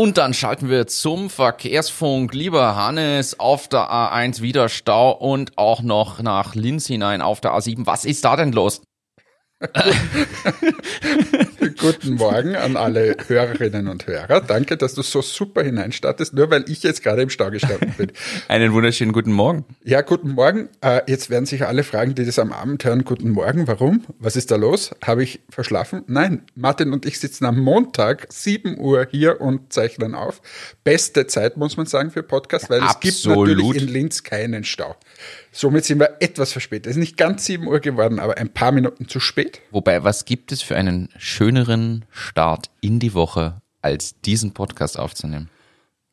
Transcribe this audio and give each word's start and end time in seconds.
Und 0.00 0.16
dann 0.16 0.32
schalten 0.32 0.70
wir 0.70 0.86
zum 0.86 1.28
Verkehrsfunk. 1.28 2.32
Lieber 2.32 2.74
Hannes, 2.74 3.38
auf 3.38 3.68
der 3.68 3.92
A1 3.92 4.40
wieder 4.40 4.70
Stau 4.70 5.10
und 5.10 5.58
auch 5.58 5.82
noch 5.82 6.22
nach 6.22 6.54
Linz 6.54 6.86
hinein 6.86 7.20
auf 7.20 7.42
der 7.42 7.52
A7. 7.52 7.84
Was 7.84 8.06
ist 8.06 8.24
da 8.24 8.34
denn 8.34 8.52
los? 8.52 8.80
Guten 11.78 12.14
Morgen 12.14 12.56
an 12.56 12.78
alle 12.78 13.14
Hörerinnen 13.26 13.88
und 13.88 14.06
Hörer. 14.06 14.40
Danke, 14.40 14.78
dass 14.78 14.94
du 14.94 15.02
so 15.02 15.20
super 15.20 15.62
hineinstartest, 15.62 16.32
nur 16.32 16.50
weil 16.50 16.64
ich 16.70 16.82
jetzt 16.82 17.02
gerade 17.02 17.20
im 17.20 17.28
Stau 17.28 17.50
gestanden 17.50 17.92
bin. 17.98 18.10
Einen 18.48 18.72
wunderschönen 18.72 19.12
guten 19.12 19.32
Morgen. 19.32 19.66
Ja, 19.84 20.00
guten 20.00 20.30
Morgen. 20.30 20.70
Äh, 20.80 21.02
jetzt 21.08 21.28
werden 21.28 21.44
sich 21.44 21.66
alle 21.66 21.84
fragen, 21.84 22.14
die 22.14 22.24
das 22.24 22.38
am 22.38 22.52
Abend 22.52 22.82
hören, 22.84 23.04
guten 23.04 23.28
Morgen, 23.30 23.68
warum? 23.68 24.06
Was 24.18 24.34
ist 24.34 24.50
da 24.50 24.56
los? 24.56 24.92
Habe 25.04 25.24
ich 25.24 25.40
verschlafen? 25.50 26.04
Nein, 26.06 26.46
Martin 26.54 26.94
und 26.94 27.04
ich 27.04 27.20
sitzen 27.20 27.44
am 27.44 27.60
Montag, 27.60 28.28
7 28.30 28.78
Uhr 28.78 29.08
hier 29.10 29.42
und 29.42 29.74
zeichnen 29.74 30.14
auf. 30.14 30.40
Beste 30.84 31.26
Zeit, 31.26 31.58
muss 31.58 31.76
man 31.76 31.84
sagen, 31.84 32.10
für 32.10 32.22
Podcast, 32.22 32.70
weil 32.70 32.80
Absolut. 32.80 33.04
es 33.04 33.22
gibt 33.22 33.26
natürlich 33.26 33.82
in 33.82 33.88
Linz 33.88 34.22
keinen 34.22 34.64
Stau. 34.64 34.96
Somit 35.52 35.84
sind 35.84 35.98
wir 36.00 36.16
etwas 36.20 36.52
verspätet. 36.52 36.86
Es 36.86 36.92
ist 36.92 37.00
nicht 37.00 37.16
ganz 37.16 37.44
7 37.46 37.66
Uhr 37.66 37.80
geworden, 37.80 38.18
aber 38.18 38.36
ein 38.38 38.50
paar 38.52 38.72
Minuten 38.72 39.08
zu 39.08 39.20
spät. 39.20 39.60
Wobei, 39.70 40.04
was 40.04 40.24
gibt 40.24 40.52
es 40.52 40.62
für 40.62 40.76
einen 40.76 41.08
schöneren 41.18 42.04
Start 42.10 42.70
in 42.80 42.98
die 42.98 43.14
Woche, 43.14 43.60
als 43.82 44.20
diesen 44.20 44.52
Podcast 44.52 44.98
aufzunehmen? 44.98 45.48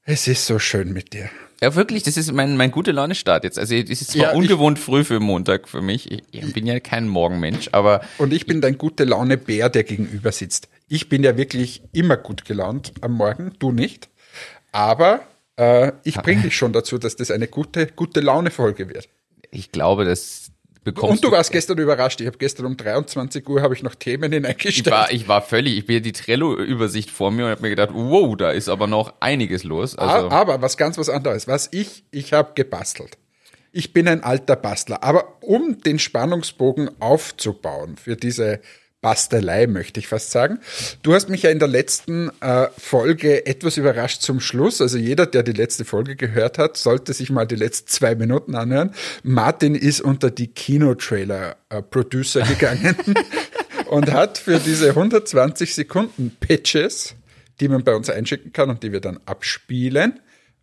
Es 0.03 0.27
ist 0.27 0.45
so 0.45 0.57
schön 0.59 0.93
mit 0.93 1.13
dir. 1.13 1.29
Ja, 1.61 1.75
wirklich, 1.75 2.03
das 2.03 2.17
ist 2.17 2.31
mein, 2.31 2.55
mein 2.55 2.71
gute 2.71 2.91
Laune-Start 2.91 3.43
jetzt. 3.43 3.57
Also, 3.57 3.73
es 3.75 3.89
ist 3.89 4.11
zwar 4.11 4.21
Ja, 4.21 4.31
ich- 4.31 4.37
ungewohnt 4.37 4.77
früh 4.79 5.03
für 5.03 5.19
Montag 5.19 5.67
für 5.67 5.81
mich. 5.81 6.11
Ich, 6.11 6.23
ich 6.31 6.53
bin 6.53 6.65
ja 6.67 6.79
kein 6.79 7.07
Morgenmensch, 7.07 7.69
aber 7.71 8.01
Und 8.19 8.31
ich 8.31 8.45
bin 8.45 8.61
dein 8.61 8.77
gute 8.77 9.03
Laune 9.05 9.37
Bär, 9.37 9.69
der 9.69 9.83
gegenüber 9.83 10.31
sitzt. 10.31 10.69
Ich 10.87 11.09
bin 11.09 11.23
ja 11.23 11.35
wirklich 11.35 11.81
immer 11.93 12.15
gut 12.15 12.45
gelaunt 12.45 12.93
am 13.01 13.13
Morgen, 13.13 13.53
du 13.59 13.71
nicht. 13.71 14.07
Aber 14.71 15.21
äh, 15.57 15.91
ich 16.03 16.15
bringe 16.15 16.43
dich 16.43 16.55
schon 16.55 16.71
dazu, 16.73 16.97
dass 16.97 17.15
das 17.15 17.29
eine 17.31 17.47
gute, 17.47 17.87
gute 17.87 18.19
Laune-Folge 18.21 18.89
wird. 18.89 19.09
ich 19.51 19.71
glaube, 19.71 20.05
das 20.05 20.51
bekommst 20.83 21.15
Und 21.15 21.23
du 21.25 21.31
warst 21.35 21.51
gestern 21.51 21.77
überrascht. 21.79 22.21
Ich 22.21 22.27
habe 22.27 22.37
gestern 22.37 22.65
um 22.65 22.77
23 22.77 23.45
Uhr 23.49 23.61
habe 23.61 23.73
ich 23.73 23.83
noch 23.83 23.95
Themen 23.95 24.31
Ich 24.31 24.35
hineingestellt. 24.37 24.89
war, 24.89 25.11
ich 25.11 25.27
war 25.27 25.41
völlig, 25.41 25.77
ich 25.77 25.85
bin 25.85 26.01
die 26.01 26.13
Trello-Übersicht 26.13 27.09
vor 27.11 27.29
mir 27.31 27.43
und 27.45 27.51
habe 27.51 27.61
mir 27.63 27.69
gedacht, 27.71 27.89
wow, 27.91 28.37
da 28.37 28.51
ist 28.51 28.69
aber 28.69 28.87
noch 28.87 29.13
einiges 29.19 29.65
los. 29.65 29.97
Also, 29.97 30.29
A- 30.29 30.31
aber 30.31 30.61
was 30.61 30.77
ganz 30.77 30.97
was 30.97 31.09
anderes. 31.09 31.45
Was 31.47 31.67
ich, 31.73 32.05
ich 32.11 32.31
habe 32.31 32.53
gebastelt. 32.55 33.17
Ich 33.73 33.91
bin 33.91 34.07
ein 34.07 34.23
alter 34.23 34.55
Bastler. 34.55 35.03
Aber 35.03 35.37
um 35.41 35.81
den 35.81 35.99
Spannungsbogen 35.99 36.89
aufzubauen 37.01 37.97
für 37.97 38.15
diese 38.15 38.61
Bastelei, 39.01 39.67
möchte 39.67 39.99
ich 39.99 40.07
fast 40.07 40.31
sagen. 40.31 40.59
Du 41.03 41.13
hast 41.13 41.29
mich 41.29 41.43
ja 41.43 41.51
in 41.51 41.59
der 41.59 41.67
letzten 41.67 42.31
äh, 42.41 42.67
Folge 42.77 43.45
etwas 43.45 43.77
überrascht 43.77 44.21
zum 44.21 44.39
Schluss. 44.39 44.81
Also 44.81 44.97
jeder, 44.97 45.27
der 45.27 45.43
die 45.43 45.51
letzte 45.51 45.85
Folge 45.85 46.15
gehört 46.15 46.57
hat, 46.57 46.77
sollte 46.77 47.13
sich 47.13 47.29
mal 47.29 47.45
die 47.45 47.55
letzten 47.55 47.87
zwei 47.87 48.15
Minuten 48.15 48.55
anhören. 48.55 48.91
Martin 49.21 49.75
ist 49.75 50.01
unter 50.01 50.31
die 50.31 50.47
Kinotrailer-Producer 50.47 52.41
gegangen 52.41 52.95
und 53.87 54.11
hat 54.11 54.39
für 54.39 54.59
diese 54.59 54.89
120 54.89 55.75
Sekunden 55.75 56.35
Pitches, 56.39 57.13
die 57.59 57.67
man 57.67 57.83
bei 57.83 57.95
uns 57.95 58.09
einschicken 58.09 58.51
kann 58.51 58.69
und 58.69 58.81
die 58.81 58.91
wir 58.91 59.01
dann 59.01 59.19
abspielen, 59.25 60.19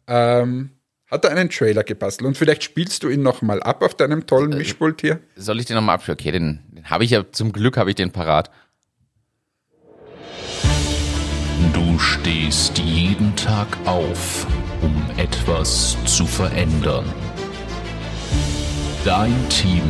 ähm, 0.09 0.71
hat 1.15 1.25
er 1.25 1.31
einen 1.31 1.49
Trailer 1.49 1.85
gebastelt. 1.85 2.27
Und 2.27 2.37
vielleicht 2.37 2.65
spielst 2.65 3.03
du 3.05 3.09
ihn 3.09 3.23
nochmal 3.23 3.63
ab 3.63 3.83
auf 3.83 3.95
deinem 3.95 4.27
tollen 4.27 4.51
Mischpult 4.51 5.01
hier. 5.01 5.21
soll 5.37 5.61
ich 5.61 5.67
den 5.67 5.77
nochmal 5.77 5.95
abspielen? 5.95 6.19
Okay, 6.21 6.33
den, 6.33 6.61
den 6.73 6.91
habe 6.91 7.05
ich 7.05 7.11
ja, 7.11 7.25
zum 7.31 7.53
Glück 7.53 7.77
habe 7.77 7.91
ich 7.91 7.97
den 7.97 8.11
parat. 8.11 8.51
Du 11.73 11.99
stehst 11.99 12.79
jeden 12.79 13.35
Tag 13.37 13.69
auf, 13.85 14.47
um 14.83 14.95
etwas 15.17 15.97
zu 16.05 16.27
verändern. 16.27 17.05
Dein 19.05 19.49
Team 19.49 19.83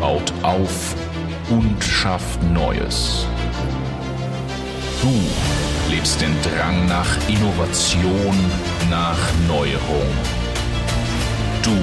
baut 0.00 0.32
auf 0.42 0.96
und 1.50 1.82
schafft 1.82 2.42
Neues. 2.42 3.26
Du 5.00 5.92
lebst 5.92 6.20
den 6.20 6.34
Drang 6.42 6.86
nach 6.86 7.16
Innovation, 7.28 8.36
nach 8.90 9.18
Neuerung. 9.46 10.47
Du 11.68 11.76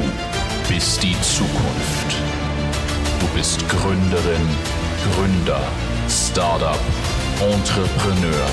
bist 0.73 1.03
die 1.03 1.15
Zukunft. 1.21 2.15
Du 3.19 3.27
bist 3.37 3.59
Gründerin, 3.69 4.47
Gründer, 5.13 5.61
Startup, 6.09 6.79
Entrepreneur. 7.39 8.47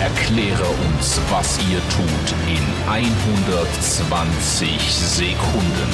Erkläre 0.00 0.64
uns, 0.64 1.20
was 1.28 1.58
ihr 1.70 1.80
tut 1.90 2.34
in 2.48 2.64
120 2.90 4.80
Sekunden. 4.80 5.90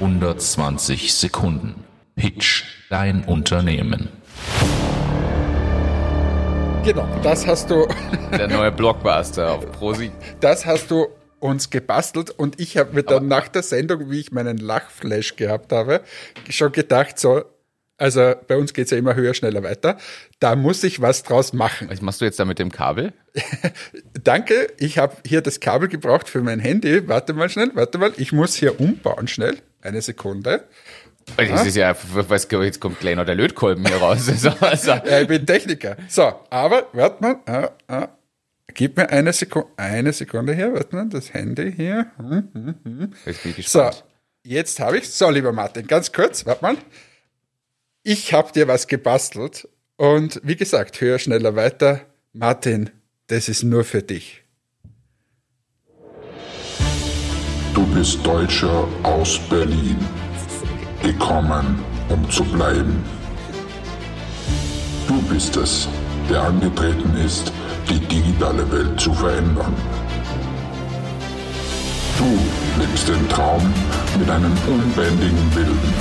120 0.00 1.12
Sekunden. 1.12 1.84
Pitch 2.14 2.64
dein 2.88 3.24
Unternehmen. 3.24 4.08
Genau, 6.86 7.04
das 7.20 7.44
hast 7.48 7.68
du, 7.68 7.88
Der 8.30 8.46
neue 8.46 8.70
Blockbuster 8.70 9.54
auf 9.54 9.72
Prosi. 9.72 10.12
das 10.38 10.66
hast 10.66 10.88
du 10.92 11.08
uns 11.40 11.70
gebastelt 11.70 12.30
und 12.30 12.60
ich 12.60 12.76
habe 12.76 12.94
mir 12.94 13.02
dann 13.02 13.26
nach 13.26 13.48
der 13.48 13.64
Sendung, 13.64 14.08
wie 14.08 14.20
ich 14.20 14.30
meinen 14.30 14.58
Lachflash 14.58 15.34
gehabt 15.34 15.72
habe, 15.72 16.02
schon 16.48 16.70
gedacht, 16.70 17.18
so, 17.18 17.42
also 17.98 18.34
bei 18.46 18.56
uns 18.56 18.72
geht's 18.72 18.92
ja 18.92 18.98
immer 18.98 19.16
höher, 19.16 19.34
schneller 19.34 19.64
weiter, 19.64 19.98
da 20.38 20.54
muss 20.54 20.84
ich 20.84 21.02
was 21.02 21.24
draus 21.24 21.52
machen. 21.52 21.88
Was 21.90 22.02
machst 22.02 22.20
du 22.20 22.24
jetzt 22.24 22.38
da 22.38 22.44
mit 22.44 22.60
dem 22.60 22.70
Kabel? 22.70 23.12
Danke, 24.22 24.68
ich 24.78 24.98
habe 24.98 25.16
hier 25.26 25.40
das 25.40 25.58
Kabel 25.58 25.88
gebraucht 25.88 26.28
für 26.28 26.40
mein 26.40 26.60
Handy. 26.60 27.08
Warte 27.08 27.32
mal 27.32 27.48
schnell, 27.48 27.72
warte 27.74 27.98
mal, 27.98 28.12
ich 28.16 28.30
muss 28.30 28.54
hier 28.54 28.78
umbauen 28.78 29.26
schnell. 29.26 29.58
Eine 29.82 30.02
Sekunde. 30.02 30.64
Das 31.36 31.66
ist 31.66 31.76
ja, 31.76 31.94
was, 32.12 32.48
jetzt 32.50 32.80
kommt 32.80 33.00
gleich 33.00 33.16
noch 33.16 33.26
der 33.26 33.34
Lötkolben 33.34 33.84
hier 33.86 33.96
raus. 33.96 34.28
Also, 34.28 34.50
also, 34.60 34.90
Ja, 34.90 35.20
ich 35.20 35.28
bin 35.28 35.44
Techniker. 35.44 35.96
So, 36.08 36.32
aber 36.50 36.86
warte 36.92 37.22
mal. 37.22 37.36
Ah, 37.46 37.70
ah. 37.88 38.08
Gib 38.74 38.96
mir 38.96 39.08
eine 39.08 39.32
Sekunde, 39.32 39.68
eine 39.76 40.12
Sekunde 40.12 40.54
hier, 40.54 40.72
warte 40.74 40.94
mal, 40.94 41.08
das 41.08 41.32
Handy 41.32 41.72
hier. 41.72 42.06
Hm. 42.18 43.12
jetzt 43.24 43.42
bin 43.42 43.54
ich 43.56 43.68
So, 43.68 43.90
jetzt 44.42 44.78
habe 44.80 44.98
ich 44.98 45.08
So, 45.10 45.30
lieber 45.30 45.52
Martin, 45.52 45.86
ganz 45.86 46.12
kurz, 46.12 46.44
warte 46.44 46.62
mal. 46.62 46.76
Ich 48.02 48.32
habe 48.32 48.52
dir 48.52 48.68
was 48.68 48.86
gebastelt 48.86 49.68
und 49.96 50.40
wie 50.44 50.56
gesagt, 50.56 51.00
höher, 51.00 51.18
schneller, 51.18 51.56
weiter. 51.56 52.02
Martin, 52.32 52.90
das 53.28 53.48
ist 53.48 53.62
nur 53.62 53.82
für 53.82 54.02
dich. 54.02 54.44
Du 57.74 57.86
bist 57.94 58.24
Deutscher 58.24 58.86
aus 59.02 59.38
Berlin, 59.48 59.98
gekommen, 61.02 61.82
um 62.08 62.28
zu 62.30 62.44
bleiben. 62.44 63.04
Du 65.06 65.20
bist 65.22 65.56
es, 65.56 65.88
der 66.28 66.42
angetreten 66.42 67.14
ist, 67.24 67.52
die 67.88 68.00
digitale 68.00 68.70
Welt 68.70 69.00
zu 69.00 69.12
verändern. 69.12 69.74
Du 72.18 72.80
lebst 72.80 73.08
den 73.08 73.28
Traum 73.28 73.62
mit 74.18 74.28
einem 74.30 74.52
unbändigen 74.66 75.54
Willen. 75.54 75.94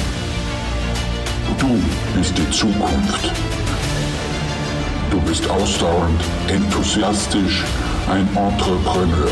Du 1.60 1.80
bist 2.16 2.38
die 2.38 2.50
Zukunft. 2.52 3.32
Du 5.12 5.20
bist 5.22 5.50
ausdauernd, 5.50 6.22
enthusiastisch, 6.48 7.64
ein 8.10 8.28
Entrepreneur. 8.36 9.32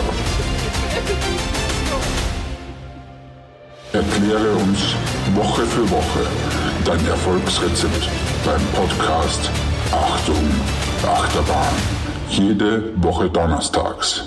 Erkläre 3.93 4.55
uns 4.55 4.95
Woche 5.35 5.61
für 5.67 5.87
Woche 5.91 6.25
dein 6.83 7.07
Erfolgsrezept 7.07 8.09
beim 8.43 8.59
Podcast 8.73 9.51
Achtung, 9.91 10.49
Achterbahn. 11.07 11.75
Jede 12.27 12.91
Woche 13.03 13.29
donnerstags. 13.29 14.23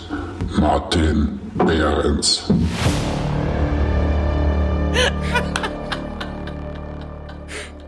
Martin 0.57 1.41
Behrens. 1.55 2.45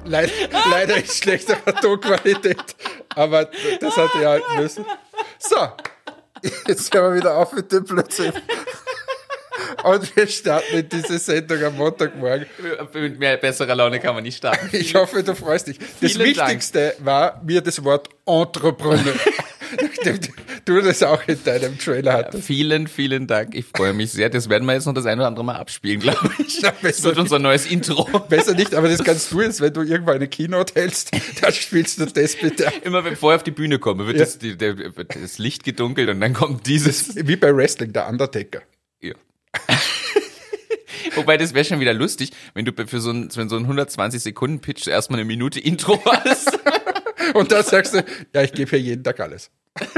Leider, 0.04 0.32
leider 0.70 0.96
ist 0.96 1.22
schlechtere 1.22 1.74
Tonqualität, 1.80 2.74
aber 3.14 3.48
das 3.80 3.96
hat 3.96 4.10
er 4.20 4.30
halten 4.30 4.56
müssen. 4.56 4.84
So, 5.38 5.56
jetzt 6.66 6.92
hören 6.92 7.14
wir 7.14 7.20
wieder 7.20 7.36
auf 7.36 7.52
mit 7.52 7.70
dem 7.70 7.84
Blödsinn. 7.84 8.32
Und 9.90 10.16
wir 10.16 10.26
starten 10.26 10.76
in 10.78 10.88
diese 10.88 11.18
Sendung 11.18 11.62
am 11.64 11.76
Montagmorgen. 11.76 12.46
Mit 12.94 13.18
mehr 13.18 13.36
besserer 13.36 13.74
Laune 13.74 14.00
kann 14.00 14.14
man 14.14 14.22
nicht 14.24 14.36
starten. 14.38 14.68
Ich 14.72 14.94
hoffe, 14.94 15.22
du 15.22 15.34
freust 15.34 15.68
dich. 15.68 15.78
Das 16.00 16.12
Vielen 16.12 16.34
Dank. 16.34 16.48
Wichtigste 16.48 16.94
war 17.00 17.40
mir 17.44 17.60
das 17.60 17.82
Wort 17.84 18.08
Entrepreneur. 18.26 19.14
Du 20.64 20.80
das 20.80 21.02
auch 21.02 21.22
in 21.26 21.42
deinem 21.44 21.78
Trailer 21.78 22.12
hattest. 22.14 22.44
Vielen, 22.46 22.86
vielen 22.88 23.26
Dank. 23.26 23.54
Ich 23.54 23.66
freue 23.66 23.92
mich 23.92 24.12
sehr. 24.12 24.28
Das 24.30 24.48
werden 24.48 24.64
wir 24.66 24.74
jetzt 24.74 24.86
noch 24.86 24.94
das 24.94 25.06
ein 25.06 25.18
oder 25.18 25.26
andere 25.28 25.44
Mal 25.44 25.56
abspielen, 25.56 26.00
glaube 26.00 26.30
ich. 26.38 26.60
Na, 26.62 26.72
Das 26.82 27.02
wird 27.02 27.18
unser 27.18 27.38
neues 27.38 27.66
Intro. 27.66 28.04
besser 28.28 28.54
nicht, 28.54 28.74
aber 28.74 28.88
das 28.88 29.02
kannst 29.02 29.30
du 29.32 29.40
jetzt, 29.42 29.60
wenn 29.60 29.72
du 29.72 29.82
irgendwo 29.82 30.12
eine 30.12 30.28
Keynote 30.28 30.74
hältst, 30.74 31.10
dann 31.42 31.52
spielst 31.52 32.00
du 32.00 32.06
das 32.06 32.36
bitte. 32.36 32.70
Immer 32.82 33.04
wenn 33.04 33.16
vorher 33.16 33.36
auf 33.36 33.42
die 33.44 33.50
Bühne 33.50 33.78
komme, 33.78 34.06
wird, 34.06 34.16
Ja. 34.18 34.24
das, 34.24 34.38
die, 34.38 34.56
der, 34.56 34.78
wird 34.78 35.14
das 35.22 35.38
Licht 35.38 35.64
gedunkelt 35.64 36.08
und 36.10 36.20
dann 36.20 36.32
kommt 36.34 36.66
dieses. 36.66 37.14
Wie 37.16 37.36
bei 37.36 37.54
Wrestling, 37.54 37.92
der 37.92 38.08
Undertaker. 38.08 38.60
Ja. 39.00 39.14
Wobei, 41.18 41.36
das 41.36 41.52
wäre 41.52 41.64
schon 41.64 41.80
wieder 41.80 41.94
lustig, 41.94 42.30
wenn 42.54 42.64
du 42.64 42.72
für 42.86 43.00
so 43.00 43.10
einen, 43.10 43.30
so 43.30 43.40
einen 43.40 43.66
120-Sekunden-Pitch 43.66 44.86
erstmal 44.86 45.18
eine 45.18 45.26
Minute 45.26 45.58
Intro 45.60 46.00
hast. 46.04 46.58
Und 47.34 47.52
dann 47.52 47.64
sagst 47.64 47.94
du, 47.94 48.04
ja, 48.32 48.42
ich 48.42 48.52
gebe 48.52 48.70
hier 48.70 48.80
jeden 48.80 49.04
Tag 49.04 49.20
alles. 49.20 49.50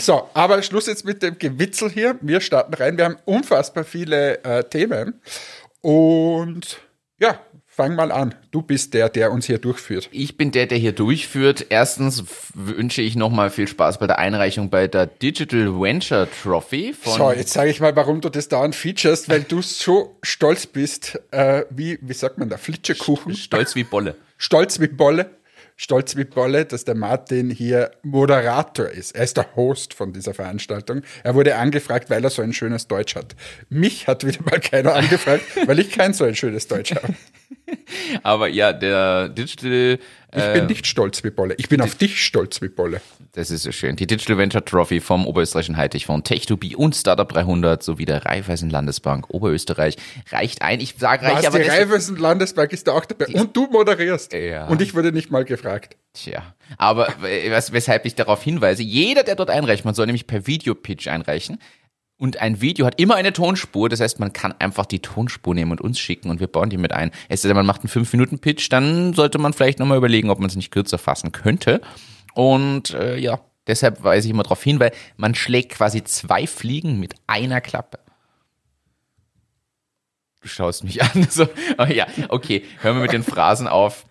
So, 0.00 0.30
aber 0.32 0.62
Schluss 0.62 0.86
jetzt 0.86 1.04
mit 1.04 1.22
dem 1.22 1.38
Gewitzel 1.38 1.90
hier. 1.90 2.16
Wir 2.20 2.40
starten 2.40 2.72
rein. 2.74 2.96
Wir 2.96 3.04
haben 3.04 3.16
unfassbar 3.24 3.82
viele 3.82 4.42
äh, 4.44 4.62
Themen. 4.62 5.20
Und 5.80 6.80
ja, 7.18 7.40
fang 7.78 7.94
mal 7.94 8.10
an. 8.10 8.34
Du 8.50 8.60
bist 8.60 8.92
der, 8.92 9.08
der 9.08 9.30
uns 9.30 9.46
hier 9.46 9.58
durchführt. 9.58 10.08
Ich 10.10 10.36
bin 10.36 10.50
der, 10.50 10.66
der 10.66 10.78
hier 10.78 10.90
durchführt. 10.90 11.66
Erstens 11.68 12.24
wünsche 12.52 13.02
ich 13.02 13.14
nochmal 13.14 13.50
viel 13.50 13.68
Spaß 13.68 14.00
bei 14.00 14.08
der 14.08 14.18
Einreichung 14.18 14.68
bei 14.68 14.88
der 14.88 15.06
Digital 15.06 15.80
Venture 15.80 16.26
Trophy 16.42 16.92
von 16.92 17.12
So, 17.16 17.30
jetzt 17.30 17.52
sage 17.52 17.70
ich 17.70 17.78
mal, 17.78 17.94
warum 17.94 18.20
du 18.20 18.30
das 18.30 18.48
dauernd 18.48 18.74
featurest, 18.74 19.28
weil 19.28 19.44
du 19.44 19.62
so 19.62 20.18
stolz 20.24 20.66
bist, 20.66 21.20
äh, 21.30 21.66
wie, 21.70 22.00
wie 22.02 22.14
sagt 22.14 22.38
man 22.38 22.48
da, 22.48 22.56
Flitschekuchen? 22.56 23.36
Stolz 23.36 23.76
wie 23.76 23.84
Bolle. 23.84 24.16
Stolz 24.38 24.80
wie 24.80 24.88
Bolle. 24.88 25.30
Stolz 25.76 26.16
wie 26.16 26.24
Bolle, 26.24 26.64
dass 26.64 26.84
der 26.84 26.96
Martin 26.96 27.48
hier 27.48 27.92
Moderator 28.02 28.88
ist. 28.88 29.14
Er 29.14 29.22
ist 29.22 29.36
der 29.36 29.54
Host 29.54 29.94
von 29.94 30.12
dieser 30.12 30.34
Veranstaltung. 30.34 31.02
Er 31.22 31.36
wurde 31.36 31.54
angefragt, 31.54 32.10
weil 32.10 32.24
er 32.24 32.30
so 32.30 32.42
ein 32.42 32.52
schönes 32.52 32.88
Deutsch 32.88 33.14
hat. 33.14 33.36
Mich 33.68 34.08
hat 34.08 34.26
wieder 34.26 34.42
mal 34.42 34.58
keiner 34.58 34.96
angefragt, 34.96 35.44
weil 35.66 35.78
ich 35.78 35.92
kein 35.92 36.12
so 36.12 36.24
ein 36.24 36.34
schönes 36.34 36.66
Deutsch 36.66 36.96
habe. 36.96 37.14
Aber 38.22 38.48
ja, 38.48 38.72
der 38.72 39.28
Digital, 39.28 39.98
Ich 40.34 40.52
bin 40.52 40.66
nicht 40.66 40.86
stolz 40.86 41.22
wie 41.24 41.30
Bolle. 41.30 41.54
Ich 41.58 41.68
bin 41.68 41.80
auf 41.80 41.94
dich 41.94 42.22
stolz 42.22 42.60
wie 42.62 42.68
Bolle. 42.68 43.00
das 43.32 43.50
ist 43.50 43.62
so 43.62 43.72
schön, 43.72 43.96
die 43.96 44.06
Digital 44.06 44.38
Venture 44.38 44.64
Trophy 44.64 45.00
vom 45.00 45.26
Oberösterreichischen 45.26 45.76
Hightech-Fonds 45.76 46.30
Tech2B 46.30 46.76
und 46.76 46.94
Startup 46.94 47.28
300 47.28 47.82
sowie 47.82 48.04
der 48.04 48.24
Raiffeisen 48.24 48.70
Landesbank 48.70 49.30
Oberösterreich 49.30 49.96
reicht 50.30 50.62
ein. 50.62 50.80
Ich 50.80 50.94
sage 50.98 51.24
reich, 51.24 51.38
Was, 51.38 51.46
aber 51.46 51.58
die 51.60 51.68
Raiffeisen 51.68 52.16
Landesbank 52.16 52.72
ist 52.72 52.86
da 52.88 52.92
auch 52.92 53.04
dabei. 53.04 53.26
Und 53.32 53.56
du 53.56 53.66
moderierst. 53.66 54.32
Ja. 54.32 54.66
Und 54.66 54.82
ich 54.82 54.94
wurde 54.94 55.12
nicht 55.12 55.30
mal 55.30 55.44
gefragt. 55.44 55.96
Tja, 56.14 56.54
aber 56.78 57.08
äh, 57.24 57.50
was, 57.50 57.72
weshalb 57.72 58.04
ich 58.06 58.14
darauf 58.14 58.42
hinweise, 58.42 58.82
jeder, 58.82 59.22
der 59.22 59.36
dort 59.36 59.50
einreicht, 59.50 59.84
man 59.84 59.94
soll 59.94 60.06
nämlich 60.06 60.26
per 60.26 60.46
Videopitch 60.46 61.08
einreichen. 61.08 61.58
Und 62.18 62.38
ein 62.38 62.60
Video 62.60 62.84
hat 62.84 63.00
immer 63.00 63.14
eine 63.14 63.32
Tonspur, 63.32 63.88
das 63.88 64.00
heißt, 64.00 64.18
man 64.18 64.32
kann 64.32 64.52
einfach 64.58 64.86
die 64.86 64.98
Tonspur 64.98 65.54
nehmen 65.54 65.70
und 65.70 65.80
uns 65.80 66.00
schicken 66.00 66.30
und 66.30 66.40
wir 66.40 66.48
bauen 66.48 66.68
die 66.68 66.76
mit 66.76 66.92
ein. 66.92 67.12
Es 67.28 67.42
denn, 67.42 67.54
man 67.54 67.64
macht 67.64 67.82
einen 67.82 67.90
5-Minuten-Pitch, 67.90 68.72
dann 68.72 69.14
sollte 69.14 69.38
man 69.38 69.52
vielleicht 69.52 69.78
nochmal 69.78 69.98
überlegen, 69.98 70.28
ob 70.28 70.40
man 70.40 70.50
es 70.50 70.56
nicht 70.56 70.72
kürzer 70.72 70.98
fassen 70.98 71.30
könnte. 71.30 71.80
Und 72.34 72.90
äh, 72.90 73.16
ja, 73.16 73.40
deshalb 73.68 74.02
weise 74.02 74.26
ich 74.26 74.34
immer 74.34 74.42
darauf 74.42 74.62
hin, 74.62 74.80
weil 74.80 74.90
man 75.16 75.36
schlägt 75.36 75.70
quasi 75.70 76.02
zwei 76.02 76.48
Fliegen 76.48 76.98
mit 76.98 77.14
einer 77.28 77.60
Klappe. 77.60 78.00
Du 80.40 80.48
schaust 80.48 80.82
mich 80.82 81.00
an. 81.04 81.28
So, 81.30 81.46
oh 81.78 81.84
ja, 81.84 82.08
okay, 82.30 82.64
hören 82.80 82.96
wir 82.96 83.02
mit 83.02 83.12
den 83.12 83.22
Phrasen 83.22 83.68
auf. 83.68 84.06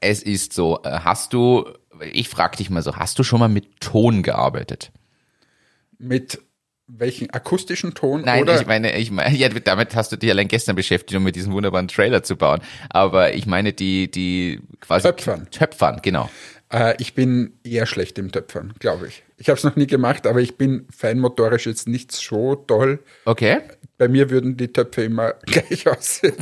Es 0.00 0.22
ist 0.22 0.54
so, 0.54 0.82
äh, 0.84 1.00
hast 1.00 1.34
du, 1.34 1.66
ich 2.12 2.30
frage 2.30 2.56
dich 2.56 2.70
mal 2.70 2.82
so, 2.82 2.96
hast 2.96 3.18
du 3.18 3.24
schon 3.24 3.40
mal 3.40 3.48
mit 3.50 3.80
Ton 3.80 4.22
gearbeitet? 4.22 4.90
Mit 5.98 6.40
welchen 6.98 7.30
akustischen 7.30 7.94
Ton? 7.94 8.22
Nein, 8.22 8.42
oder? 8.42 8.60
ich 8.60 8.66
meine, 8.66 8.96
ich 8.96 9.10
meine, 9.10 9.36
ja, 9.36 9.48
damit 9.48 9.94
hast 9.94 10.12
du 10.12 10.16
dich 10.16 10.30
allein 10.30 10.48
gestern 10.48 10.76
beschäftigt, 10.76 11.16
um 11.16 11.22
mit 11.22 11.36
diesem 11.36 11.52
wunderbaren 11.52 11.88
Trailer 11.88 12.22
zu 12.22 12.36
bauen. 12.36 12.60
Aber 12.88 13.34
ich 13.34 13.46
meine 13.46 13.72
die, 13.72 14.10
die 14.10 14.60
quasi 14.80 15.08
Töpfern. 15.08 15.50
Töpfern, 15.50 16.00
genau. 16.02 16.30
Äh, 16.72 16.94
ich 16.98 17.14
bin 17.14 17.54
eher 17.64 17.86
schlecht 17.86 18.18
im 18.18 18.32
Töpfern, 18.32 18.74
glaube 18.78 19.08
ich. 19.08 19.24
Ich 19.36 19.48
habe 19.48 19.56
es 19.56 19.64
noch 19.64 19.76
nie 19.76 19.86
gemacht, 19.86 20.26
aber 20.26 20.40
ich 20.40 20.56
bin 20.56 20.86
feinmotorisch 20.94 21.66
jetzt 21.66 21.88
nicht 21.88 22.12
so 22.12 22.54
toll. 22.54 23.00
Okay. 23.24 23.58
Bei 23.98 24.08
mir 24.08 24.30
würden 24.30 24.56
die 24.56 24.72
Töpfe 24.72 25.02
immer 25.02 25.34
gleich 25.46 25.86
aussehen. 25.88 26.36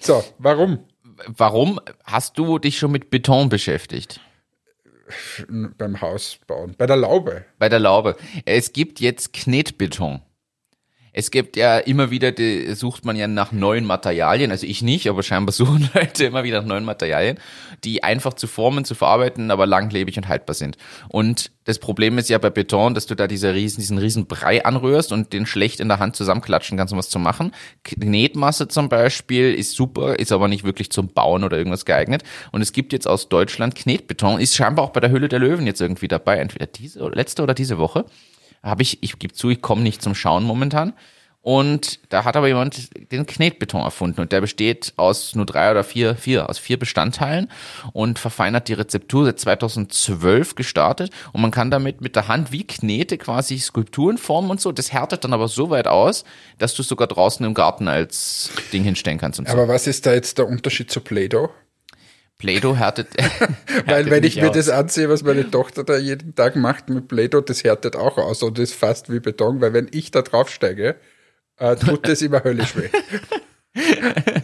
So, 0.00 0.24
warum? 0.38 0.80
Warum 1.26 1.80
hast 2.04 2.38
du 2.38 2.58
dich 2.58 2.78
schon 2.78 2.92
mit 2.92 3.10
Beton 3.10 3.50
beschäftigt? 3.50 4.20
Beim 5.78 6.00
Haus 6.00 6.38
bauen. 6.46 6.74
Bei 6.78 6.86
der 6.86 6.96
Laube. 6.96 7.44
Bei 7.58 7.68
der 7.68 7.80
Laube. 7.80 8.16
Es 8.44 8.72
gibt 8.72 9.00
jetzt 9.00 9.32
Knetbeton. 9.32 10.20
Es 11.12 11.30
gibt 11.30 11.56
ja 11.56 11.78
immer 11.78 12.10
wieder, 12.10 12.32
die, 12.32 12.74
sucht 12.74 13.04
man 13.04 13.16
ja 13.16 13.26
nach 13.26 13.52
neuen 13.52 13.84
Materialien, 13.84 14.50
also 14.50 14.66
ich 14.66 14.82
nicht, 14.82 15.08
aber 15.08 15.22
scheinbar 15.22 15.52
suchen 15.60 15.90
Leute 15.94 16.24
immer 16.24 16.44
wieder 16.44 16.60
nach 16.60 16.68
neuen 16.68 16.84
Materialien, 16.84 17.38
die 17.84 18.02
einfach 18.02 18.34
zu 18.34 18.46
formen, 18.46 18.84
zu 18.84 18.94
verarbeiten, 18.94 19.50
aber 19.50 19.66
langlebig 19.66 20.16
und 20.16 20.28
haltbar 20.28 20.54
sind. 20.54 20.76
Und 21.08 21.50
das 21.64 21.78
Problem 21.78 22.18
ist 22.18 22.28
ja 22.28 22.38
bei 22.38 22.50
Beton, 22.50 22.94
dass 22.94 23.06
du 23.06 23.14
da 23.14 23.26
diese 23.26 23.54
riesen, 23.54 23.80
diesen 23.80 23.98
riesen 23.98 24.26
Brei 24.26 24.64
anrührst 24.64 25.12
und 25.12 25.32
den 25.32 25.46
schlecht 25.46 25.80
in 25.80 25.88
der 25.88 25.98
Hand 25.98 26.16
zusammenklatschen 26.16 26.78
kannst, 26.78 26.92
um 26.92 26.98
was 26.98 27.10
zu 27.10 27.18
machen. 27.18 27.52
Knetmasse 27.84 28.68
zum 28.68 28.88
Beispiel 28.88 29.54
ist 29.54 29.76
super, 29.76 30.18
ist 30.18 30.32
aber 30.32 30.48
nicht 30.48 30.64
wirklich 30.64 30.90
zum 30.90 31.08
Bauen 31.08 31.44
oder 31.44 31.58
irgendwas 31.58 31.84
geeignet. 31.84 32.22
Und 32.50 32.62
es 32.62 32.72
gibt 32.72 32.92
jetzt 32.92 33.06
aus 33.06 33.28
Deutschland 33.28 33.74
Knetbeton, 33.74 34.40
ist 34.40 34.56
scheinbar 34.56 34.84
auch 34.84 34.90
bei 34.90 35.00
der 35.00 35.10
Höhle 35.10 35.28
der 35.28 35.38
Löwen 35.38 35.66
jetzt 35.66 35.80
irgendwie 35.80 36.08
dabei, 36.08 36.38
entweder 36.38 36.66
diese 36.66 37.08
letzte 37.08 37.42
oder 37.42 37.54
diese 37.54 37.78
Woche 37.78 38.04
habe 38.62 38.82
ich, 38.82 39.02
ich 39.02 39.18
gebe 39.18 39.32
zu, 39.32 39.50
ich 39.50 39.62
komme 39.62 39.82
nicht 39.82 40.02
zum 40.02 40.14
Schauen 40.14 40.44
momentan. 40.44 40.94
Und 41.42 42.00
da 42.10 42.24
hat 42.24 42.36
aber 42.36 42.48
jemand 42.48 42.90
den 43.12 43.24
Knetbeton 43.24 43.80
erfunden 43.80 44.20
und 44.20 44.30
der 44.30 44.42
besteht 44.42 44.92
aus 44.96 45.34
nur 45.34 45.46
drei 45.46 45.70
oder 45.70 45.84
vier, 45.84 46.14
vier, 46.14 46.50
aus 46.50 46.58
vier 46.58 46.78
Bestandteilen 46.78 47.50
und 47.94 48.18
verfeinert 48.18 48.68
die 48.68 48.74
Rezeptur 48.74 49.24
seit 49.24 49.40
2012 49.40 50.54
gestartet 50.54 51.10
und 51.32 51.40
man 51.40 51.50
kann 51.50 51.70
damit 51.70 52.02
mit 52.02 52.14
der 52.14 52.28
Hand 52.28 52.52
wie 52.52 52.66
Knete 52.66 53.16
quasi 53.16 53.58
Skulpturen 53.58 54.18
formen 54.18 54.50
und 54.50 54.60
so. 54.60 54.70
Das 54.70 54.92
härtet 54.92 55.24
dann 55.24 55.32
aber 55.32 55.48
so 55.48 55.70
weit 55.70 55.86
aus, 55.86 56.24
dass 56.58 56.74
du 56.74 56.82
es 56.82 56.88
sogar 56.88 57.06
draußen 57.06 57.44
im 57.46 57.54
Garten 57.54 57.88
als 57.88 58.50
Ding 58.70 58.84
hinstellen 58.84 59.16
kannst 59.16 59.38
und 59.38 59.48
so. 59.48 59.54
Aber 59.54 59.66
was 59.66 59.86
ist 59.86 60.04
da 60.04 60.12
jetzt 60.12 60.36
der 60.36 60.46
Unterschied 60.46 60.90
zu 60.90 61.00
Play-Doh? 61.00 61.48
Play-Doh 62.40 62.76
härtet, 62.76 63.08
Weil 63.86 64.10
wenn 64.10 64.24
ich 64.24 64.36
mir 64.36 64.48
aus. 64.48 64.56
das 64.56 64.68
ansehe, 64.68 65.08
was 65.08 65.22
meine 65.22 65.50
Tochter 65.50 65.84
da 65.84 65.96
jeden 65.96 66.34
Tag 66.34 66.56
macht 66.56 66.88
mit 66.88 67.06
Play-Doh, 67.06 67.42
das 67.42 67.62
härtet 67.62 67.96
auch 67.96 68.16
aus 68.18 68.42
und 68.42 68.58
ist 68.58 68.74
fast 68.74 69.12
wie 69.12 69.20
Beton, 69.20 69.60
weil 69.60 69.72
wenn 69.72 69.88
ich 69.92 70.10
da 70.10 70.22
draufsteige, 70.22 70.96
äh, 71.58 71.76
tut 71.76 72.08
das 72.08 72.22
immer 72.22 72.42
höllisch 72.42 72.74
weh. 72.76 72.88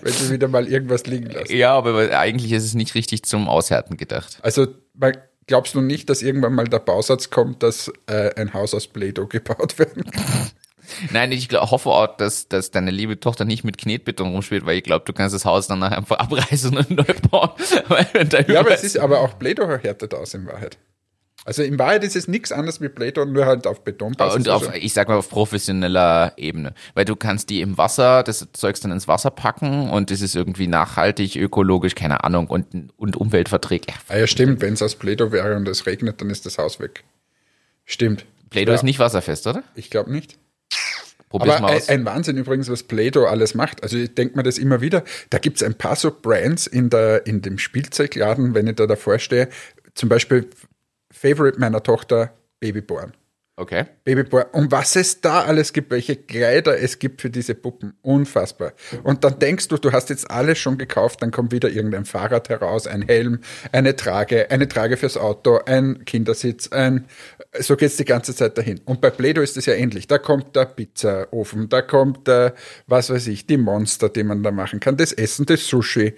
wenn 0.03 0.13
sie 0.13 0.31
wieder 0.31 0.47
mal 0.47 0.69
irgendwas 0.69 1.07
liegen 1.07 1.31
lassen. 1.31 1.57
Ja, 1.57 1.73
aber 1.75 2.17
eigentlich 2.17 2.53
ist 2.53 2.65
es 2.65 2.75
nicht 2.75 2.95
richtig 2.95 3.25
zum 3.25 3.49
Aushärten 3.49 3.97
gedacht. 3.97 4.39
Also 4.43 4.69
glaubst 5.47 5.75
du 5.75 5.81
nicht, 5.81 6.11
dass 6.11 6.23
irgendwann 6.23 6.55
mal 6.55 6.69
der 6.69 6.79
Bausatz 6.79 7.31
kommt, 7.31 7.63
dass 7.63 7.91
äh, 8.07 8.35
ein 8.37 8.53
Haus 8.53 8.75
aus 8.75 8.87
Play-Doh 8.87 9.27
gebaut 9.27 9.79
werden 9.79 10.05
kann? 10.05 10.51
Nein, 11.13 11.33
ich 11.33 11.49
glaub, 11.49 11.71
hoffe 11.71 11.91
auch, 11.91 12.17
dass, 12.17 12.49
dass 12.49 12.71
deine 12.71 12.91
liebe 12.91 13.19
Tochter 13.21 13.45
nicht 13.45 13.65
mit 13.65 13.79
Knetbeton 13.79 14.33
rumspielt, 14.33 14.67
weil 14.67 14.79
ich 14.79 14.85
glaube, 14.85 15.05
du 15.05 15.13
kannst 15.13 15.35
das 15.35 15.45
Haus 15.45 15.67
dann 15.67 15.79
nachher 15.79 15.99
einfach 15.99 16.19
abreißen 16.21 16.77
und 16.77 16.91
neu 16.91 17.05
bauen. 17.31 17.51
Ja, 18.49 18.61
aber 18.61 18.73
es 18.73 18.85
ist 18.85 18.99
aber 18.99 19.21
auch 19.21 19.39
Play-Doh 19.39 19.79
härtet 19.79 20.15
aus 20.15 20.35
in 20.35 20.47
Wahrheit. 20.47 20.79
Also 21.45 21.63
in 21.63 21.79
Wahrheit 21.79 22.03
ist 22.03 22.17
es 22.17 22.27
nichts 22.27 22.51
anderes 22.51 22.81
wie 22.81 22.89
Play-Doh, 22.89 23.25
nur 23.25 23.47
halt 23.47 23.69
auf 23.69 23.85
Betonbasis. 23.85 24.35
und 24.37 24.49
auf, 24.49 24.75
ich 24.75 24.93
sag 24.93 25.09
mal 25.09 25.17
auf 25.17 25.29
professioneller 25.31 26.33
Ebene, 26.37 26.75
weil 26.95 27.05
du 27.05 27.15
kannst 27.15 27.51
die 27.51 27.61
im 27.61 27.79
Wasser, 27.79 28.25
das 28.25 28.49
Zeugs 28.53 28.81
dann 28.81 28.91
ins 28.91 29.07
Wasser 29.07 29.31
packen 29.31 29.89
und 29.91 30.11
das 30.11 30.23
ist 30.23 30.35
irgendwie 30.35 30.67
nachhaltig, 30.67 31.37
ökologisch, 31.37 31.95
keine 31.95 32.25
Ahnung 32.25 32.49
und, 32.49 32.93
und 32.97 33.17
umweltverträglich. 33.17 33.95
Ja, 33.95 34.03
ah 34.09 34.19
ja, 34.19 34.27
stimmt, 34.27 34.61
wenn 34.61 34.75
es 34.75 34.83
aus 34.83 34.97
Play-Doh 34.97 35.31
wäre 35.31 35.55
und 35.55 35.69
es 35.69 35.87
regnet, 35.87 36.21
dann 36.21 36.31
ist 36.31 36.47
das 36.47 36.59
Haus 36.59 36.81
weg. 36.81 37.05
Stimmt. 37.85 38.25
Play-Doh 38.51 38.73
Ja. 38.73 38.77
ist 38.77 38.83
nicht 38.83 38.99
wasserfest, 38.99 39.47
oder? 39.47 39.63
Ich 39.77 39.91
glaube 39.91 40.11
nicht. 40.11 40.39
Probier's 41.39 41.89
Aber 41.89 41.93
ein 41.93 42.05
Wahnsinn 42.05 42.37
übrigens, 42.37 42.71
was 42.71 42.83
Play-Doh 42.83 43.27
alles 43.27 43.55
macht. 43.55 43.83
Also 43.83 43.97
ich 43.97 44.15
denke 44.15 44.37
mir 44.37 44.43
das 44.43 44.59
immer 44.59 44.81
wieder. 44.81 45.05
Da 45.31 45.39
gibt 45.39 45.57
es 45.57 45.63
ein 45.63 45.75
paar 45.75 45.97
so 45.97 46.11
Brands 46.11 46.67
in, 46.67 46.91
der, 46.91 47.27
in 47.27 47.43
dem 47.43 47.59
Spielzeugladen, 47.59 48.55
wenn 48.55 48.67
ich 48.67 48.77
da 48.77 48.87
davor 48.87 49.19
stehe. 49.19 49.49
Zum 49.95 50.09
Beispiel 50.09 50.49
Favorite 51.13 51.59
meiner 51.59 51.83
Tochter, 51.83 52.33
Babyborn. 52.61 53.13
Okay. 53.59 53.87
Babyborn. 54.05 54.45
Und 54.53 54.71
was 54.71 54.97
es 54.97 55.23
da 55.23 55.45
alles 55.45 55.73
gibt, 55.73 55.91
welche 55.91 56.15
Kleider 56.15 56.79
es 56.79 56.99
gibt 56.99 57.23
für 57.23 57.31
diese 57.31 57.55
Puppen. 57.55 57.95
Unfassbar. 58.03 58.75
Und 59.03 59.25
dann 59.25 59.39
denkst 59.39 59.69
du, 59.69 59.79
du 59.79 59.93
hast 59.93 60.11
jetzt 60.11 60.31
alles 60.31 60.59
schon 60.59 60.77
gekauft, 60.77 61.23
dann 61.23 61.31
kommt 61.31 61.53
wieder 61.53 61.71
irgendein 61.71 62.05
Fahrrad 62.05 62.51
heraus, 62.51 62.87
ein 62.87 63.01
Helm, 63.01 63.41
eine 63.73 63.97
Trage, 63.97 64.51
eine 64.51 64.69
Trage 64.69 64.99
fürs 64.99 65.17
Auto, 65.17 65.59
ein 65.65 66.05
Kindersitz, 66.05 66.69
ein, 66.69 67.07
so 67.59 67.77
geht's 67.77 67.97
die 67.97 68.05
ganze 68.05 68.35
Zeit 68.35 68.59
dahin. 68.59 68.83
Und 68.85 69.01
bei 69.01 69.09
Play-Doh 69.09 69.41
ist 69.41 69.57
es 69.57 69.65
ja 69.65 69.73
ähnlich. 69.73 70.07
Da 70.07 70.19
kommt 70.19 70.55
der 70.55 70.67
Pizzaofen, 70.67 71.71
da 71.71 71.81
kommt 71.81 72.29
der, 72.29 72.53
was 72.87 73.09
weiß 73.09 73.27
ich, 73.29 73.47
die 73.47 73.57
Monster, 73.57 74.11
die 74.11 74.25
man 74.25 74.43
da 74.43 74.51
machen 74.51 74.81
kann, 74.81 74.99
das 74.99 75.15
Essen, 75.15 75.47
das 75.47 75.67
Sushi. 75.67 76.15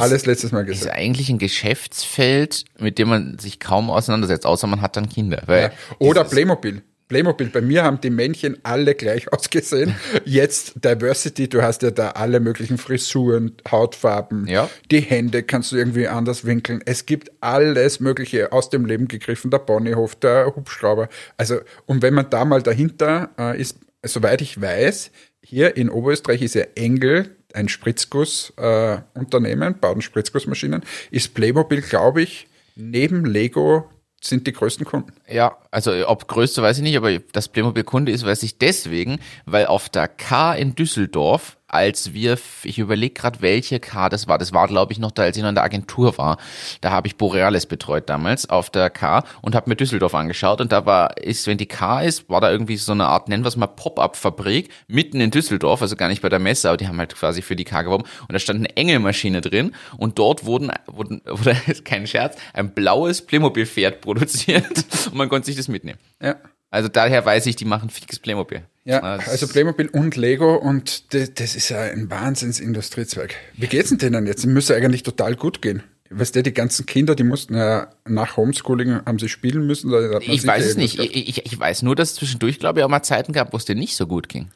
Alles 0.00 0.26
letztes 0.26 0.52
Mal 0.52 0.60
ist 0.68 0.80
gesagt. 0.80 0.96
eigentlich 0.96 1.28
ein 1.30 1.38
Geschäftsfeld, 1.38 2.64
mit 2.78 2.98
dem 2.98 3.08
man 3.08 3.38
sich 3.38 3.60
kaum 3.60 3.90
auseinandersetzt, 3.90 4.46
außer 4.46 4.66
man 4.66 4.80
hat 4.80 4.96
dann 4.96 5.08
Kinder. 5.08 5.42
Ja. 5.48 5.70
Oder 5.98 6.24
Playmobil. 6.24 6.82
Playmobil. 7.06 7.48
Bei 7.48 7.60
mir 7.60 7.84
haben 7.84 8.00
die 8.00 8.08
Männchen 8.10 8.56
alle 8.62 8.94
gleich 8.94 9.30
ausgesehen. 9.32 9.94
Jetzt 10.24 10.82
Diversity, 10.84 11.48
du 11.48 11.62
hast 11.62 11.82
ja 11.82 11.90
da 11.90 12.10
alle 12.10 12.40
möglichen 12.40 12.78
Frisuren, 12.78 13.52
Hautfarben, 13.70 14.46
Ja. 14.46 14.70
die 14.90 15.00
Hände 15.00 15.42
kannst 15.42 15.70
du 15.72 15.76
irgendwie 15.76 16.08
anders 16.08 16.46
winkeln. 16.46 16.80
Es 16.86 17.04
gibt 17.04 17.30
alles 17.40 18.00
Mögliche 18.00 18.52
aus 18.52 18.70
dem 18.70 18.86
Leben 18.86 19.06
gegriffen, 19.06 19.50
der 19.50 19.58
Ponyhof, 19.58 20.14
der 20.16 20.46
Hubschrauber. 20.56 21.08
Also, 21.36 21.58
und 21.86 22.00
wenn 22.02 22.14
man 22.14 22.30
da 22.30 22.44
mal 22.46 22.62
dahinter 22.62 23.30
äh, 23.38 23.60
ist, 23.60 23.78
soweit 24.02 24.40
ich 24.40 24.60
weiß, 24.60 25.10
hier 25.42 25.76
in 25.76 25.90
Oberösterreich 25.90 26.40
ist 26.40 26.54
ja 26.54 26.64
Engel, 26.74 27.36
ein 27.54 27.68
Spritzgussunternehmen, 27.68 29.74
äh, 29.74 29.78
bauen 29.78 30.02
Spritzgussmaschinen, 30.02 30.82
ist 31.10 31.34
Playmobil, 31.34 31.82
glaube 31.82 32.22
ich, 32.22 32.48
neben 32.74 33.24
Lego 33.24 33.88
sind 34.20 34.46
die 34.46 34.52
größten 34.52 34.86
Kunden. 34.86 35.12
Ja, 35.28 35.58
also 35.70 35.92
ob 36.08 36.28
größte 36.28 36.62
weiß 36.62 36.78
ich 36.78 36.82
nicht, 36.82 36.96
aber 36.96 37.18
dass 37.18 37.48
Playmobil 37.48 37.84
Kunde 37.84 38.12
ist, 38.12 38.24
weiß 38.24 38.42
ich 38.42 38.58
deswegen, 38.58 39.18
weil 39.44 39.66
auf 39.66 39.88
der 39.88 40.08
K 40.08 40.54
in 40.54 40.74
Düsseldorf, 40.74 41.58
als 41.74 42.14
wir, 42.14 42.38
ich 42.62 42.78
überlege 42.78 43.14
gerade, 43.14 43.42
welche 43.42 43.80
K 43.80 44.08
das 44.08 44.28
war, 44.28 44.38
das 44.38 44.52
war 44.52 44.68
glaube 44.68 44.92
ich 44.92 44.98
noch 44.98 45.10
da, 45.10 45.22
als 45.22 45.36
ich 45.36 45.42
noch 45.42 45.50
in 45.50 45.54
der 45.54 45.64
Agentur 45.64 46.16
war, 46.18 46.38
da 46.80 46.90
habe 46.90 47.06
ich 47.06 47.16
Borealis 47.16 47.66
betreut 47.66 48.08
damals 48.08 48.48
auf 48.48 48.70
der 48.70 48.90
K 48.90 49.24
und 49.42 49.54
habe 49.54 49.68
mir 49.68 49.76
Düsseldorf 49.76 50.14
angeschaut. 50.14 50.60
Und 50.60 50.72
da 50.72 50.86
war, 50.86 51.18
ist, 51.18 51.46
wenn 51.46 51.58
die 51.58 51.66
K 51.66 52.02
ist, 52.02 52.28
war 52.30 52.40
da 52.40 52.50
irgendwie 52.50 52.76
so 52.76 52.92
eine 52.92 53.06
Art, 53.06 53.28
nennen 53.28 53.44
wir 53.44 53.48
es 53.48 53.56
mal 53.56 53.66
Pop-Up-Fabrik, 53.66 54.70
mitten 54.86 55.20
in 55.20 55.30
Düsseldorf, 55.30 55.82
also 55.82 55.96
gar 55.96 56.08
nicht 56.08 56.22
bei 56.22 56.28
der 56.28 56.38
Messe, 56.38 56.68
aber 56.68 56.76
die 56.76 56.88
haben 56.88 56.98
halt 56.98 57.14
quasi 57.14 57.42
für 57.42 57.56
die 57.56 57.64
K 57.64 57.82
geworben. 57.82 58.04
Und 58.22 58.32
da 58.32 58.38
stand 58.38 58.60
eine 58.60 58.76
Engelmaschine 58.76 59.40
drin 59.40 59.74
und 59.96 60.18
dort 60.18 60.44
wurden, 60.44 60.70
wurden 60.86 61.22
ist 61.66 61.84
kein 61.84 62.06
Scherz, 62.06 62.36
ein 62.52 62.70
blaues 62.72 63.22
Playmobil-Pferd 63.22 64.00
produziert. 64.00 64.64
Und 65.06 65.14
man 65.14 65.28
konnte 65.28 65.46
sich 65.46 65.56
das 65.56 65.68
mitnehmen. 65.68 65.98
Ja. 66.20 66.36
Also 66.74 66.88
daher 66.88 67.24
weiß 67.24 67.46
ich, 67.46 67.54
die 67.54 67.66
machen 67.66 67.88
fixes 67.88 68.18
Playmobil. 68.18 68.62
Ja, 68.84 68.98
also 68.98 69.46
Playmobil 69.46 69.86
und 69.86 70.16
Lego 70.16 70.56
und 70.56 71.14
das, 71.14 71.32
das 71.32 71.54
ist 71.54 71.68
ja 71.68 71.80
ein 71.80 72.10
Wahnsinns-Industriezweig. 72.10 73.36
Wie 73.56 73.68
geht's 73.68 73.90
denn 73.90 73.98
denen 73.98 74.26
jetzt? 74.26 74.44
Müsste 74.44 74.74
eigentlich 74.74 75.04
total 75.04 75.36
gut 75.36 75.62
gehen. 75.62 75.84
Weißt 76.10 76.34
du, 76.34 76.42
die 76.42 76.52
ganzen 76.52 76.84
Kinder, 76.84 77.14
die 77.14 77.22
mussten 77.22 77.54
ja 77.54 77.88
nach 78.08 78.36
Homeschooling, 78.36 79.06
haben 79.06 79.20
sie 79.20 79.28
spielen 79.28 79.68
müssen. 79.68 79.92
Ich 80.22 80.44
weiß 80.44 80.66
es 80.66 80.76
nicht. 80.76 80.98
Ich, 80.98 81.28
ich, 81.28 81.46
ich 81.46 81.58
weiß 81.58 81.82
nur, 81.82 81.94
dass 81.94 82.10
es 82.10 82.14
zwischendurch, 82.16 82.58
glaube 82.58 82.80
ich, 82.80 82.84
auch 82.84 82.88
mal 82.88 83.04
Zeiten 83.04 83.32
gab, 83.32 83.52
wo 83.52 83.56
es 83.56 83.64
dir 83.64 83.76
nicht 83.76 83.94
so 83.94 84.08
gut 84.08 84.28
ging. 84.28 84.48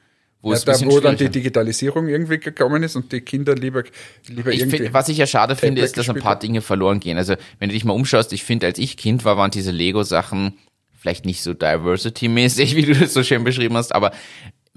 Wo 0.42 0.52
Ja, 0.52 0.58
da, 0.58 0.80
wo 0.86 0.98
dann 0.98 1.16
die 1.16 1.28
Digitalisierung 1.28 2.08
irgendwie 2.08 2.38
gekommen 2.38 2.82
ist 2.82 2.96
und 2.96 3.12
die 3.12 3.20
Kinder 3.20 3.54
lieber, 3.54 3.84
lieber 4.26 4.52
ich 4.52 4.60
irgendwie. 4.60 4.78
find, 4.78 4.92
was 4.92 5.08
ich 5.08 5.18
ja 5.18 5.26
schade 5.26 5.54
finde, 5.54 5.82
ist, 5.82 5.96
dass 5.96 6.08
ein 6.08 6.16
paar. 6.16 6.38
Dinge 6.38 6.62
verloren 6.62 6.98
gehen. 6.98 7.16
Also, 7.16 7.36
wenn 7.60 7.68
du 7.68 7.74
dich 7.74 7.84
mal 7.84 7.92
umschaust, 7.92 8.32
ich 8.32 8.42
finde, 8.42 8.66
als 8.66 8.78
ich 8.78 8.96
Kind 8.96 9.24
war, 9.24 9.36
waren 9.36 9.52
diese 9.52 9.70
Lego-Sachen 9.70 10.54
vielleicht 10.98 11.24
nicht 11.24 11.42
so 11.42 11.54
diversity-mäßig, 11.54 12.74
wie 12.76 12.82
du 12.82 12.94
das 12.94 13.14
so 13.14 13.22
schön 13.22 13.44
beschrieben 13.44 13.76
hast, 13.76 13.94
aber 13.94 14.12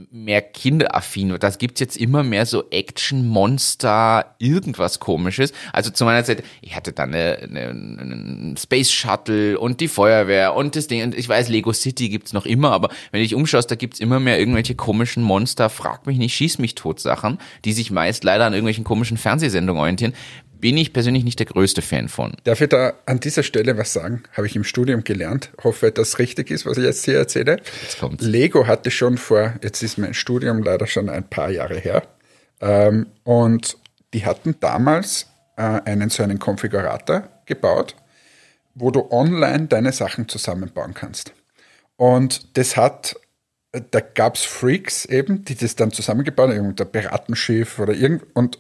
mehr 0.10 0.42
kinderaffin. 0.42 1.36
Das 1.40 1.58
gibt's 1.58 1.80
jetzt 1.80 1.98
immer 1.98 2.24
mehr 2.24 2.46
so 2.46 2.70
Action, 2.72 3.28
Monster, 3.28 4.36
irgendwas 4.40 5.00
komisches. 5.00 5.54
Also 5.74 5.92
zu 5.92 6.06
meiner 6.06 6.24
Zeit, 6.24 6.44
ich 6.62 6.76
hatte 6.76 6.92
dann 6.92 7.14
eine, 7.14 7.38
eine, 7.38 7.70
einen 7.70 8.56
Space 8.58 8.92
Shuttle 8.92 9.60
und 9.60 9.80
die 9.80 9.88
Feuerwehr 9.88 10.56
und 10.56 10.76
das 10.76 10.88
Ding. 10.88 11.04
Und 11.04 11.16
ich 11.16 11.28
weiß, 11.28 11.50
Lego 11.50 11.74
City 11.74 12.10
gibt's 12.10 12.34
noch 12.34 12.46
immer, 12.46 12.72
aber 12.72 12.90
wenn 13.12 13.20
du 13.20 13.24
dich 13.24 13.36
umschaust, 13.36 13.70
da 13.70 13.76
gibt's 13.76 14.00
immer 14.00 14.20
mehr 14.20 14.40
irgendwelche 14.40 14.76
komischen 14.76 15.24
Monster, 15.24 15.70
frag 15.70 16.08
mich 16.08 16.18
nicht, 16.18 16.34
schieß 16.34 16.58
mich 16.58 16.76
tot 16.76 17.00
Sachen, 17.00 17.38
die 17.66 17.74
sich 17.74 17.92
meist 17.92 18.24
leider 18.24 18.46
an 18.46 18.54
irgendwelchen 18.54 18.84
komischen 18.84 19.18
Fernsehsendungen 19.18 19.80
orientieren. 19.80 20.14
Bin 20.62 20.78
ich 20.78 20.94
persönlich 20.94 21.24
nicht 21.24 21.40
der 21.40 21.48
größte 21.48 21.82
Fan 21.82 22.08
von. 22.08 22.34
Darf 22.44 22.62
ich 22.62 22.70
da 22.70 22.94
an 23.08 23.20
dieser 23.20 23.42
Stelle 23.42 23.78
was 23.80 23.94
sagen? 23.94 24.22
Habe 24.34 24.46
ich 24.46 24.56
im 24.56 24.64
Studium 24.64 25.04
gelernt. 25.04 25.50
Hoffe, 25.64 25.92
dass 25.92 26.20
richtig 26.20 26.52
ist, 26.52 26.68
was 26.68 26.78
ich 26.78 26.84
jetzt 26.84 27.04
hier 27.04 27.18
erzähle. 27.18 27.58
Jetzt 27.82 28.00
kommt's. 28.00 28.24
Lego 28.24 28.68
hatte 28.68 28.92
schon 28.92 29.18
vor, 29.18 29.56
jetzt 29.64 29.82
ist 29.82 29.98
mein 29.98 30.14
Studium 30.14 30.62
leider 30.62 30.86
schon 30.86 31.10
ein 31.10 31.28
paar 31.28 31.50
Jahre 31.50 31.80
her. 31.80 32.04
Ähm, 32.62 33.08
und 33.24 33.78
die 34.14 34.24
hatten 34.24 34.56
damals 34.60 35.26
äh, 35.58 35.62
einen 35.62 36.12
so 36.12 36.22
einen 36.22 36.38
Konfigurator 36.38 37.28
gebaut, 37.48 37.96
wo 38.76 38.92
du 38.92 39.10
online 39.12 39.66
deine 39.66 39.92
Sachen 39.92 40.30
zusammenbauen 40.30 40.94
kannst. 40.94 41.34
Und 41.96 42.56
das 42.58 42.78
hat, 42.78 43.16
da 43.72 44.00
gab 44.00 44.36
es 44.36 44.44
Freaks 44.44 45.06
eben, 45.06 45.44
die 45.44 45.56
das 45.56 45.76
dann 45.76 45.92
zusammengebaut 45.92 46.50
haben, 46.50 46.56
irgendein 46.56 46.92
Piratenschiff 46.92 47.80
oder 47.80 47.94
irgend 47.94 48.24
und 48.36 48.60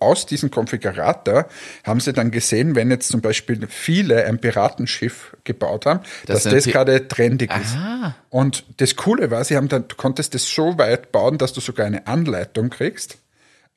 aus 0.00 0.26
diesem 0.26 0.50
Konfigurator 0.50 1.46
haben 1.84 2.00
sie 2.00 2.12
dann 2.12 2.30
gesehen, 2.30 2.74
wenn 2.74 2.90
jetzt 2.90 3.08
zum 3.10 3.20
Beispiel 3.20 3.66
viele 3.68 4.24
ein 4.24 4.38
Piratenschiff 4.40 5.36
gebaut 5.44 5.86
haben, 5.86 6.00
Das 6.26 6.42
dass 6.44 6.52
das 6.52 6.64
Pi- 6.64 6.72
gerade 6.72 7.06
trendig 7.08 7.50
ist. 7.54 7.76
Ah. 7.76 8.14
Und 8.30 8.64
das 8.78 8.96
Coole 8.96 9.30
war, 9.30 9.44
sie 9.44 9.56
haben 9.56 9.68
dann, 9.68 9.86
du 9.86 9.94
konntest 9.96 10.34
das 10.34 10.48
so 10.48 10.78
weit 10.78 11.12
bauen, 11.12 11.38
dass 11.38 11.52
du 11.52 11.60
sogar 11.60 11.86
eine 11.86 12.06
Anleitung 12.06 12.70
kriegst. 12.70 13.18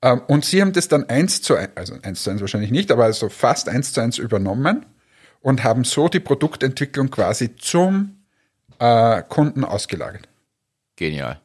Ähm, 0.02 0.22
Und 0.28 0.44
sie 0.46 0.62
haben 0.62 0.74
das 0.74 0.88
dann 0.88 1.08
eins 1.10 1.42
zu 1.42 1.56
eins, 1.56 1.72
also 1.76 1.96
eins 2.02 2.24
zu 2.24 2.30
eins 2.30 2.42
wahrscheinlich 2.42 2.72
nicht, 2.72 2.92
aber 2.92 3.04
also 3.06 3.30
fast 3.30 3.70
eins 3.70 3.94
zu 3.94 4.02
eins 4.02 4.18
übernommen 4.18 4.86
und 5.42 5.64
haben 5.64 5.84
so 5.84 6.08
die 6.10 6.20
Produktentwicklung 6.22 7.10
quasi 7.12 7.56
zum 7.58 8.24
äh, 8.80 9.22
Kunden 9.30 9.64
ausgelagert. 9.64 10.28
Genial. 10.96 11.40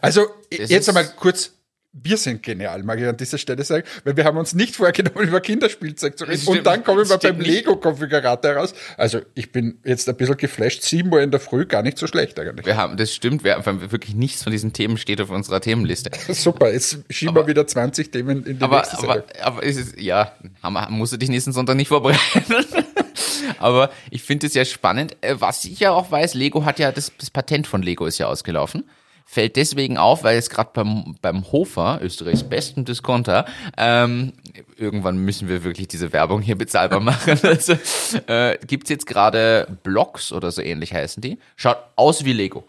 Also 0.00 0.26
Das 0.50 0.58
jetzt 0.68 0.70
ist- 0.70 0.88
einmal 0.88 1.06
kurz, 1.16 1.52
wir 1.92 2.16
sind 2.16 2.42
genial, 2.42 2.84
mag 2.84 3.00
ich 3.00 3.06
an 3.06 3.16
dieser 3.16 3.36
Stelle 3.36 3.64
sagen, 3.64 3.84
weil 4.04 4.16
wir 4.16 4.24
haben 4.24 4.36
uns 4.38 4.54
nicht 4.54 4.76
vorgenommen, 4.76 5.26
über 5.26 5.40
Kinderspielzeug 5.40 6.16
zu 6.16 6.24
reden. 6.24 6.46
Und 6.46 6.64
dann 6.64 6.84
kommen 6.84 7.08
wir 7.08 7.18
beim. 7.18 7.40
Lego-Konfigurator 7.40 8.52
raus. 8.52 8.74
Also 8.96 9.20
ich 9.34 9.50
bin 9.50 9.78
jetzt 9.84 10.08
ein 10.08 10.16
bisschen 10.16 10.36
geflasht, 10.36 10.82
sieben 10.82 11.12
Uhr 11.12 11.20
in 11.20 11.32
der 11.32 11.40
Früh, 11.40 11.66
gar 11.66 11.82
nicht 11.82 11.98
so 11.98 12.06
schlecht 12.06 12.38
eigentlich. 12.38 12.64
Wir 12.64 12.76
haben, 12.76 12.96
das 12.96 13.12
stimmt, 13.12 13.42
wir 13.42 13.56
haben 13.56 13.90
wirklich 13.90 14.14
nichts 14.14 14.44
von 14.44 14.52
diesen 14.52 14.72
Themen 14.72 14.98
steht 14.98 15.20
auf 15.20 15.30
unserer 15.30 15.60
Themenliste. 15.60 16.10
Super, 16.32 16.72
jetzt 16.72 16.98
schieben 17.10 17.34
wir 17.34 17.46
wieder 17.48 17.66
20 17.66 18.12
Themen 18.12 18.44
in 18.46 18.58
die 18.58 18.64
Aber, 18.64 18.78
nächste 18.78 18.98
aber, 18.98 19.14
Sendung. 19.14 19.30
aber 19.42 19.62
ist 19.64 19.76
es, 19.78 19.94
ja, 19.98 20.32
musst 20.90 21.12
du 21.12 21.16
dich 21.16 21.28
nächsten 21.28 21.52
Sonntag 21.52 21.74
nicht 21.76 21.88
vorbereiten. 21.88 22.44
aber 23.58 23.90
ich 24.10 24.22
finde 24.22 24.46
es 24.46 24.54
ja 24.54 24.64
spannend. 24.64 25.16
Äh, 25.22 25.36
Was 25.40 25.64
ich 25.64 25.80
ja 25.80 25.90
auch 25.90 26.10
weiß, 26.10 26.34
Lego 26.34 26.64
hat 26.64 26.78
ja, 26.78 26.92
das, 26.92 27.10
das 27.18 27.30
Patent 27.30 27.66
von 27.66 27.82
Lego 27.82 28.06
ist 28.06 28.18
ja 28.18 28.28
ausgelaufen. 28.28 28.84
Fällt 29.32 29.54
deswegen 29.54 29.96
auf, 29.96 30.24
weil 30.24 30.36
es 30.38 30.50
gerade 30.50 30.70
beim, 30.72 31.14
beim 31.22 31.52
Hofer, 31.52 32.00
Österreichs 32.02 32.42
besten 32.42 32.84
Discounter, 32.84 33.46
ähm, 33.76 34.32
irgendwann 34.76 35.18
müssen 35.18 35.48
wir 35.48 35.62
wirklich 35.62 35.86
diese 35.86 36.12
Werbung 36.12 36.42
hier 36.42 36.58
bezahlbar 36.58 36.98
machen. 37.00 37.38
Also, 37.44 37.74
äh, 38.26 38.58
gibt's 38.66 38.90
jetzt 38.90 39.06
gerade 39.06 39.68
Blocks 39.84 40.32
oder 40.32 40.50
so 40.50 40.62
ähnlich 40.62 40.92
heißen 40.92 41.20
die. 41.20 41.38
Schaut 41.54 41.76
aus 41.94 42.24
wie 42.24 42.32
Lego. 42.32 42.64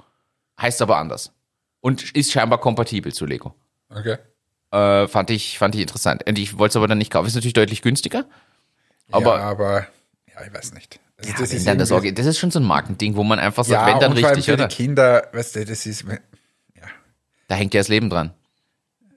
Heißt 0.62 0.84
aber 0.84 0.98
anders. 0.98 1.32
Und 1.80 2.16
ist 2.16 2.32
scheinbar 2.32 2.60
kompatibel 2.60 3.12
zu 3.12 3.26
Lego. 3.26 3.56
Okay. 3.90 4.18
Äh, 4.70 5.08
fand 5.08 5.32
ich, 5.32 5.58
fand 5.58 5.74
ich 5.74 5.82
interessant. 5.82 6.28
Und 6.28 6.38
ich 6.38 6.60
wollte 6.60 6.74
es 6.74 6.76
aber 6.76 6.88
dann 6.88 7.00
nicht 7.00 7.12
kaufen. 7.12 7.26
Ist 7.26 7.34
natürlich 7.34 7.54
deutlich 7.54 7.82
günstiger. 7.82 8.26
Aber 9.10 9.38
ja, 9.38 9.44
aber 9.46 9.88
ja, 10.32 10.46
ich 10.46 10.54
weiß 10.54 10.76
nicht. 10.76 11.00
Also 11.18 11.32
ja, 11.32 11.40
das, 11.40 11.54
ist 11.54 11.68
das, 11.68 12.14
das 12.14 12.26
ist 12.28 12.38
schon 12.38 12.52
so 12.52 12.60
ein 12.60 12.66
Markending, 12.66 13.16
wo 13.16 13.24
man 13.24 13.40
einfach 13.40 13.64
sagt, 13.64 13.88
ja, 13.88 13.92
wenn 13.92 14.00
dann 14.00 14.12
und 14.12 14.20
vor 14.20 14.28
allem 14.28 14.36
richtig, 14.36 14.46
für 14.46 14.62
oder? 14.62 14.68
die 14.68 14.76
Kinder, 14.76 15.28
weißt 15.34 15.56
du, 15.56 15.66
das 15.66 15.88
ist, 15.88 16.06
Da 17.52 17.58
hängt 17.58 17.74
ja 17.74 17.82
das 17.82 17.90
Leben 17.90 18.10
dran. 18.10 18.32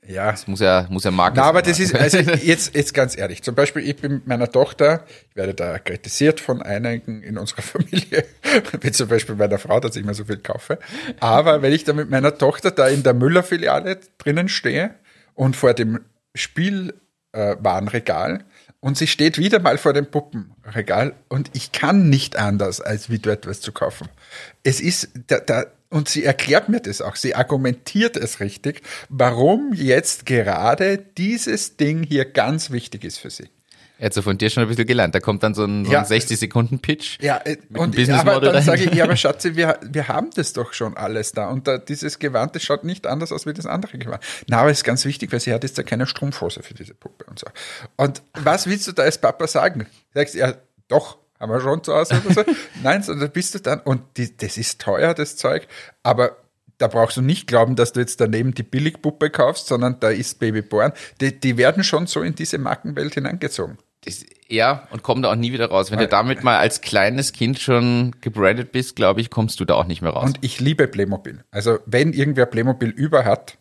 ja. 0.08 0.32
Das 0.32 0.48
muss 0.48 0.58
ja, 0.58 0.88
muss 0.90 1.04
ja 1.04 1.12
Marken 1.12 1.36
Na, 1.36 1.44
aber 1.44 1.62
das 1.62 1.78
ist, 1.78 1.94
also 1.94 2.18
jetzt, 2.42 2.74
jetzt 2.74 2.92
ganz 2.92 3.16
ehrlich, 3.16 3.44
zum 3.44 3.54
Beispiel 3.54 3.88
ich 3.88 3.94
bin 3.94 4.14
mit 4.14 4.26
meiner 4.26 4.50
Tochter, 4.50 5.04
ich 5.30 5.36
werde 5.36 5.54
da 5.54 5.78
kritisiert 5.78 6.40
von 6.40 6.60
einigen 6.60 7.22
in 7.22 7.38
unserer 7.38 7.62
Familie, 7.62 8.24
wie 8.80 8.90
zum 8.90 9.06
Beispiel 9.06 9.36
meiner 9.36 9.60
Frau, 9.60 9.78
dass 9.78 9.94
ich 9.94 10.02
immer 10.02 10.14
so 10.14 10.24
viel 10.24 10.38
kaufe. 10.38 10.80
Aber 11.20 11.62
wenn 11.62 11.72
ich 11.72 11.84
da 11.84 11.92
mit 11.92 12.10
meiner 12.10 12.36
Tochter 12.36 12.72
da 12.72 12.88
in 12.88 13.04
der 13.04 13.14
Müller-Filiale 13.14 14.00
drinnen 14.18 14.48
stehe 14.48 14.96
und 15.34 15.54
vor 15.54 15.74
dem 15.74 16.00
Spielwarenregal 16.34 18.42
und 18.80 18.98
sie 18.98 19.06
steht 19.06 19.38
wieder 19.38 19.60
mal 19.60 19.78
vor 19.78 19.92
dem 19.92 20.06
Puppenregal 20.06 21.14
und 21.28 21.50
ich 21.52 21.70
kann 21.70 22.10
nicht 22.10 22.34
anders, 22.34 22.80
als 22.80 23.10
wie 23.10 23.20
dort 23.20 23.46
was 23.46 23.60
zu 23.60 23.70
kaufen. 23.70 24.08
Es 24.64 24.80
ist, 24.80 25.10
da, 25.28 25.38
da, 25.38 25.66
und 25.94 26.08
sie 26.08 26.24
erklärt 26.24 26.68
mir 26.68 26.80
das 26.80 27.00
auch, 27.00 27.16
sie 27.16 27.34
argumentiert 27.34 28.16
es 28.16 28.40
richtig, 28.40 28.82
warum 29.08 29.72
jetzt 29.72 30.26
gerade 30.26 30.98
dieses 30.98 31.76
Ding 31.76 32.02
hier 32.02 32.24
ganz 32.24 32.70
wichtig 32.70 33.04
ist 33.04 33.18
für 33.18 33.30
sie. 33.30 33.48
Er 33.96 34.06
hat 34.06 34.14
so 34.14 34.22
von 34.22 34.36
dir 34.36 34.50
schon 34.50 34.64
ein 34.64 34.68
bisschen 34.68 34.86
gelernt. 34.88 35.14
Da 35.14 35.20
kommt 35.20 35.44
dann 35.44 35.54
so 35.54 35.64
ein, 35.64 35.84
so 35.84 35.92
Ja. 35.92 36.00
ein 36.00 36.04
60-Sekunden-Pitch. 36.04 37.18
Ja, 37.22 37.36
äh, 37.38 37.58
Mit 37.68 37.80
und 37.80 37.94
Business 37.94 38.18
aber 38.20 38.40
dann 38.40 38.60
sage 38.62 38.82
ich, 38.82 38.92
ja, 38.94 39.04
aber 39.04 39.14
Schatzi, 39.16 39.54
wir, 39.54 39.78
wir 39.82 40.08
haben 40.08 40.30
das 40.34 40.52
doch 40.52 40.72
schon 40.72 40.96
alles 40.96 41.30
da. 41.30 41.48
Und 41.48 41.68
da, 41.68 41.78
dieses 41.78 42.18
Gewand, 42.18 42.56
das 42.56 42.64
schaut 42.64 42.82
nicht 42.82 43.06
anders 43.06 43.30
aus 43.30 43.46
wie 43.46 43.52
das 43.52 43.66
andere 43.66 43.96
Gewand. 43.98 44.20
Na, 44.48 44.58
aber 44.58 44.70
es 44.70 44.78
ist 44.78 44.84
ganz 44.84 45.04
wichtig, 45.04 45.32
weil 45.32 45.38
sie 45.38 45.52
hat 45.54 45.62
jetzt 45.62 45.78
da 45.78 45.84
keine 45.84 46.08
Strumpfhose 46.08 46.64
für 46.64 46.74
diese 46.74 46.92
Puppe 46.94 47.24
und 47.26 47.38
so. 47.38 47.46
Und 47.96 48.20
was 48.34 48.66
willst 48.66 48.88
du 48.88 48.92
da 48.92 49.04
als 49.04 49.18
Papa 49.18 49.46
sagen? 49.46 49.86
Sagst 50.12 50.34
du, 50.34 50.38
ja, 50.38 50.54
doch, 50.88 51.18
haben 51.44 51.52
wir 51.52 51.60
schon 51.60 51.84
zu 51.84 51.94
Hause 51.94 52.20
oder 52.24 52.34
so? 52.34 52.44
Nein, 52.82 53.02
sondern 53.02 53.30
bist 53.30 53.54
du 53.54 53.58
dann, 53.58 53.80
und 53.80 54.02
die, 54.16 54.34
das 54.34 54.56
ist 54.56 54.80
teuer, 54.80 55.12
das 55.12 55.36
Zeug, 55.36 55.68
aber 56.02 56.36
da 56.78 56.88
brauchst 56.88 57.18
du 57.18 57.22
nicht 57.22 57.46
glauben, 57.46 57.76
dass 57.76 57.92
du 57.92 58.00
jetzt 58.00 58.20
daneben 58.20 58.54
die 58.54 58.62
Billigpuppe 58.62 59.30
kaufst, 59.30 59.66
sondern 59.66 60.00
da 60.00 60.08
ist 60.08 60.38
Babyborn. 60.38 60.92
Die, 61.20 61.38
die 61.38 61.56
werden 61.56 61.84
schon 61.84 62.06
so 62.06 62.22
in 62.22 62.34
diese 62.34 62.58
Markenwelt 62.58 63.14
hineingezogen. 63.14 63.78
Das, 64.04 64.24
ja, 64.48 64.88
und 64.90 65.02
komm 65.02 65.22
da 65.22 65.30
auch 65.30 65.36
nie 65.36 65.52
wieder 65.52 65.68
raus. 65.68 65.90
Wenn 65.90 65.98
du 65.98 66.08
damit 66.08 66.42
mal 66.42 66.58
als 66.58 66.80
kleines 66.80 67.32
Kind 67.32 67.58
schon 67.58 68.16
gebrandet 68.20 68.72
bist, 68.72 68.96
glaube 68.96 69.20
ich, 69.20 69.30
kommst 69.30 69.60
du 69.60 69.64
da 69.64 69.74
auch 69.74 69.86
nicht 69.86 70.02
mehr 70.02 70.12
raus. 70.12 70.24
Und 70.24 70.38
ich 70.40 70.60
liebe 70.60 70.88
Playmobil. 70.88 71.44
Also 71.50 71.78
wenn 71.86 72.12
irgendwer 72.12 72.46
Playmobil 72.46 72.88
über 72.88 73.24
hat 73.24 73.58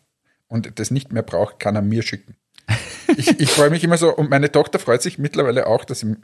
und 0.48 0.78
das 0.78 0.90
nicht 0.90 1.12
mehr 1.12 1.22
braucht, 1.22 1.60
kann 1.60 1.76
er 1.76 1.82
mir 1.82 2.02
schicken. 2.02 2.36
ich, 3.16 3.40
ich 3.40 3.50
freue 3.50 3.70
mich 3.70 3.84
immer 3.84 3.98
so 3.98 4.14
und 4.14 4.30
meine 4.30 4.50
Tochter 4.50 4.78
freut 4.78 5.02
sich 5.02 5.18
mittlerweile 5.18 5.66
auch, 5.66 5.84
dass 5.84 6.00
sie 6.00 6.16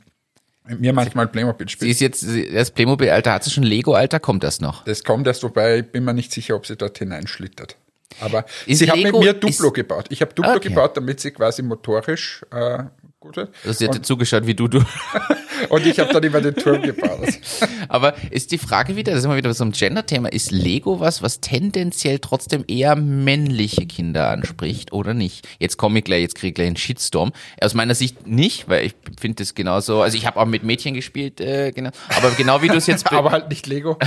mit 0.68 0.80
mir 0.80 0.92
manchmal 0.92 1.26
Playmobil 1.28 1.66
sie 1.68 1.72
spielt. 1.72 1.90
ist 1.90 2.00
jetzt, 2.00 2.20
sie- 2.20 2.50
das 2.50 2.70
Playmobil-Alter, 2.70 3.32
hat 3.32 3.44
sie 3.44 3.50
schon 3.50 3.64
Lego-Alter, 3.64 4.20
kommt 4.20 4.44
das 4.44 4.60
noch? 4.60 4.84
Das 4.84 5.02
kommt 5.04 5.26
erst, 5.26 5.42
wobei 5.42 5.78
ich 5.78 5.86
bin 5.90 6.04
mir 6.04 6.14
nicht 6.14 6.32
sicher, 6.32 6.54
ob 6.56 6.66
sie 6.66 6.76
dort 6.76 6.98
hineinschlittert. 6.98 7.76
Aber 8.20 8.44
Ist 8.66 8.78
sie 8.80 8.90
hat 8.90 8.96
mit 8.98 9.14
mir 9.16 9.32
Duplo 9.34 9.68
ist- 9.68 9.74
gebaut. 9.74 10.06
Ich 10.10 10.20
habe 10.20 10.34
Duplo 10.34 10.52
Okay. 10.56 10.68
gebaut, 10.68 10.96
damit 10.96 11.20
sie 11.20 11.30
quasi 11.30 11.62
motorisch 11.62 12.44
äh, 12.52 12.84
gut 13.20 13.36
wird. 13.36 13.54
Du 13.62 13.68
hast 13.68 13.80
jetzt 13.82 14.04
zugeschaut, 14.06 14.46
wie 14.46 14.54
du, 14.54 14.66
du. 14.66 14.82
Und 15.68 15.84
ich 15.86 16.00
habe 16.00 16.10
dann 16.10 16.22
immer 16.22 16.40
den 16.40 16.54
Turm 16.54 16.80
gebaut. 16.80 17.28
Aber 17.88 18.14
ist 18.30 18.50
die 18.50 18.56
Frage 18.56 18.96
wieder, 18.96 19.12
das 19.12 19.20
ist 19.20 19.24
immer 19.26 19.36
wieder 19.36 19.52
so 19.52 19.62
ein 19.62 19.72
Gender-Thema, 19.72 20.32
ist 20.32 20.50
Lego 20.50 21.00
was, 21.00 21.22
was 21.22 21.40
tendenziell 21.40 22.18
trotzdem 22.18 22.64
eher 22.66 22.96
männliche 22.96 23.84
Kinder 23.86 24.30
anspricht 24.30 24.92
oder 24.94 25.12
nicht? 25.12 25.46
Jetzt 25.58 25.76
komme 25.76 25.98
ich 25.98 26.04
gleich, 26.06 26.22
jetzt 26.22 26.34
kriege 26.34 26.48
ich 26.48 26.54
gleich 26.54 26.68
einen 26.68 26.76
Shitstorm. 26.76 27.32
Aus 27.60 27.74
meiner 27.74 27.94
Sicht 27.94 28.26
nicht, 28.26 28.68
weil 28.70 28.86
ich 28.86 28.94
finde 29.20 29.42
das 29.44 29.54
genauso, 29.54 30.00
also 30.00 30.16
ich 30.16 30.24
habe 30.26 30.40
auch 30.40 30.46
mit 30.46 30.62
Mädchen 30.62 30.94
gespielt, 30.94 31.42
äh, 31.42 31.72
genau, 31.72 31.90
aber 32.16 32.30
genau 32.30 32.62
wie 32.62 32.68
du 32.68 32.76
es 32.76 32.86
jetzt 32.86 33.04
be- 33.10 33.16
Aber 33.16 33.32
halt 33.32 33.50
nicht 33.50 33.66
Lego. 33.66 33.98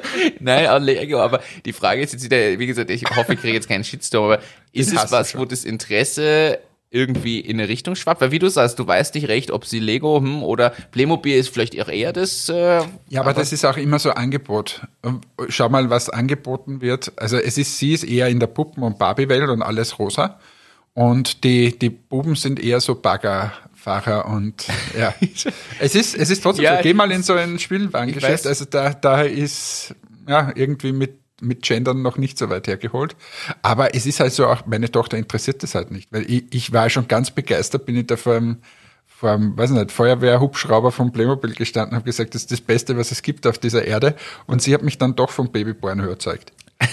Nein, 0.40 0.66
auch 0.66 0.78
Lego, 0.78 1.20
aber 1.20 1.40
die 1.64 1.72
Frage 1.72 2.02
ist 2.02 2.12
jetzt 2.12 2.24
wieder, 2.24 2.58
wie 2.58 2.66
gesagt, 2.66 2.90
ich 2.90 3.04
hoffe, 3.16 3.34
ich 3.34 3.40
kriege 3.40 3.54
jetzt 3.54 3.68
keinen 3.68 3.84
Shitstorm, 3.84 4.24
aber 4.24 4.42
ist 4.72 4.92
es 4.92 5.12
was, 5.12 5.36
wo 5.36 5.44
das 5.44 5.64
Interesse 5.64 6.58
irgendwie 6.92 7.40
in 7.40 7.58
eine 7.58 7.68
Richtung 7.68 7.94
schwappt? 7.94 8.20
Weil 8.20 8.30
wie 8.32 8.38
du 8.38 8.48
sagst, 8.48 8.78
du 8.78 8.86
weißt 8.86 9.14
nicht 9.14 9.28
recht, 9.28 9.50
ob 9.50 9.64
sie 9.64 9.78
Lego 9.78 10.18
hm, 10.18 10.42
oder 10.42 10.70
Playmobil 10.90 11.36
ist 11.36 11.48
vielleicht 11.48 11.80
auch 11.80 11.88
eher 11.88 12.12
das. 12.12 12.48
Äh, 12.48 12.82
Ja, 13.08 13.20
aber, 13.20 13.32
das 13.32 13.52
ist 13.52 13.64
auch 13.64 13.78
immer 13.78 13.98
so 13.98 14.10
Angebot. 14.10 14.82
Schau 15.48 15.68
mal, 15.70 15.88
was 15.88 16.10
angeboten 16.10 16.82
wird. 16.82 17.12
Also 17.16 17.38
es 17.38 17.56
ist, 17.56 17.78
sie 17.78 17.94
ist 17.94 18.04
eher 18.04 18.28
in 18.28 18.40
der 18.40 18.46
Puppen- 18.46 18.82
und 18.82 18.98
Barbie-Welt 18.98 19.48
und 19.48 19.62
alles 19.62 19.98
rosa. 19.98 20.38
Und 20.94 21.44
die, 21.44 21.78
die 21.78 21.88
Buben 21.88 22.36
sind 22.36 22.62
eher 22.62 22.80
so 22.80 22.94
Baggerfahrer 23.82 24.26
und 24.26 24.66
ja. 24.98 25.14
es 25.80 25.94
ist, 25.94 26.14
es 26.14 26.30
ist 26.30 26.42
trotzdem 26.42 26.64
Ja, 26.64 26.76
so. 26.76 26.82
Geh 26.82 26.94
mal 26.94 27.10
in 27.10 27.22
so 27.22 27.34
ein. 27.34 27.58
Spielwarengeschäft. 27.58 28.46
Also 28.46 28.64
da, 28.64 28.90
da 28.90 29.22
ist 29.22 29.94
ja 30.26 30.52
irgendwie 30.54 30.92
mit, 30.92 31.18
mit 31.40 31.62
Gendern 31.62 32.02
noch 32.02 32.16
nicht 32.16 32.38
so 32.38 32.50
weit 32.50 32.66
hergeholt. 32.66 33.16
Aber 33.62 33.94
es 33.94 34.06
ist 34.06 34.20
halt 34.20 34.32
so, 34.32 34.46
auch 34.46 34.66
meine 34.66 34.90
Tochter 34.90 35.18
interessiert 35.18 35.62
das 35.62 35.74
halt 35.74 35.90
nicht. 35.90 36.12
Weil 36.12 36.30
ich, 36.30 36.44
ich 36.52 36.72
war 36.72 36.88
schon 36.90 37.08
ganz 37.08 37.30
begeistert, 37.30 37.86
bin 37.86 37.96
ich 37.96 38.06
da 38.06 38.16
vor 38.16 38.34
einem 38.34 38.58
vor 39.06 39.30
einem, 39.30 39.56
weiß 39.56 39.70
nicht, 39.70 39.92
Feuerwehrhubschrauber 39.92 40.90
vom 40.90 41.12
Playmobil 41.12 41.54
gestanden 41.54 41.92
und 41.92 41.96
habe 41.98 42.06
gesagt, 42.06 42.34
das 42.34 42.42
ist 42.42 42.50
das 42.50 42.60
Beste, 42.60 42.96
was 42.96 43.12
es 43.12 43.22
gibt 43.22 43.46
auf 43.46 43.56
dieser 43.56 43.84
Erde. 43.84 44.16
Und 44.46 44.62
sie 44.62 44.74
hat 44.74 44.82
mich 44.82 44.98
dann 44.98 45.14
doch 45.14 45.30
vom 45.30 45.52
Babyborn 45.52 46.00
überzeugt. 46.00 46.52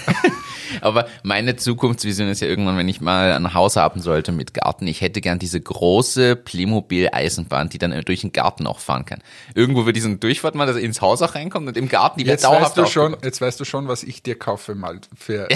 Aber 0.82 1.08
meine 1.24 1.56
Zukunftsvision 1.56 2.30
ist 2.30 2.42
ja 2.42 2.48
irgendwann, 2.48 2.78
wenn 2.78 2.88
ich 2.88 3.02
mal 3.02 3.34
ein 3.34 3.54
Haus 3.54 3.76
haben 3.76 4.02
sollte 4.02 4.32
mit 4.32 4.54
Garten, 4.54 4.88
ich 4.88 5.02
hätte 5.02 5.22
gern 5.22 5.40
diese 5.40 5.60
große 5.60 6.36
Playmobil-Eisenbahn, 6.36 7.70
die 7.70 7.78
dann 7.78 8.00
durch 8.06 8.22
den 8.22 8.32
Garten 8.32 8.68
auch 8.68 8.80
fahren 8.80 9.06
kann. 9.06 9.20
Irgendwo 9.56 9.86
wird 9.86 9.96
diesen 9.96 10.20
Durchfahrt 10.20 10.56
mal, 10.56 10.66
dass 10.66 10.76
er 10.76 10.82
ins 10.82 11.02
Haus 11.02 11.22
auch 11.22 11.36
reinkommt 11.36 11.68
und 11.68 11.78
im 11.78 11.90
Garten 11.90 12.20
die 12.20 12.26
Jetzt 12.26 12.44
weißt, 12.44 12.54
dauerhaft 12.54 12.78
du 12.78 12.86
schon, 12.86 13.14
aufgebaut. 13.14 13.26
jetzt 13.26 13.42
weißt 13.42 13.60
du 13.60 13.66
schon, 13.66 13.88
was 13.88 14.04
ich 14.04 14.24
dir 14.24 14.38
kaufe 14.38 14.76
mal 14.76 15.00
für, 15.16 15.48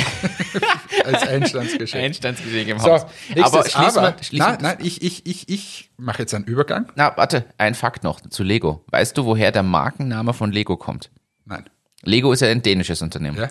als 1.05 1.27
Einstandsgeschenk. 1.27 2.03
Einstandsgeschenk 2.03 2.69
im 2.69 2.81
Haus. 2.81 3.05
Aber 3.41 3.63
schließen 3.63 3.99
aber, 3.99 4.17
wir, 4.17 4.23
schließen 4.23 4.47
nein, 4.47 4.57
nein, 4.61 4.77
ich, 4.81 5.01
ich, 5.01 5.25
ich, 5.25 5.49
ich 5.49 5.89
mache 5.97 6.19
jetzt 6.19 6.33
einen 6.33 6.45
Übergang. 6.45 6.91
Na, 6.95 7.15
warte, 7.17 7.45
ein 7.57 7.75
Fakt 7.75 8.03
noch 8.03 8.21
zu 8.21 8.43
Lego. 8.43 8.83
Weißt 8.87 9.17
du, 9.17 9.25
woher 9.25 9.51
der 9.51 9.63
Markenname 9.63 10.33
von 10.33 10.51
Lego 10.51 10.77
kommt? 10.77 11.09
Nein. 11.45 11.65
Lego 12.03 12.31
ist 12.31 12.41
ja 12.41 12.49
ein 12.49 12.61
dänisches 12.61 13.01
Unternehmen. 13.01 13.37
Ja. 13.37 13.47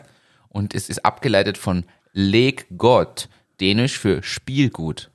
Und 0.52 0.74
es 0.74 0.88
ist 0.90 1.04
abgeleitet 1.04 1.56
von 1.56 1.84
Leg 2.12 2.66
Gott, 2.76 3.28
dänisch 3.60 3.98
für 3.98 4.22
Spielgut. 4.22 5.10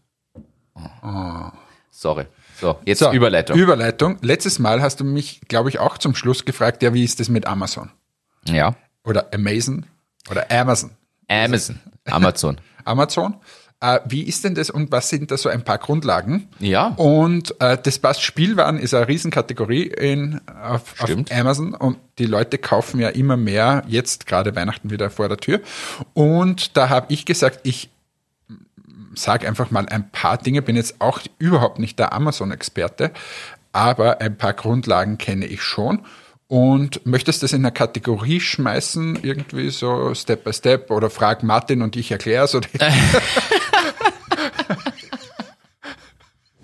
Oh. 0.76 1.52
Sorry. 1.92 2.26
So, 2.60 2.80
jetzt 2.86 3.00
So, 3.00 3.12
Überleitung. 3.12 3.58
Überleitung. 3.58 4.18
Letztes 4.22 4.58
Mal 4.58 4.82
hast 4.82 5.00
du 5.00 5.04
mich, 5.04 5.42
glaube 5.48 5.70
ich, 5.70 5.78
auch 5.80 5.98
zum 6.00 6.16
Schluss 6.16 6.44
gefragt, 6.44 6.82
ja, 6.82 6.94
wie 6.94 7.04
ist 7.04 7.20
das 7.20 7.30
mit 7.30 7.46
Amazon? 7.46 7.92
ja. 8.46 8.76
Oder 9.04 9.34
Amazon? 9.34 9.86
Oder 10.30 10.52
Amazon? 10.52 10.92
Amazon. 11.30 11.80
Amazon. 12.06 12.58
Amazon. 12.84 13.36
Äh, 13.80 14.00
wie 14.08 14.24
ist 14.24 14.44
denn 14.44 14.56
das 14.56 14.72
und 14.72 14.92
was 14.92 15.10
sind 15.10 15.30
da 15.30 15.38
so 15.38 15.50
ein 15.50 15.64
paar 15.64 15.78
Grundlagen? 15.78 16.48
Ja. 16.60 16.88
Und 16.98 17.54
äh, 17.62 17.78
das 17.82 18.00
passt, 18.00 18.24
Spielwaren 18.24 18.80
ist 18.80 18.96
eine 18.96 19.08
Riesenkategorie 19.08 19.84
in, 19.84 20.42
auf, 20.48 20.96
auf. 21.00 21.10
Amazon 21.32 21.76
und 21.76 21.98
die 22.18 22.26
Leute 22.26 22.58
kaufen 22.58 23.00
ja 23.00 23.10
immer 23.10 23.38
mehr, 23.38 23.84
jetzt 23.88 24.26
gerade 24.26 24.56
Weihnachten 24.56 24.90
wieder 24.90 25.12
vor 25.12 25.30
der 25.30 25.38
Tür. 25.38 25.62
Und 26.16 26.76
da 26.76 26.90
habe 26.90 27.14
ich 27.14 27.26
gesagt, 27.26 27.60
ich 27.64 27.90
sage 29.14 29.48
einfach 29.48 29.70
mal 29.70 29.88
ein 29.88 30.10
paar 30.10 30.40
Dinge, 30.40 30.64
bin 30.64 30.76
jetzt 30.76 30.96
auch 31.00 31.22
überhaupt 31.38 31.78
nicht 31.78 32.00
der 32.00 32.14
Amazon-Experte, 32.14 33.12
aber 33.74 34.22
ein 34.22 34.38
paar 34.38 34.54
Grundlagen 34.54 35.20
kenne 35.20 35.46
ich 35.46 35.62
schon. 35.62 36.00
Und 36.50 37.06
möchtest 37.06 37.44
das 37.44 37.52
in 37.52 37.60
eine 37.60 37.74
Kategorie 37.74 38.40
schmeißen, 38.40 39.20
irgendwie 39.22 39.70
so 39.70 40.14
Step 40.16 40.46
by 40.46 40.54
Step 40.54 40.90
oder 40.92 41.10
frag 41.10 41.44
Martin 41.44 41.82
und 41.82 41.98
ich 41.98 42.10
erkläre 42.10 42.46
es? 42.46 42.56
Oder 42.56 42.70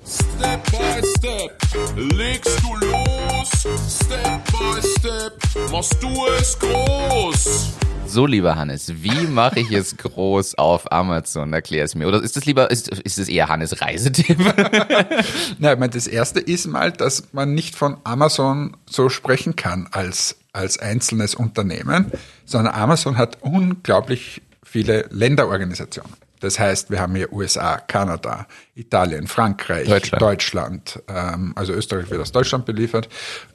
Step 0.06 0.72
by 0.72 1.02
Step 1.18 1.52
legst 1.98 2.62
du 2.64 2.76
los. 2.76 3.13
Step 3.46 4.46
by 4.52 4.82
Step 5.00 5.34
machst 5.72 6.02
du 6.02 6.26
es 6.40 6.58
groß. 6.58 7.74
So, 8.08 8.26
lieber 8.26 8.56
Hannes, 8.56 9.04
wie 9.04 9.28
mache 9.28 9.60
ich 9.60 9.72
es 9.72 9.98
groß 9.98 10.56
auf 10.56 10.92
Amazon? 10.92 11.52
Erklär 11.52 11.84
es 11.84 11.96
mir. 11.96 12.08
Oder 12.08 12.22
ist 12.22 12.38
das 12.38 12.46
lieber, 12.46 12.72
ist, 12.72 12.88
ist 12.88 13.18
das 13.18 13.28
eher 13.28 13.50
Hannes 13.50 13.82
Reisetipp? 13.82 14.38
Na, 15.60 15.74
ich 15.74 15.80
meine, 15.80 15.90
das 15.90 16.08
erste 16.08 16.40
ist 16.40 16.68
mal, 16.68 16.92
dass 16.92 17.34
man 17.34 17.54
nicht 17.54 17.76
von 17.76 17.98
Amazon 18.06 18.78
so 18.90 19.10
sprechen 19.10 19.56
kann 19.56 19.90
als, 19.92 20.38
als 20.54 20.80
einzelnes 20.80 21.36
Unternehmen, 21.36 22.12
sondern 22.46 22.74
Amazon 22.74 23.18
hat 23.18 23.40
unglaublich 23.42 24.42
viele 24.64 25.08
Länderorganisationen. 25.10 26.23
Das 26.44 26.60
heißt, 26.60 26.92
wir 26.92 27.00
haben 27.00 27.16
hier 27.16 27.32
USA, 27.32 27.78
Kanada, 27.78 28.48
Italien, 28.76 29.28
Frankreich, 29.28 29.88
Deutschland. 29.88 30.22
Deutschland 30.22 31.04
ähm, 31.08 31.54
also 31.56 31.72
Österreich 31.74 32.10
wird 32.10 32.22
aus 32.22 32.34
Deutschland 32.34 32.66
beliefert. 32.66 33.08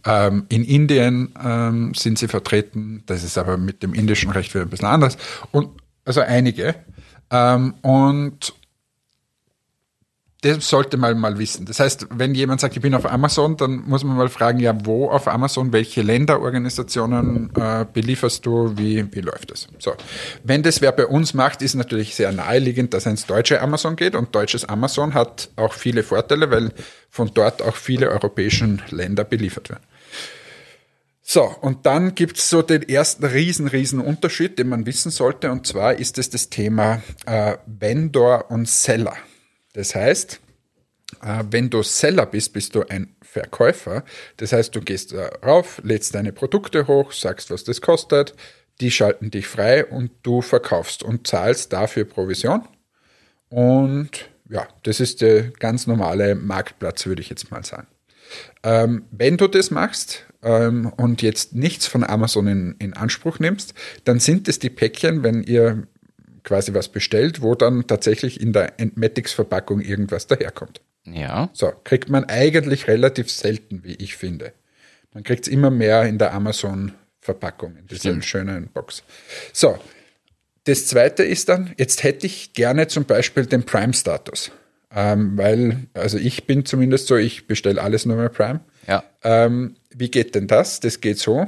Ähm, 0.07 0.47
in 0.49 0.65
Indien 0.65 1.35
ähm, 1.45 1.93
sind 1.95 2.19
sie 2.19 2.29
vertreten, 2.29 3.03
das 3.05 3.25
ist 3.25 3.37
aber 3.37 3.59
mit 3.59 3.83
dem 3.83 3.93
indischen 3.93 4.31
Recht 4.31 4.55
wieder 4.55 4.65
ein 4.65 4.71
bisschen 4.71 4.89
anders. 4.89 5.19
Und 5.51 5.69
also 6.07 6.23
einige. 6.23 6.77
Ähm, 7.31 7.75
und 7.83 8.55
das 10.41 10.69
sollte 10.69 10.97
man 10.97 11.19
mal 11.19 11.37
wissen. 11.39 11.67
Das 11.67 11.81
heißt, 11.81 12.07
wenn 12.11 12.33
jemand 12.33 12.61
sagt, 12.61 12.77
ich 12.77 12.83
bin 12.83 12.95
auf 12.95 13.11
Amazon, 13.11 13.57
dann 13.57 13.83
muss 13.87 14.05
man 14.05 14.17
mal 14.17 14.29
fragen, 14.29 14.61
ja, 14.61 14.73
wo 14.85 15.11
auf 15.11 15.27
Amazon, 15.27 15.73
welche 15.73 16.03
Länderorganisationen 16.03 17.51
äh, 17.57 17.85
belieferst 17.93 18.47
du, 18.47 18.73
wie, 18.77 19.05
wie 19.13 19.21
läuft 19.21 19.51
das? 19.51 19.67
So. 19.81 19.95
Wenn 20.45 20.63
das 20.63 20.81
wer 20.81 20.93
bei 20.93 21.07
uns 21.07 21.35
macht, 21.35 21.61
ist 21.61 21.75
natürlich 21.75 22.15
sehr 22.15 22.31
naheliegend, 22.31 22.95
dass 22.95 23.07
er 23.07 23.13
ins 23.13 23.27
deutsche 23.27 23.61
Amazon 23.61 23.97
geht 23.97 24.15
und 24.15 24.33
deutsches 24.33 24.65
Amazon 24.65 25.15
hat 25.15 25.51
auch 25.57 25.73
viele 25.73 26.05
Vorteile, 26.05 26.51
weil 26.53 26.73
von 27.11 27.33
dort 27.35 27.61
auch 27.61 27.75
viele 27.75 28.09
europäischen 28.11 28.81
Länder 28.91 29.25
beliefert 29.25 29.71
werden. 29.71 29.83
So, 31.21 31.43
und 31.43 31.85
dann 31.85 32.15
gibt's 32.15 32.49
so 32.49 32.63
den 32.63 32.89
ersten 32.89 33.25
riesen, 33.25 33.67
riesen 33.67 34.01
Unterschied, 34.01 34.59
den 34.59 34.69
man 34.69 34.87
wissen 34.87 35.11
sollte, 35.11 35.51
und 35.51 35.67
zwar 35.67 35.95
ist 35.95 36.17
es 36.17 36.31
das 36.31 36.49
Thema 36.49 37.03
äh, 37.27 37.57
Vendor 37.67 38.51
und 38.51 38.69
Seller. 38.69 39.15
Das 39.79 39.95
heißt, 39.95 40.41
äh, 41.23 41.45
wenn 41.53 41.71
du 41.71 41.85
Seller 41.85 42.27
bist, 42.27 42.53
bist 42.53 42.75
du 42.75 42.83
ein 42.89 43.15
Verkäufer. 43.23 44.05
Das 44.39 44.53
heißt, 44.53 44.75
du 44.75 44.81
gehst 44.81 45.15
rauf, 45.15 45.81
lädst 45.85 46.17
deine 46.17 46.33
Produkte 46.33 46.89
hoch, 46.89 47.13
sagst, 47.13 47.53
was 47.53 47.63
das 47.63 47.81
kostet, 47.81 48.35
die 48.81 48.91
schalten 48.91 49.31
dich 49.31 49.47
frei 49.47 49.87
und 49.87 50.11
du 50.25 50.43
verkaufst 50.43 51.05
und 51.05 51.29
zahlst 51.29 51.73
dafür 51.73 52.07
Provision. 52.07 52.67
Und 53.51 54.29
ja, 54.51 54.67
das 54.83 54.99
ist 54.99 55.21
der 55.21 55.45
ganz 55.45 55.87
normale 55.87 56.35
Marktplatz, 56.35 57.07
würde 57.07 57.23
ich 57.23 57.31
jetzt 57.31 57.53
mal 57.53 57.65
sagen. 57.65 57.87
Ähm, 58.65 59.05
wenn 59.13 59.37
du 59.37 59.47
das 59.47 59.71
machst 59.71 60.27
ähm, 60.43 60.93
und 60.97 61.23
jetzt 61.23 61.55
nichts 61.55 61.87
von 61.87 62.03
Amazon 62.03 62.49
in, 62.49 62.75
in 62.81 62.95
Anspruch 62.95 63.39
nimmst, 63.39 63.75
dann 64.03 64.19
sind 64.19 64.49
es 64.49 64.59
die 64.59 64.71
Päckchen, 64.71 65.23
wenn 65.23 65.45
ihr 65.45 65.87
quasi 66.49 66.73
was 66.73 66.89
bestellt, 66.89 67.43
wo 67.43 67.55
dann 67.55 67.87
tatsächlich 67.87 68.41
in 68.41 68.55
der 68.55 68.81
Entmatics-Verpackung 68.81 69.83
irgendwas 69.83 70.27
daherkommt. 70.27 70.81
ja. 71.05 71.51
So, 71.53 71.71
kriegt 71.85 72.09
man 72.09 72.25
eigentlich 72.25 72.89
relativ 72.89 73.31
selten, 73.31 73.85
wie 73.85 73.95
ich 73.97 74.17
finde. 74.17 74.55
Man 75.13 75.25
kriegt 75.25 75.47
es 75.47 75.53
immer 75.53 75.71
mehr 75.71 76.05
in 76.05 76.17
der 76.17 76.33
Verpackung, 77.21 77.77
in 77.77 77.87
dieser 77.87 78.23
schönen 78.23 78.69
Box. 78.69 79.03
So, 79.53 79.79
das 80.65 80.87
zweite 80.87 81.23
ist 81.23 81.51
dann, 81.51 81.75
jetzt 81.77 82.03
hätte 82.03 82.27
ich 82.27 82.55
gerne 82.55 82.89
zum 82.89 83.05
Beispiel 83.05 83.45
den 83.45 83.65
Prime-Status. 83.65 84.51
Ähm, 84.95 85.37
weil, 85.37 85.87
also 85.93 86.17
ich 86.17 86.47
bin 86.47 86.65
zumindest 86.65 87.09
so, 87.09 87.17
ich 87.17 87.47
bestelle 87.47 87.83
alles 87.83 88.07
nur 88.07 88.17
mehr 88.17 88.31
Prime. 88.31 88.61
Ja. 88.87 89.05
Ähm, 89.23 89.77
wie 89.91 90.11
geht 90.11 90.35
denn 90.35 90.47
das? 90.47 90.81
Das 90.81 91.03
geht 91.03 91.19
so, 91.19 91.47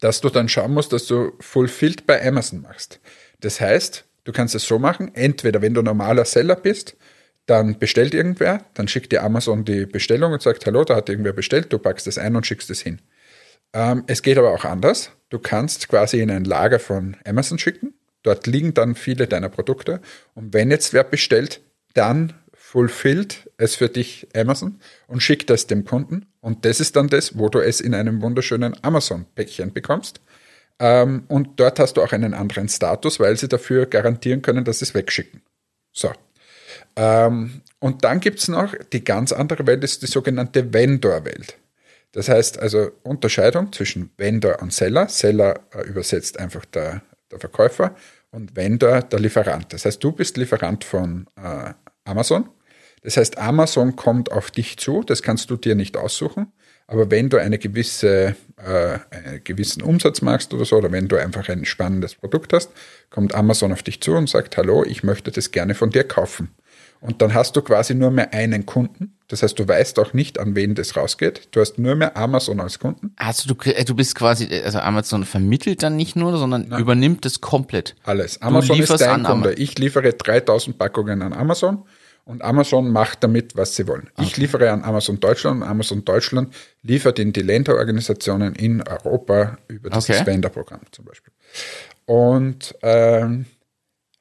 dass 0.00 0.20
du 0.20 0.28
dann 0.28 0.50
schauen 0.50 0.74
musst, 0.74 0.92
dass 0.92 1.06
du 1.06 1.32
Fulfilled 1.40 2.06
bei 2.06 2.22
Amazon 2.26 2.60
machst. 2.60 3.00
Das 3.44 3.60
heißt, 3.60 4.04
du 4.24 4.32
kannst 4.32 4.54
es 4.54 4.66
so 4.66 4.78
machen, 4.78 5.10
entweder 5.14 5.60
wenn 5.60 5.74
du 5.74 5.82
normaler 5.82 6.24
Seller 6.24 6.56
bist, 6.56 6.96
dann 7.46 7.78
bestellt 7.78 8.14
irgendwer, 8.14 8.64
dann 8.72 8.88
schickt 8.88 9.12
dir 9.12 9.22
Amazon 9.22 9.64
die 9.64 9.84
Bestellung 9.84 10.32
und 10.32 10.40
sagt, 10.40 10.64
hallo, 10.64 10.84
da 10.84 10.96
hat 10.96 11.10
irgendwer 11.10 11.34
bestellt, 11.34 11.72
du 11.72 11.78
packst 11.78 12.06
es 12.06 12.16
ein 12.16 12.34
und 12.36 12.46
schickst 12.46 12.70
es 12.70 12.80
hin. 12.80 13.00
Ähm, 13.74 14.04
es 14.06 14.22
geht 14.22 14.38
aber 14.38 14.52
auch 14.52 14.64
anders. 14.64 15.10
Du 15.28 15.38
kannst 15.38 15.88
quasi 15.88 16.20
in 16.20 16.30
ein 16.30 16.44
Lager 16.44 16.78
von 16.78 17.16
Amazon 17.26 17.58
schicken. 17.58 17.92
Dort 18.22 18.46
liegen 18.46 18.72
dann 18.72 18.94
viele 18.94 19.26
deiner 19.26 19.50
Produkte. 19.50 20.00
Und 20.34 20.54
wenn 20.54 20.70
jetzt 20.70 20.94
wer 20.94 21.04
bestellt, 21.04 21.60
dann 21.92 22.32
fulfillt 22.54 23.50
es 23.58 23.74
für 23.74 23.88
dich 23.88 24.26
Amazon 24.34 24.80
und 25.06 25.22
schickt 25.22 25.50
es 25.50 25.66
dem 25.66 25.84
Kunden. 25.84 26.26
Und 26.40 26.64
das 26.64 26.80
ist 26.80 26.96
dann 26.96 27.08
das, 27.08 27.38
wo 27.38 27.48
du 27.48 27.58
es 27.58 27.80
in 27.80 27.94
einem 27.94 28.22
wunderschönen 28.22 28.74
Amazon-Päckchen 28.82 29.72
bekommst. 29.72 30.20
Ähm, 30.78 31.24
und 31.28 31.60
dort 31.60 31.78
hast 31.78 31.96
du 31.96 32.02
auch 32.02 32.12
einen 32.12 32.34
anderen 32.34 32.68
Status, 32.68 33.20
weil 33.20 33.36
sie 33.36 33.48
dafür 33.48 33.86
garantieren 33.86 34.42
können, 34.42 34.64
dass 34.64 34.80
sie 34.80 34.86
es 34.86 34.94
wegschicken. 34.94 35.42
So. 35.92 36.12
Ähm, 36.96 37.62
und 37.78 38.04
dann 38.04 38.20
gibt's 38.20 38.48
noch 38.48 38.74
die 38.92 39.04
ganz 39.04 39.32
andere 39.32 39.66
Welt, 39.66 39.84
ist 39.84 40.02
die 40.02 40.06
sogenannte 40.06 40.72
Vendor-Welt. 40.72 41.56
Das 42.12 42.28
heißt 42.28 42.58
also 42.60 42.92
Unterscheidung 43.02 43.72
zwischen 43.72 44.10
Vendor 44.16 44.62
und 44.62 44.72
Seller. 44.72 45.08
Seller 45.08 45.60
äh, 45.74 45.82
übersetzt 45.82 46.38
einfach 46.38 46.64
der, 46.64 47.02
der 47.30 47.40
Verkäufer 47.40 47.96
und 48.30 48.54
Vendor 48.54 49.02
der 49.02 49.18
Lieferant. 49.18 49.72
Das 49.72 49.84
heißt, 49.84 50.02
du 50.02 50.12
bist 50.12 50.36
Lieferant 50.36 50.84
von 50.84 51.26
äh, 51.36 51.72
Amazon. 52.04 52.48
Das 53.02 53.16
heißt, 53.16 53.38
Amazon 53.38 53.96
kommt 53.96 54.32
auf 54.32 54.50
dich 54.50 54.78
zu, 54.78 55.02
das 55.02 55.22
kannst 55.22 55.50
du 55.50 55.56
dir 55.56 55.74
nicht 55.74 55.96
aussuchen. 55.96 56.52
Aber 56.86 57.10
wenn 57.10 57.30
du 57.30 57.38
eine 57.38 57.58
gewisse, 57.58 58.36
äh, 58.56 58.98
einen 59.10 59.42
gewissen 59.42 59.82
Umsatz 59.82 60.20
machst 60.20 60.52
oder 60.52 60.64
so, 60.64 60.76
oder 60.76 60.92
wenn 60.92 61.08
du 61.08 61.16
einfach 61.16 61.48
ein 61.48 61.64
spannendes 61.64 62.14
Produkt 62.14 62.52
hast, 62.52 62.70
kommt 63.10 63.34
Amazon 63.34 63.72
auf 63.72 63.82
dich 63.82 64.00
zu 64.00 64.12
und 64.12 64.28
sagt, 64.28 64.56
hallo, 64.56 64.84
ich 64.84 65.02
möchte 65.02 65.30
das 65.30 65.50
gerne 65.50 65.74
von 65.74 65.90
dir 65.90 66.04
kaufen. 66.04 66.50
Und 67.00 67.20
dann 67.20 67.34
hast 67.34 67.54
du 67.54 67.60
quasi 67.60 67.94
nur 67.94 68.10
mehr 68.10 68.32
einen 68.32 68.64
Kunden. 68.64 69.14
Das 69.28 69.42
heißt, 69.42 69.58
du 69.58 69.68
weißt 69.68 69.98
auch 69.98 70.14
nicht, 70.14 70.38
an 70.38 70.54
wen 70.54 70.74
das 70.74 70.96
rausgeht. 70.96 71.48
Du 71.50 71.60
hast 71.60 71.78
nur 71.78 71.94
mehr 71.96 72.16
Amazon 72.16 72.60
als 72.60 72.78
Kunden. 72.78 73.12
Also 73.16 73.52
du, 73.52 73.70
äh, 73.70 73.84
du 73.84 73.94
bist 73.94 74.14
quasi, 74.14 74.48
also 74.64 74.78
Amazon 74.78 75.24
vermittelt 75.24 75.82
dann 75.82 75.96
nicht 75.96 76.16
nur, 76.16 76.36
sondern 76.36 76.70
übernimmt 76.72 77.26
es 77.26 77.40
komplett. 77.40 77.94
Alles. 78.04 78.40
Amazon 78.40 78.78
ist 78.78 79.00
dein 79.00 79.22
Kunde. 79.22 79.54
Ich 79.54 79.78
liefere 79.78 80.12
3000 80.12 80.78
Packungen 80.78 81.22
an 81.22 81.32
Amazon 81.32 81.84
und 82.24 82.42
Amazon 82.42 82.90
macht 82.90 83.22
damit, 83.22 83.56
was 83.56 83.76
sie 83.76 83.86
wollen. 83.86 84.08
Ich 84.20 84.36
liefere 84.36 84.70
an 84.70 84.82
Amazon 84.82 85.20
Deutschland 85.20 85.62
und 85.62 85.68
Amazon 85.68 86.04
Deutschland 86.04 86.54
liefert 86.82 87.18
in 87.18 87.32
die 87.32 87.42
Länderorganisationen 87.42 88.54
in 88.54 88.82
Europa 88.82 89.58
über 89.68 89.90
dieses 89.90 90.10
Okay. 90.10 90.26
Vendor-Programm 90.26 90.80
zum 90.90 91.04
Beispiel. 91.04 91.32
Und 92.06 92.74
ähm, 92.82 93.46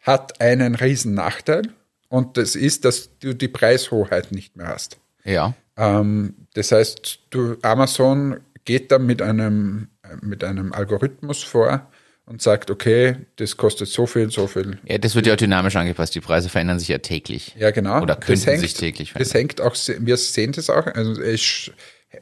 hat 0.01 0.41
einen 0.41 0.75
riesen 0.75 1.13
Nachteil 1.13 1.63
und 2.09 2.37
das 2.37 2.55
ist, 2.55 2.85
dass 2.85 3.09
du 3.19 3.33
die 3.33 3.47
Preishoheit 3.47 4.31
nicht 4.31 4.57
mehr 4.57 4.67
hast. 4.67 4.97
Ja. 5.23 5.53
Ähm, 5.77 6.35
das 6.53 6.71
heißt, 6.71 7.19
du, 7.29 7.57
Amazon 7.61 8.39
geht 8.65 8.91
dann 8.91 9.05
mit 9.05 9.21
einem, 9.21 9.87
äh, 10.03 10.17
mit 10.21 10.43
einem 10.43 10.73
Algorithmus 10.73 11.41
vor 11.41 11.87
und 12.25 12.41
sagt, 12.41 12.71
okay, 12.71 13.17
das 13.35 13.57
kostet 13.57 13.89
so 13.89 14.05
viel, 14.05 14.31
so 14.31 14.47
viel. 14.47 14.79
Ja, 14.85 14.97
das 14.97 15.13
wird 15.15 15.27
ja 15.27 15.33
auch 15.33 15.37
dynamisch 15.37 15.75
angepasst. 15.75 16.15
Die 16.15 16.21
Preise 16.21 16.47
verändern 16.49 16.79
sich 16.79 16.87
ja 16.87 16.97
täglich. 16.99 17.53
Ja, 17.59 17.71
genau. 17.71 18.01
Oder 18.01 18.15
Das 18.15 18.25
könnten 18.25 18.45
hängt- 18.45 18.61
sich 18.61 18.73
täglich 18.75 19.13
Das 19.13 19.31
verändern. 19.31 19.55
hängt 19.57 19.61
auch, 19.61 19.75
wir 19.99 20.17
sehen 20.17 20.51
das 20.53 20.69
auch. 20.69 20.87
Also 20.87 21.21
es, 21.21 21.71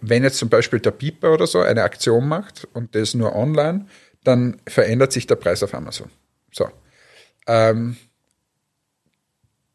wenn 0.01 0.23
jetzt 0.23 0.37
zum 0.37 0.49
Beispiel 0.49 0.79
der 0.79 0.91
Beeper 0.91 1.31
oder 1.33 1.45
so 1.45 1.59
eine 1.59 1.83
Aktion 1.83 2.27
macht 2.27 2.67
und 2.73 2.95
das 2.95 3.13
nur 3.13 3.35
online, 3.35 3.85
dann 4.23 4.59
verändert 4.67 5.11
sich 5.13 5.27
der 5.27 5.35
Preis 5.35 5.61
auf 5.63 5.73
Amazon. 5.73 6.09
So. 6.51 6.67
Ähm, 7.47 7.97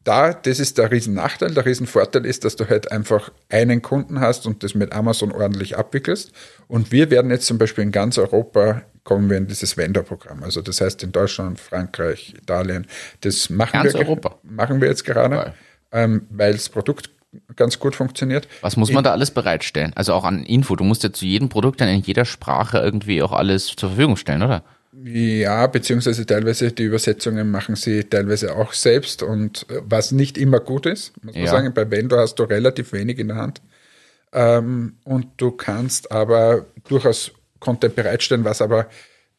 da, 0.03 0.33
das 0.33 0.59
ist 0.59 0.77
der 0.77 0.89
Riesennachteil. 0.89 1.53
Der 1.53 1.65
Riesenvorteil 1.65 2.25
ist, 2.25 2.45
dass 2.45 2.55
du 2.55 2.67
halt 2.69 2.91
einfach 2.93 3.29
einen 3.49 3.81
Kunden 3.81 4.21
hast 4.21 4.45
und 4.45 4.63
das 4.63 4.73
mit 4.73 4.93
Amazon 4.93 5.33
ordentlich 5.33 5.77
abwickelst. 5.77 6.31
Und 6.69 6.93
wir 6.93 7.09
werden 7.11 7.29
jetzt 7.29 7.45
zum 7.45 7.57
Beispiel 7.57 7.83
in 7.83 7.91
ganz 7.91 8.17
Europa 8.17 8.83
kommen 9.07 9.29
wir 9.29 9.37
in 9.37 9.47
dieses 9.47 9.77
Vendor-Programm. 9.77 10.43
Also 10.43 10.61
das 10.61 10.81
heißt 10.81 11.01
in 11.01 11.13
Deutschland, 11.13 11.61
Frankreich, 11.61 12.33
Italien. 12.37 12.85
Das 13.21 13.49
machen 13.49 13.81
Ganz 13.81 13.93
wir, 13.93 14.01
Europa. 14.01 14.37
machen 14.43 14.81
wir 14.81 14.89
jetzt 14.89 15.05
gerade, 15.05 15.53
ähm, 15.93 16.27
weil 16.29 16.51
das 16.51 16.67
Produkt 16.67 17.09
ganz 17.55 17.79
gut 17.79 17.95
funktioniert. 17.95 18.49
Was 18.59 18.75
muss 18.75 18.91
man 18.91 19.05
da 19.05 19.11
alles 19.13 19.31
bereitstellen? 19.31 19.93
Also 19.95 20.11
auch 20.13 20.25
an 20.25 20.43
Info. 20.43 20.75
Du 20.75 20.83
musst 20.83 21.03
ja 21.03 21.13
zu 21.13 21.25
jedem 21.25 21.47
Produkt 21.47 21.79
dann 21.79 21.87
in 21.87 22.01
jeder 22.01 22.25
Sprache 22.25 22.79
irgendwie 22.79 23.23
auch 23.23 23.31
alles 23.31 23.67
zur 23.77 23.89
Verfügung 23.89 24.17
stellen, 24.17 24.43
oder? 24.43 24.61
Ja, 25.05 25.67
beziehungsweise 25.67 26.25
teilweise 26.25 26.73
die 26.73 26.83
Übersetzungen 26.83 27.49
machen 27.49 27.77
sie 27.77 28.03
teilweise 28.03 28.57
auch 28.57 28.73
selbst 28.73 29.23
und 29.23 29.65
äh, 29.69 29.79
was 29.85 30.11
nicht 30.11 30.37
immer 30.37 30.59
gut 30.59 30.85
ist, 30.85 31.13
muss 31.23 31.33
man 31.33 31.45
Ja. 31.45 31.51
sagen. 31.51 31.73
Bei 31.73 31.89
Vendor 31.89 32.19
hast 32.19 32.35
du 32.39 32.43
relativ 32.43 32.91
wenig 32.91 33.19
in 33.19 33.29
der 33.29 33.37
Hand. 33.37 33.61
Ähm, 34.33 34.97
und 35.05 35.27
du 35.37 35.51
kannst 35.51 36.11
aber 36.11 36.65
durchaus 36.89 37.31
Content 37.67 37.95
bereitstellen, 37.95 38.45
was 38.45 38.61
aber 38.61 38.87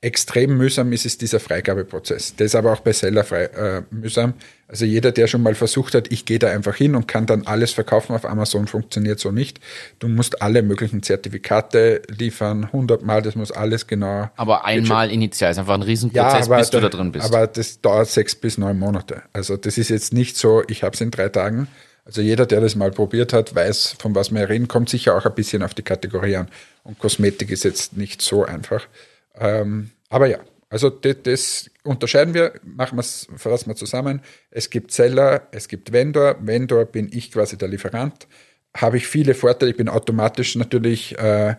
extrem 0.01 0.57
mühsam 0.57 0.93
ist, 0.93 1.07
ist 1.07 1.23
dieser 1.23 1.41
Freigabeprozess. 1.41 2.37
Der 2.37 2.47
ist 2.47 2.55
aber 2.55 2.73
auch 2.73 2.81
bei 2.81 2.93
Seller 2.93 3.25
frei, 3.25 3.45
äh, 3.45 3.83
mühsam. 3.91 4.35
Also 4.69 4.85
jeder, 4.85 5.11
der 5.12 5.27
schon 5.27 5.43
mal 5.43 5.57
versucht 5.57 5.95
hat, 5.95 6.12
ich 6.12 6.25
gehe 6.25 6.38
da 6.38 6.49
einfach 6.51 6.77
hin 6.77 6.95
und 6.95 7.09
kann 7.09 7.27
dann 7.27 7.47
alles 7.47 7.73
verkaufen 7.73 8.14
auf 8.14 8.25
Amazon, 8.25 8.69
funktioniert 8.69 9.19
so 9.19 9.33
nicht. 9.33 9.59
Du 9.99 10.07
musst 10.07 10.41
alle 10.41 10.62
möglichen 10.62 11.03
Zertifikate 11.03 12.03
liefern, 12.17 12.64
100 12.64 13.03
Mal, 13.03 13.23
das 13.23 13.35
muss 13.35 13.51
alles 13.51 13.88
genau 13.88 14.31
Aber 14.37 14.64
einmal 14.64 15.11
initial 15.11 15.51
ist 15.51 15.59
einfach 15.59 15.75
ein 15.75 15.83
Riesenprozess, 15.83 16.49
bis 16.49 16.71
du 16.71 16.81
da 16.81 16.91
drin 16.91 17.11
bist. 17.11 17.27
aber 17.27 17.49
das 17.49 17.81
dauert 17.81 18.09
sechs 18.09 18.37
bis 18.37 18.57
neun 18.57 18.79
Monate. 18.79 19.23
Also 19.33 19.57
das 19.57 19.79
ist 19.79 19.88
jetzt 19.88 20.12
nicht 20.12 20.37
so, 20.37 20.62
ich 20.69 20.85
habe 20.85 20.95
es 20.95 21.01
in 21.01 21.11
drei 21.11 21.29
Tagen. 21.29 21.67
Also 22.09 22.23
jeder, 22.23 22.47
der 22.47 22.62
das 22.62 22.75
mal 22.75 22.91
probiert 22.91 23.35
hat, 23.35 23.55
weiß, 23.55 23.97
von 23.99 24.14
was 24.14 24.33
wir 24.33 24.49
reden, 24.49 24.67
kommt 24.67 24.88
sicher 24.88 25.14
auch 25.14 25.27
ein 25.27 25.35
bisschen 25.35 25.62
auf 25.62 25.75
die 25.75 25.83
Kategorie 25.83 26.37
an. 26.37 26.49
Und 26.88 26.98
Kosmetik 26.98 27.51
ist 27.51 27.64
jetzt 27.64 27.98
nicht 27.98 28.22
so 28.22 28.46
einfach. 28.46 28.88
Ähm, 29.35 29.90
aber 30.09 30.27
ja, 30.27 30.38
also 30.70 30.88
das, 30.88 31.16
das 31.22 31.70
unterscheiden 31.85 32.33
wir, 32.33 32.55
machen 32.64 32.96
wir 32.96 33.01
es, 33.01 33.29
zusammen. 33.77 34.22
Es 34.51 34.70
gibt 34.70 34.90
Seller, 34.92 35.48
es 35.51 35.68
gibt 35.68 35.92
Vendor. 35.92 36.37
Vendor 36.40 36.87
bin 36.87 37.11
ich 37.12 37.31
quasi 37.31 37.59
der 37.59 37.68
Lieferant. 37.68 38.27
Habe 38.74 38.96
ich 38.96 39.07
viele 39.07 39.35
Vorteile. 39.35 39.70
Ich 39.70 39.77
bin 39.77 39.90
automatisch 39.90 40.57
natürlich 40.57 41.18
äh, 41.18 41.57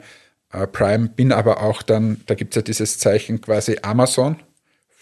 äh, 0.51 0.65
Prime, 0.65 1.09
bin 1.09 1.31
aber 1.31 1.61
auch 1.61 1.83
dann, 1.83 2.21
da 2.25 2.33
gibt 2.33 2.53
es 2.53 2.55
ja 2.55 2.61
dieses 2.63 2.97
Zeichen 2.97 3.39
quasi 3.39 3.77
Amazon, 3.83 4.37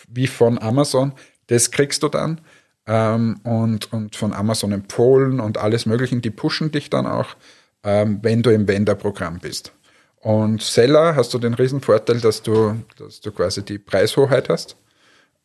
wie 0.10 0.28
von 0.28 0.60
Amazon. 0.60 1.14
Das 1.48 1.72
kriegst 1.72 2.04
du 2.04 2.10
dann. 2.10 2.42
Ähm, 2.86 3.40
und, 3.44 3.94
und 3.94 4.18
von 4.18 4.34
Amazon 4.34 4.74
empfohlen 4.74 5.40
und 5.40 5.58
alles 5.58 5.86
Mögliche. 5.86 6.18
Die 6.18 6.32
pushen 6.32 6.70
dich 6.72 6.90
dann 6.90 7.06
auch, 7.06 7.38
ähm, 7.86 8.20
wenn 8.24 8.44
du 8.44 8.50
im 8.50 8.68
Vendor-Programm 8.68 9.40
bist. 9.40 9.72
Und 10.22 10.62
Seller 10.62 11.16
hast 11.16 11.34
du 11.34 11.40
den 11.40 11.54
riesen 11.54 11.82
Vorteil, 11.82 12.20
dass 12.20 12.42
du, 12.42 12.76
dass 12.98 13.22
du 13.22 13.32
quasi 13.32 13.64
die 13.64 13.78
Preishoheit 13.78 14.50
hast. 14.50 14.76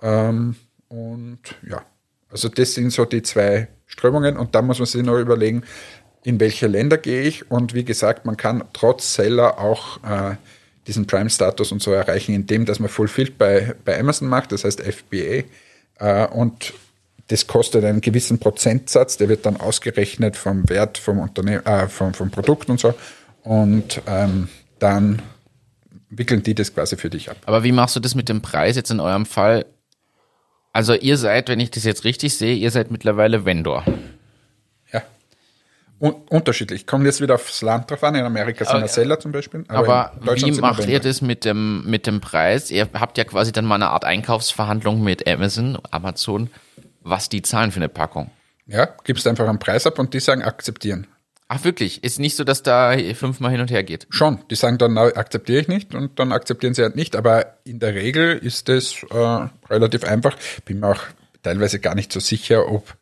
Ähm, 0.00 0.56
und 0.88 1.38
ja, 1.68 1.82
also 2.30 2.48
das 2.48 2.74
sind 2.74 2.90
so 2.90 3.04
die 3.04 3.22
zwei 3.22 3.68
Strömungen. 3.86 4.36
Und 4.36 4.54
da 4.54 4.62
muss 4.62 4.78
man 4.78 4.86
sich 4.86 5.02
noch 5.02 5.18
überlegen, 5.18 5.62
in 6.24 6.40
welche 6.40 6.66
Länder 6.66 6.98
gehe 6.98 7.22
ich. 7.22 7.50
Und 7.50 7.74
wie 7.74 7.84
gesagt, 7.84 8.24
man 8.26 8.36
kann 8.36 8.64
trotz 8.72 9.14
Seller 9.14 9.58
auch 9.58 10.02
äh, 10.04 10.36
diesen 10.86 11.06
Prime-Status 11.06 11.72
und 11.72 11.82
so 11.82 11.92
erreichen, 11.92 12.34
indem 12.34 12.64
dass 12.64 12.80
man 12.80 12.88
Fulfilled 12.88 13.38
bei, 13.38 13.74
bei 13.84 13.98
Amazon 13.98 14.28
macht, 14.28 14.52
das 14.52 14.64
heißt 14.64 14.80
FBA. 14.80 15.44
Äh, 15.98 16.26
und 16.28 16.74
das 17.28 17.46
kostet 17.46 17.84
einen 17.84 18.00
gewissen 18.00 18.38
Prozentsatz, 18.38 19.16
der 19.16 19.28
wird 19.28 19.46
dann 19.46 19.58
ausgerechnet 19.58 20.36
vom 20.36 20.68
Wert 20.68 20.98
vom, 20.98 21.18
Unternehmen, 21.18 21.64
äh, 21.64 21.88
vom, 21.88 22.14
vom 22.14 22.30
Produkt 22.30 22.68
und 22.68 22.80
so. 22.80 22.94
Und 23.42 24.02
ähm, 24.06 24.48
dann 24.82 25.22
wickeln 26.10 26.42
die 26.42 26.54
das 26.54 26.74
quasi 26.74 26.96
für 26.96 27.10
dich 27.10 27.30
ab. 27.30 27.36
Aber 27.46 27.64
wie 27.64 27.72
machst 27.72 27.96
du 27.96 28.00
das 28.00 28.14
mit 28.14 28.28
dem 28.28 28.42
Preis 28.42 28.76
jetzt 28.76 28.90
in 28.90 29.00
eurem 29.00 29.26
Fall? 29.26 29.64
Also 30.72 30.94
ihr 30.94 31.16
seid, 31.18 31.48
wenn 31.48 31.60
ich 31.60 31.70
das 31.70 31.84
jetzt 31.84 32.04
richtig 32.04 32.36
sehe, 32.36 32.54
ihr 32.54 32.70
seid 32.70 32.90
mittlerweile 32.90 33.44
Vendor. 33.44 33.84
Ja. 34.92 35.02
Un 36.00 36.14
unterschiedlich. 36.28 36.86
Kommt 36.86 37.04
jetzt 37.04 37.20
wieder 37.20 37.34
aufs 37.34 37.62
Land 37.62 37.90
drauf 37.90 38.02
an. 38.04 38.14
In 38.14 38.24
Amerika 38.24 38.64
sind 38.64 38.74
Aber- 38.74 38.82
wir 38.84 38.88
Seller 38.88 39.20
zum 39.20 39.32
Beispiel. 39.32 39.64
Aber 39.68 40.12
in 40.18 40.26
Deutschland 40.26 40.56
wie 40.56 40.60
macht 40.60 40.86
ihr 40.86 41.00
das 41.00 41.20
mit 41.20 41.44
dem, 41.44 41.84
mit 41.84 42.06
dem 42.06 42.20
Preis? 42.20 42.70
Ihr 42.70 42.88
habt 42.94 43.18
ja 43.18 43.24
quasi 43.24 43.52
dann 43.52 43.66
mal 43.66 43.76
eine 43.76 43.88
Art 43.90 44.04
Einkaufsverhandlung 44.04 45.02
mit 45.02 45.28
Amazon, 45.28 45.78
Amazon, 45.90 46.50
was 47.02 47.28
die 47.28 47.42
zahlen 47.42 47.70
für 47.70 47.76
eine 47.80 47.88
Packung. 47.88 48.30
Ja, 48.66 48.88
gibst 49.04 49.26
einfach 49.26 49.48
einen 49.48 49.58
Preis 49.58 49.86
ab 49.86 49.98
und 49.98 50.14
die 50.14 50.20
sagen 50.20 50.42
akzeptieren. 50.42 51.06
Ach 51.54 51.64
wirklich? 51.64 52.02
Ist 52.02 52.18
nicht 52.18 52.34
so, 52.34 52.44
dass 52.44 52.62
da 52.62 52.96
fünfmal 53.12 53.50
hin 53.50 53.60
und 53.60 53.70
her 53.70 53.84
geht? 53.84 54.06
Schon. 54.08 54.38
Die 54.50 54.54
sagen 54.54 54.78
dann, 54.78 54.94
na, 54.94 55.02
akzeptiere 55.02 55.60
ich 55.60 55.68
nicht 55.68 55.94
und 55.94 56.18
dann 56.18 56.32
akzeptieren 56.32 56.72
sie 56.72 56.80
halt 56.80 56.96
nicht. 56.96 57.14
Aber 57.14 57.58
in 57.64 57.78
der 57.78 57.94
Regel 57.94 58.38
ist 58.38 58.70
es 58.70 59.04
äh, 59.10 59.48
relativ 59.68 60.02
einfach. 60.04 60.34
Bin 60.64 60.80
mir 60.80 60.92
auch 60.92 61.02
teilweise 61.42 61.78
gar 61.78 61.94
nicht 61.94 62.10
so 62.10 62.20
sicher, 62.20 62.72
ob 62.72 62.96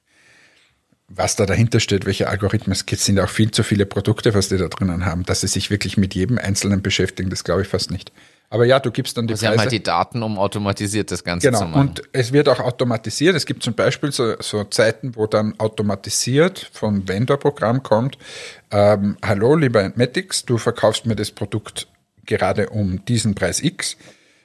was 1.06 1.36
da 1.36 1.46
dahinter 1.46 1.78
steht, 1.78 2.06
welche 2.06 2.28
Algorithmen 2.28 2.72
es 2.72 2.86
gibt, 2.86 3.02
sind 3.02 3.20
auch 3.20 3.28
viel 3.28 3.52
zu 3.52 3.62
viele 3.62 3.86
Produkte, 3.86 4.34
was 4.34 4.48
die 4.48 4.56
da 4.56 4.66
drinnen 4.66 5.06
haben, 5.06 5.24
dass 5.24 5.42
sie 5.42 5.48
sich 5.48 5.70
wirklich 5.70 5.96
mit 5.96 6.16
jedem 6.16 6.38
Einzelnen 6.38 6.82
beschäftigen, 6.82 7.30
das 7.30 7.44
glaube 7.44 7.62
ich 7.62 7.68
fast 7.68 7.92
nicht. 7.92 8.10
Aber 8.52 8.64
ja, 8.66 8.80
du 8.80 8.90
gibst 8.90 9.16
dann 9.16 9.28
die 9.28 9.34
Sie 9.34 9.46
Preise. 9.46 9.52
haben 9.52 9.58
halt 9.60 9.72
die 9.72 9.82
Daten, 9.82 10.22
um 10.24 10.36
automatisiert 10.36 11.12
das 11.12 11.22
Ganze 11.22 11.46
Genau, 11.46 11.60
zu 11.60 11.64
machen. 11.66 11.80
und 11.90 12.02
es 12.12 12.32
wird 12.32 12.48
auch 12.48 12.58
automatisiert. 12.58 13.36
Es 13.36 13.46
gibt 13.46 13.62
zum 13.62 13.74
Beispiel 13.74 14.10
so, 14.10 14.34
so 14.40 14.64
Zeiten, 14.64 15.14
wo 15.14 15.26
dann 15.28 15.54
automatisiert 15.58 16.68
vom 16.72 17.08
Vendor-Programm 17.08 17.84
kommt, 17.84 18.18
ähm, 18.72 19.16
hallo 19.24 19.54
lieber 19.54 19.82
Entmatics, 19.82 20.44
du 20.44 20.58
verkaufst 20.58 21.06
mir 21.06 21.14
das 21.14 21.30
Produkt 21.30 21.86
gerade 22.26 22.70
um 22.70 23.04
diesen 23.04 23.36
Preis 23.36 23.60
X. 23.62 23.96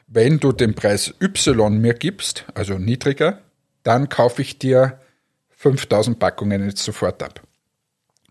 Wenn 0.08 0.40
du 0.40 0.52
den 0.52 0.76
Preis 0.76 1.14
Y 1.20 1.76
mir 1.82 1.96
gibst, 1.96 2.46
also 2.54 2.78
niedriger, 2.78 3.40
dann 3.82 4.08
kaufe 4.08 4.44
ich 4.44 4.60
dir 4.60 5.00
5000 5.58 6.20
Packungen 6.20 6.64
jetzt 6.64 6.84
sofort 6.84 7.24
ab. 7.24 7.42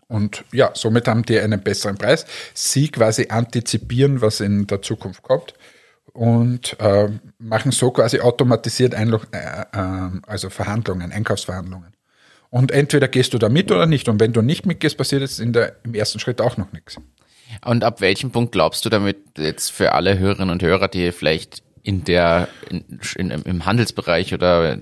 Und 0.07 0.45
ja, 0.51 0.71
somit 0.73 1.07
haben 1.07 1.23
die 1.23 1.39
einen 1.39 1.61
besseren 1.61 1.97
Preis. 1.97 2.25
Sie 2.53 2.89
quasi 2.89 3.27
antizipieren, 3.29 4.21
was 4.21 4.39
in 4.39 4.67
der 4.67 4.81
Zukunft 4.81 5.23
kommt 5.23 5.53
und 6.13 6.79
äh, 6.79 7.09
machen 7.39 7.71
so 7.71 7.91
quasi 7.91 8.19
automatisiert 8.19 8.95
Einlo 8.95 9.19
äh, 9.31 9.61
äh, 9.71 10.09
also 10.27 10.49
Verhandlungen, 10.49 11.11
Einkaufsverhandlungen. 11.11 11.93
Und 12.49 12.71
entweder 12.71 13.07
gehst 13.07 13.33
du 13.33 13.37
da 13.37 13.49
mit 13.49 13.71
oder 13.71 13.85
nicht. 13.85 14.07
Und 14.07 14.19
wenn 14.19 14.31
du 14.31 14.41
nicht 14.41 14.65
mitgehst, 14.65 14.97
passiert 14.97 15.21
jetzt 15.21 15.39
in 15.39 15.51
der, 15.51 15.75
im 15.83 15.93
ersten 15.93 16.19
Schritt 16.19 16.39
auch 16.39 16.55
noch 16.55 16.71
nichts. 16.71 16.97
Und 17.65 17.83
ab 17.83 17.99
welchem 17.99 18.31
Punkt 18.31 18.53
glaubst 18.53 18.85
du 18.85 18.89
damit 18.89 19.17
jetzt 19.37 19.71
für 19.71 19.91
alle 19.91 20.17
Hörerinnen 20.17 20.51
und 20.51 20.63
Hörer, 20.63 20.87
die 20.87 21.11
vielleicht 21.11 21.63
in 21.83 22.03
der 22.03 22.47
in, 22.69 22.83
in, 23.17 23.29
im 23.29 23.65
Handelsbereich 23.65 24.33
oder 24.33 24.77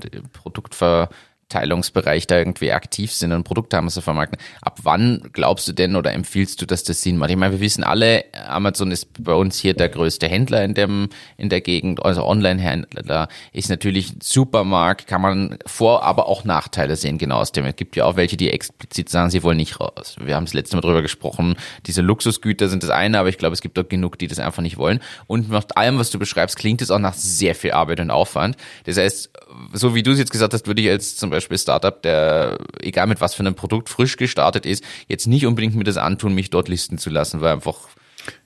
Produktverteilungsbereich 1.53 2.27
da 2.27 2.37
irgendwie 2.37 2.71
aktiv 2.71 3.11
sind 3.11 3.31
und 3.31 3.43
Produkte 3.43 3.77
haben 3.77 3.89
zu 3.89 4.01
vermarkten, 4.01 4.39
ab 4.61 4.79
wann 4.83 5.29
glaubst 5.33 5.67
du 5.67 5.73
denn 5.73 5.95
oder 5.95 6.11
empfiehlst 6.13 6.61
du, 6.61 6.65
dass 6.65 6.83
das 6.83 7.01
Sinn 7.01 7.17
macht? 7.17 7.29
Ich 7.29 7.37
meine, 7.37 7.53
wir 7.53 7.59
wissen 7.59 7.83
alle, 7.83 8.25
Amazon 8.47 8.91
ist 8.91 9.23
bei 9.23 9.33
uns 9.33 9.59
hier 9.59 9.73
der 9.73 9.89
größte 9.89 10.27
Händler 10.27 10.63
in 10.63 10.73
dem 10.73 11.09
in 11.37 11.49
der 11.49 11.61
Gegend, 11.61 12.03
also 12.03 12.25
Online-Händler 12.25 13.27
ist 13.51 13.69
natürlich 13.69 14.13
ein 14.13 14.19
Supermarkt, 14.21 15.07
kann 15.07 15.21
man 15.21 15.57
Vor-, 15.65 16.03
aber 16.03 16.27
auch 16.27 16.43
Nachteile 16.43 16.95
sehen 16.95 17.17
genau 17.17 17.37
aus 17.39 17.51
dem. 17.51 17.65
Es 17.65 17.75
gibt 17.75 17.95
ja 17.95 18.05
auch 18.05 18.15
welche, 18.15 18.37
die 18.37 18.49
explizit 18.49 19.09
sagen, 19.09 19.29
sie 19.29 19.43
wollen 19.43 19.57
nicht 19.57 19.79
raus. 19.79 20.15
Wir 20.19 20.35
haben 20.35 20.45
das 20.45 20.53
letzte 20.53 20.75
Mal 20.75 20.81
drüber 20.81 21.01
gesprochen, 21.01 21.55
diese 21.85 22.01
Luxusgüter 22.01 22.67
sind 22.67 22.83
das 22.83 22.89
eine, 22.89 23.19
aber 23.19 23.29
ich 23.29 23.37
glaube, 23.37 23.53
es 23.53 23.61
gibt 23.61 23.77
auch 23.77 23.87
genug, 23.87 24.17
die 24.17 24.27
das 24.27 24.39
einfach 24.39 24.61
nicht 24.61 24.77
wollen. 24.77 24.99
Und 25.27 25.49
nach 25.49 25.65
allem, 25.75 25.99
was 25.99 26.09
du 26.09 26.19
beschreibst, 26.19 26.57
klingt 26.57 26.81
es 26.81 26.91
auch 26.91 26.99
nach 26.99 27.13
sehr 27.13 27.55
viel 27.55 27.71
Arbeit 27.71 27.99
und 27.99 28.11
Aufwand. 28.11 28.57
Das 28.85 28.97
heißt, 28.97 29.29
so 29.73 29.95
wie 29.95 30.03
du 30.03 30.11
es 30.11 30.19
jetzt 30.19 30.31
gesagt 30.31 30.53
hast, 30.53 30.67
würde 30.67 30.81
ich 30.81 30.89
als 30.89 31.15
zum 31.15 31.29
Beispiel 31.29 31.42
Startup, 31.57 32.01
der 32.01 32.57
egal 32.81 33.07
mit 33.07 33.21
was 33.21 33.33
für 33.33 33.41
einem 33.41 33.55
Produkt 33.55 33.89
frisch 33.89 34.17
gestartet 34.17 34.65
ist, 34.65 34.83
jetzt 35.07 35.27
nicht 35.27 35.45
unbedingt 35.45 35.75
mir 35.75 35.83
das 35.83 35.97
antun, 35.97 36.33
mich 36.33 36.49
dort 36.49 36.67
listen 36.67 36.97
zu 36.97 37.09
lassen, 37.09 37.41
weil 37.41 37.53
einfach 37.53 37.77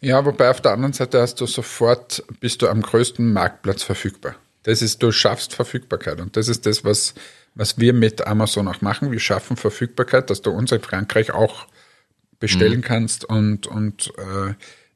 Ja, 0.01 0.25
wobei 0.25 0.49
auf 0.49 0.61
der 0.61 0.73
anderen 0.73 0.93
Seite 0.93 1.21
hast 1.21 1.41
du 1.41 1.45
sofort, 1.45 2.23
bist 2.39 2.61
du 2.61 2.67
am 2.67 2.81
größten 2.81 3.33
Marktplatz 3.33 3.83
verfügbar. 3.83 4.35
Das 4.63 4.81
ist, 4.81 5.01
du 5.01 5.11
schaffst 5.11 5.53
Verfügbarkeit. 5.53 6.19
Und 6.19 6.35
das 6.35 6.49
ist 6.49 6.65
das, 6.65 6.83
was, 6.83 7.13
was 7.55 7.77
wir 7.77 7.93
mit 7.93 8.27
Amazon 8.27 8.67
auch 8.67 8.81
machen. 8.81 9.11
Wir 9.11 9.19
schaffen 9.19 9.55
Verfügbarkeit, 9.55 10.29
dass 10.29 10.41
du 10.41 10.51
uns 10.51 10.71
in 10.71 10.81
Frankreich 10.81 11.31
auch 11.31 11.67
bestellen 12.39 12.81
kannst 12.81 13.25
und, 13.25 13.67
und 13.67 14.11
äh, 14.17 14.53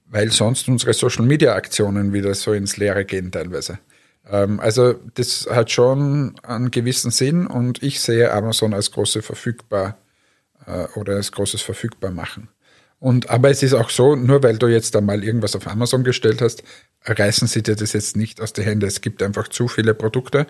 weil 0.08 0.32
sonst 0.32 0.68
unsere 0.68 0.94
Social 0.94 1.26
Media 1.26 1.56
Aktionen 1.56 2.12
wieder 2.14 2.36
so 2.36 2.54
ins 2.54 2.78
Leere 2.78 3.06
gehen 3.06 3.32
teilweise. 3.32 3.80
Ähm, 4.32 4.60
also 4.60 4.96
das 5.16 5.48
hat 5.52 5.70
schon 5.72 6.36
einen 6.44 6.72
gewissen 6.72 7.12
Sinn 7.12 7.46
und 7.48 7.84
ich 7.84 8.00
sehe 8.00 8.32
Amazon 8.32 8.74
als 8.74 8.92
große 8.92 9.22
verfügbar 9.22 9.98
äh, 10.66 10.86
oder 10.98 11.16
als 11.16 11.32
großes 11.32 11.62
verfügbar 11.62 12.12
machen. 12.12 12.48
Und, 13.00 13.30
aber 13.32 13.50
es 13.50 13.64
ist 13.64 13.74
auch 13.74 13.90
so, 13.90 14.16
nur 14.16 14.44
weil 14.44 14.58
du 14.60 14.68
jetzt 14.68 14.96
einmal 14.96 15.24
irgendwas 15.24 15.56
auf 15.56 15.68
Amazon 15.68 16.04
gestellt 16.04 16.40
hast, 16.42 16.64
reißen 17.04 17.48
sie 17.48 17.64
dir 17.64 17.76
das 17.76 17.94
jetzt 17.94 18.16
nicht 18.16 18.40
aus 18.42 18.54
die 18.54 18.62
Hände. 18.62 18.86
Es 18.86 19.02
gibt 19.02 19.24
einfach 19.24 19.48
zu 19.48 19.68
viele 19.68 19.96
Produkte. 19.96 20.46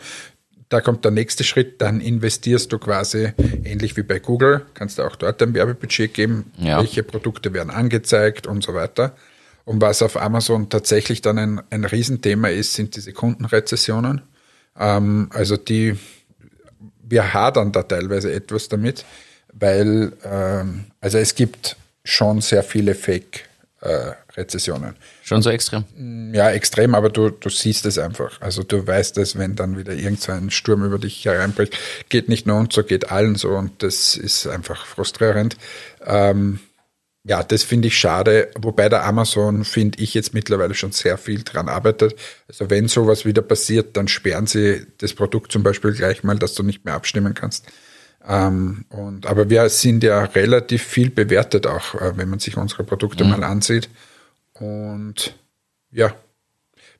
Da 0.68 0.82
kommt 0.82 1.04
der 1.04 1.12
nächste 1.12 1.44
Schritt, 1.46 1.82
dann 1.82 2.00
investierst 2.02 2.72
du 2.72 2.78
quasi, 2.78 3.32
ähnlich 3.64 3.96
wie 3.98 4.04
bei 4.04 4.20
Google, 4.20 4.66
kannst 4.74 5.00
du 5.00 5.04
auch 5.04 5.16
dort 5.16 5.42
ein 5.42 5.54
Werbebudget 5.54 6.14
geben, 6.14 6.52
Ja. 6.58 6.80
welche 6.80 7.04
Produkte 7.04 7.54
werden 7.54 7.70
angezeigt 7.70 8.48
und 8.48 8.64
so 8.64 8.74
weiter. 8.74 9.16
Und 9.72 9.80
was 9.80 10.02
auf 10.02 10.22
Amazon 10.22 10.68
tatsächlich 10.68 11.22
dann 11.22 11.38
ein, 11.38 11.62
ein 11.70 11.86
Riesenthema 11.86 12.50
ist, 12.50 12.74
sind 12.74 12.98
diese 12.98 13.14
Kundenrezessionen. 13.14 14.22
Ähm, 14.78 15.30
also 15.34 15.56
die, 15.56 15.98
wir 17.02 17.34
hadern 17.34 17.72
da 17.72 17.84
teilweise 17.84 18.34
etwas 18.34 18.68
damit, 18.68 19.06
weil 19.54 20.12
ähm, 20.26 20.88
also 21.00 21.20
es 21.20 21.36
gibt 21.36 21.78
schon 22.04 22.42
sehr 22.42 22.64
viele 22.64 22.96
Fake-Rezessionen. 22.96 24.98
schon 25.24 25.42
so 25.42 25.50
extrem. 25.50 25.86
ja, 26.34 26.52
extrem, 26.52 26.94
aber 26.94 27.10
du, 27.10 27.30
du 27.30 27.48
siehst 27.48 27.86
es 27.86 27.98
einfach. 27.98 28.42
Also 28.42 28.64
du 28.64 28.86
weißt 28.86 29.20
es, 29.20 29.38
wenn 29.38 29.56
dann 29.56 29.78
wieder 29.78 29.94
irgend 29.94 30.20
so 30.20 30.34
Sturm 30.50 30.84
über 30.84 31.00
dich 31.00 31.24
hereinbricht, 31.24 31.78
geht 32.10 32.28
nicht 32.28 32.46
nur 32.46 32.58
uns 32.58 32.76
so, 32.76 32.84
geht 32.84 33.10
allen 33.10 33.36
so 33.36 33.52
und 33.52 33.84
das 33.84 34.18
ist 34.18 34.48
einfach 34.48 34.86
frustrierend. 34.86 35.56
Ähm, 36.06 36.60
ja, 37.24 37.44
das 37.44 37.64
finde 37.64 37.88
ich 37.88 37.98
schade, 37.98 38.50
wobei 38.58 38.90
der 38.90 39.06
Amazon, 39.06 39.64
finde 39.64 40.02
ich, 40.02 40.16
jetzt 40.16 40.34
mittlerweile 40.34 40.74
schon 40.74 40.92
sehr 40.92 41.20
viel 41.20 41.44
dran 41.44 41.70
arbeitet. 41.70 42.16
Also 42.48 42.70
wenn 42.72 42.88
sowas 42.88 43.26
wieder 43.26 43.44
passiert, 43.44 43.96
dann 43.96 44.08
sperren 44.08 44.48
sie 44.48 44.88
das 44.98 45.14
Produkt 45.14 45.52
zum 45.52 45.62
Beispiel 45.62 45.92
gleich 45.94 46.24
mal, 46.24 46.40
dass 46.40 46.56
du 46.56 46.64
nicht 46.64 46.84
mehr 46.84 46.96
abstimmen 46.96 47.36
kannst. 47.36 47.68
Ähm, 48.28 48.86
und, 48.90 49.28
aber 49.28 49.50
wir 49.52 49.70
sind 49.70 50.04
ja 50.04 50.24
relativ 50.24 50.84
viel 50.84 51.12
bewertet 51.12 51.68
auch, 51.68 51.94
äh, 51.96 52.18
wenn 52.18 52.30
man 52.30 52.40
sich 52.40 52.58
unsere 52.58 52.84
Produkte 52.84 53.24
mal 53.24 53.44
ansieht. 53.44 53.90
Und 54.54 55.36
ja, 55.92 56.16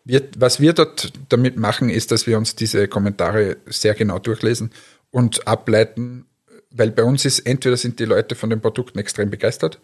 wir, 0.04 0.22
was 0.38 0.60
wir 0.60 0.74
dort 0.74 1.14
damit 1.30 1.58
machen, 1.58 1.90
ist, 1.90 2.12
dass 2.12 2.28
wir 2.28 2.38
uns 2.38 2.56
diese 2.56 2.88
Kommentare 2.88 3.58
sehr 3.66 3.96
genau 3.96 4.20
durchlesen 4.20 4.72
und 5.10 5.48
ableiten, 5.48 6.26
weil 6.70 6.92
bei 6.92 7.04
uns 7.04 7.26
ist, 7.26 7.40
entweder 7.40 7.78
sind 7.78 8.00
die 8.00 8.06
Leute 8.06 8.36
von 8.36 8.50
den 8.52 8.62
Produkten 8.62 9.00
extrem 9.00 9.32
begeistert 9.32 9.80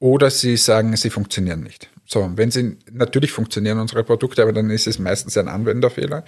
oder 0.00 0.30
sie 0.30 0.56
sagen, 0.56 0.96
sie 0.96 1.10
funktionieren 1.10 1.62
nicht. 1.62 1.88
So, 2.06 2.28
wenn 2.34 2.50
sie, 2.50 2.76
natürlich 2.90 3.30
funktionieren 3.30 3.78
unsere 3.78 4.02
Produkte, 4.02 4.42
aber 4.42 4.52
dann 4.52 4.68
ist 4.70 4.88
es 4.88 4.98
meistens 4.98 5.36
ein 5.36 5.46
Anwenderfehler. 5.46 6.24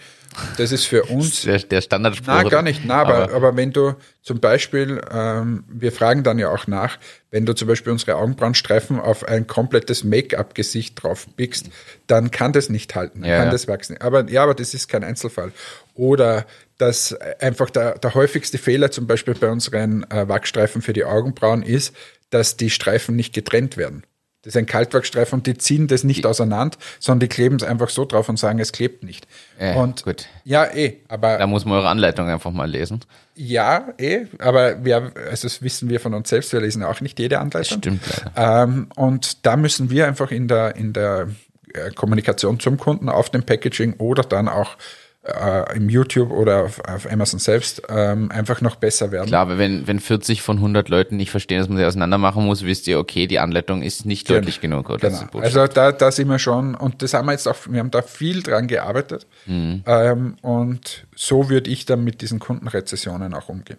Das 0.57 0.71
ist 0.71 0.85
für 0.85 1.03
uns 1.05 1.43
Der, 1.43 1.59
der 1.59 1.81
Standardspruch. 1.81 2.27
na, 2.29 2.43
gar 2.45 2.63
nicht. 2.63 2.83
Na, 2.85 3.01
aber, 3.01 3.33
aber, 3.33 3.57
wenn 3.57 3.73
du 3.73 3.95
zum 4.23 4.39
Beispiel, 4.39 5.01
ähm, 5.11 5.65
wir 5.69 5.91
fragen 5.91 6.23
dann 6.23 6.39
ja 6.39 6.51
auch 6.51 6.69
nach, 6.69 6.99
wenn 7.33 7.47
du 7.47 7.55
zum 7.55 7.67
Beispiel 7.67 7.91
unsere 7.91 8.15
Augenbrauenstreifen 8.15 9.01
auf 9.01 9.25
ein 9.27 9.49
komplettes 9.49 10.05
Make-up-Gesicht 10.05 11.03
drauf 11.03 11.27
pickst, 11.37 11.67
dann 12.07 12.31
kann 12.31 12.53
das 12.53 12.69
nicht 12.69 12.95
halten, 12.95 13.23
dann 13.23 13.31
Ja, 13.31 13.37
kann 13.39 13.47
ja. 13.47 13.53
das 13.53 13.67
wachsen. 13.67 13.97
Aber 14.01 14.31
ja, 14.31 14.45
aber 14.45 14.55
das 14.55 14.75
ist 14.75 14.87
kein 14.89 15.03
Einzelfall. 15.03 15.51
Oder 15.95 16.47
dass 16.79 17.13
einfach 17.41 17.71
der, 17.71 17.99
der 17.99 18.15
häufigste 18.15 18.59
Fehler 18.59 18.93
zum 18.93 19.09
Beispiel 19.09 19.35
bei 19.35 19.51
unseren 19.51 20.05
äh, 20.11 20.29
Wachsstreifen 20.29 20.81
für 20.81 20.93
die 20.93 21.05
Augenbrauen 21.05 21.65
ist, 21.65 21.93
dass 22.33 22.57
die 22.57 22.71
Streifen 22.71 23.17
nicht 23.17 23.33
getrennt 23.35 23.77
werden. 23.77 24.03
Das 24.43 24.55
ist 24.55 24.59
ein 24.59 24.67
Kaltwachsstreifen 24.67 25.39
und 25.39 25.47
die 25.47 25.57
ziehen 25.57 25.87
das 25.87 26.03
nicht 26.03 26.27
auseinander, 26.27 26.77
sondern 26.99 27.21
die 27.21 27.29
kleben 27.29 27.57
es 27.57 27.63
einfach 27.63 27.89
so 27.91 28.05
drauf 28.05 28.29
und 28.29 28.41
sagen, 28.41 28.59
es 28.59 28.73
klebt 28.73 29.05
nicht. 29.05 29.29
Ja, 29.61 29.75
und 29.75 30.03
gut. 30.03 30.27
ja, 30.43 30.65
eh, 30.65 30.99
aber 31.07 31.39
Da 31.39 31.47
muss 31.47 31.65
man 31.65 31.79
eure 31.79 31.89
Anleitung 31.89 32.29
einfach 32.29 32.51
mal 32.51 32.69
lesen. 32.69 33.03
ja, 33.37 33.95
eh, 33.99 34.27
aber 34.41 34.85
wir, 34.85 35.13
also 35.31 35.47
das 35.47 35.63
wissen 35.63 35.89
wir 35.91 36.01
von 36.01 36.13
uns 36.13 36.29
selbst, 36.29 36.53
wir 36.53 36.61
lesen 36.61 36.83
auch 36.83 37.01
nicht 37.01 37.21
jede 37.21 37.39
Anleitung. 37.39 37.79
Stimmt 37.79 38.03
leider. 38.35 38.65
Ähm, 38.65 38.89
und 38.97 39.47
da 39.47 39.57
müssen 39.57 39.91
wir 39.91 40.09
einfach 40.09 40.33
in 40.33 40.49
der, 40.49 40.75
in 40.75 40.93
der 40.93 41.29
äh, 41.73 41.93
Kommunikation 41.93 42.59
zum 42.59 42.79
Kunden 42.79 43.09
auf 43.09 43.31
dem 43.31 43.45
Packaging 43.45 43.95
oder 43.99 44.25
dann 44.25 44.49
auch 44.49 44.77
äh, 45.25 45.77
im 45.77 45.89
YouTube 45.89 46.31
oder 46.33 46.65
auf, 46.65 46.81
auf 46.81 47.11
Amazon 47.11 47.39
selbst 47.39 47.83
ähm, 47.89 48.31
einfach 48.33 48.61
noch 48.61 48.77
besser 48.77 49.13
werden. 49.13 49.29
Klar, 49.29 49.43
aber 49.43 49.59
wenn, 49.59 49.87
wenn 49.87 50.01
40 50.01 50.43
von 50.43 50.57
100 50.57 50.89
Leuten 50.89 51.17
nicht 51.17 51.31
verstehen, 51.31 51.61
dass 51.61 51.69
man 51.69 51.79
sie 51.79 51.85
auseinander 51.85 52.19
machen 52.19 52.45
muss, 52.45 52.65
wisst 52.65 52.89
ihr, 52.89 52.99
okay, 52.99 53.27
die 53.29 53.39
Anleitung 53.39 53.83
ist 53.83 54.05
nicht 54.05 54.29
deutlich 54.29 54.61
genug. 54.61 54.91
Oder? 54.91 55.11
Genau. 55.11 55.39
Also 55.39 55.67
da, 55.69 55.93
da 55.93 56.11
sind 56.11 56.29
wir 56.29 56.39
schon, 56.41 56.75
und 56.75 57.03
das 57.03 57.15
haben 57.15 57.27
wir 57.27 57.33
jetzt 57.33 57.47
auch, 57.47 57.57
wir 57.69 57.79
haben 57.79 57.93
da 57.93 58.03
viel 58.03 58.43
dran 58.43 58.67
gearbeitet. 58.67 59.27
Mhm. 59.47 59.85
Ähm, 59.87 60.37
und 60.43 61.07
so 61.15 61.49
würde 61.49 61.71
ich 61.71 61.87
dann 61.87 62.03
mit 62.03 62.21
diesen 62.21 62.41
Kundenrezessionen 62.41 63.33
auch 63.35 63.49
umgehen. 63.49 63.79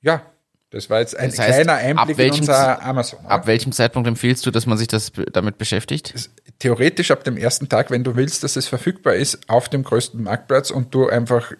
Ja, 0.00 0.22
das 0.70 0.90
war 0.90 1.00
jetzt 1.00 1.16
ein 1.16 1.30
Das 1.30 1.38
heißt, 1.38 1.62
kleiner 1.62 1.74
ab 1.74 1.80
Einblick 1.84 2.08
in 2.10 2.18
welchem 2.18 2.40
unser 2.40 2.76
Z- 2.78 2.82
Amazon. 2.82 3.26
Ab 3.26 3.46
welchem 3.46 3.72
Zeitpunkt 3.72 4.08
empfiehlst 4.08 4.44
du, 4.46 4.50
dass 4.50 4.66
man 4.66 4.76
sich 4.78 4.88
das 4.88 5.12
damit 5.32 5.58
beschäftigt? 5.58 6.30
Theoretisch 6.58 7.10
ab 7.10 7.24
dem 7.24 7.36
ersten 7.36 7.68
Tag, 7.68 7.90
wenn 7.90 8.04
du 8.04 8.16
willst, 8.16 8.42
dass 8.44 8.56
es 8.56 8.66
verfügbar 8.68 9.14
ist, 9.14 9.48
auf 9.48 9.68
dem 9.68 9.82
größten 9.84 10.22
Marktplatz 10.22 10.70
und 10.70 10.94
du 10.94 11.08
einfach 11.08 11.52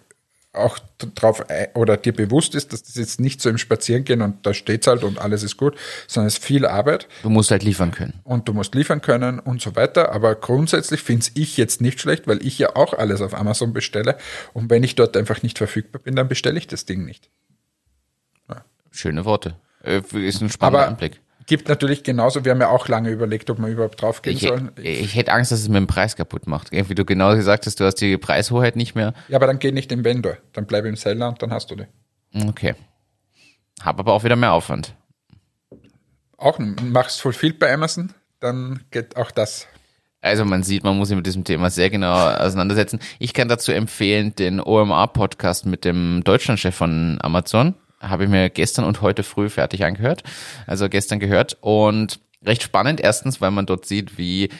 auch 0.53 0.79
drauf 1.15 1.51
ein- 1.51 1.69
oder 1.75 1.99
dir 1.99 2.15
bewusst 2.15 2.55
ist, 2.55 2.73
dass 2.73 2.83
das 2.83 2.95
jetzt 2.95 3.21
nicht 3.21 3.43
so 3.43 3.51
im 3.51 3.59
Spazierengehen 3.59 4.23
und 4.23 4.47
da 4.47 4.55
steht's 4.55 4.87
halt 4.87 5.05
und 5.05 5.19
alles 5.19 5.43
ist 5.43 5.59
gut, 5.59 5.77
sondern 6.09 6.29
es 6.29 6.39
ist 6.39 6.45
viel 6.45 6.65
Arbeit 6.65 7.09
Du 7.23 7.29
musst 7.29 7.51
halt 7.51 7.63
liefern 7.63 7.91
können. 7.91 8.15
und 8.25 8.49
du 8.49 8.55
musst 8.55 8.75
liefern 8.75 9.03
können 9.03 9.39
und 9.39 9.61
so 9.61 9.77
weiter. 9.77 10.13
Aber 10.13 10.35
grundsätzlich 10.35 11.03
finde 11.03 11.27
ich 11.35 11.59
jetzt 11.59 11.83
nicht 11.83 12.01
schlecht, 12.01 12.27
weil 12.27 12.45
ich 12.47 12.59
ja 12.59 12.75
auch 12.75 12.95
alles 12.95 13.21
auf 13.21 13.35
Amazon 13.35 13.75
bestelle. 13.75 14.17
Und 14.55 14.71
wenn 14.71 14.83
ich 14.83 14.95
dort 14.95 15.15
einfach 15.19 15.43
nicht 15.43 15.59
verfügbar 15.59 16.01
bin, 16.03 16.17
dann 16.17 16.27
bestelle 16.29 16.57
ich 16.59 16.67
das 16.69 16.87
Ding 16.87 17.05
nicht. 17.05 17.29
Schöne 18.93 19.27
Worte. 19.27 19.57
Äh, 19.85 19.99
Ist 20.15 20.41
ein 20.41 20.49
spannender 20.49 20.81
Aber 20.85 20.89
Anblick. 20.89 21.21
Gibt 21.47 21.69
natürlich 21.69 22.03
genauso, 22.03 22.45
wir 22.45 22.53
haben 22.53 22.61
ja 22.61 22.69
auch 22.69 22.89
lange 22.89 23.11
überlegt, 23.11 23.49
ob 23.51 23.59
wir 23.59 23.69
überhaupt 23.69 24.01
draufgehen 24.03 24.37
Ich, 24.37 24.43
sollen. 24.43 24.71
ich 24.83 25.15
hätte 25.15 25.33
Angst, 25.33 25.53
dass 25.53 25.61
es 25.61 25.69
mir 25.69 25.81
den 25.81 25.87
Preis 25.87 26.17
kaputt 26.17 26.47
macht. 26.47 26.73
Wie 26.73 26.95
du 26.95 27.05
genau 27.05 27.35
gesagt 27.35 27.67
hast, 27.67 27.81
du 27.81 27.85
hast 27.85 27.97
die 27.97 28.17
Preishoheit 28.19 28.77
nicht 28.77 28.95
mehr. 28.95 29.15
Ja, 29.29 29.37
aber 29.37 29.47
dann 29.47 29.59
geh 29.59 29.73
nicht 29.73 29.93
im 29.93 30.05
Vendor. 30.05 30.37
Dann 30.53 30.67
bleib 30.67 30.85
im 30.85 30.97
Seller 30.97 31.29
und 31.29 31.41
dann 31.43 31.53
hast 31.53 31.71
du 31.71 31.77
die. 31.77 31.87
Okay. 32.47 32.75
Hab 33.81 33.99
aber 33.99 34.13
auch 34.13 34.25
wieder 34.25 34.37
mehr 34.37 34.53
Aufwand. 34.53 34.95
Auch 36.37 36.59
machst 36.59 37.21
Fulfilled 37.21 37.59
bei 37.59 37.73
Amazon, 37.73 38.13
dann 38.41 38.81
geht 38.91 39.17
auch 39.17 39.31
das. 39.31 39.67
Also 40.21 40.45
man 40.45 40.63
sieht, 40.63 40.83
man 40.83 40.97
muss 40.97 41.09
sich 41.09 41.17
mit 41.17 41.27
diesem 41.27 41.45
Thema 41.45 41.71
sehr 41.71 41.89
genau 41.89 42.13
auseinandersetzen. 42.13 42.99
Ich 43.19 43.33
kann 43.33 43.49
dazu 43.49 43.73
empfehlen 43.73 44.35
den 44.35 44.61
OMA-Podcast 44.61 45.67
mit 45.67 45.85
dem 45.85 46.23
Deutschlandchef 46.25 46.75
von 46.75 47.19
Amazon. 47.21 47.75
Habe 48.01 48.25
ich 48.25 48.31
mir 48.31 48.51
gestern 48.51 48.85
und 48.85 49.01
heute 49.01 49.23
früh 49.23 49.49
fertig 49.49 49.85
angehört. 49.85 50.23
Also 50.67 50.89
gestern 50.89 51.19
gehört. 51.19 51.57
Und 51.61 52.21
recht 52.45 52.63
spannend. 52.63 53.01
Erstens, 53.01 53.41
weil 53.41 53.51
man 53.51 53.67
dort 53.67 53.87
sieht, 53.87 54.19
wie 54.19 54.51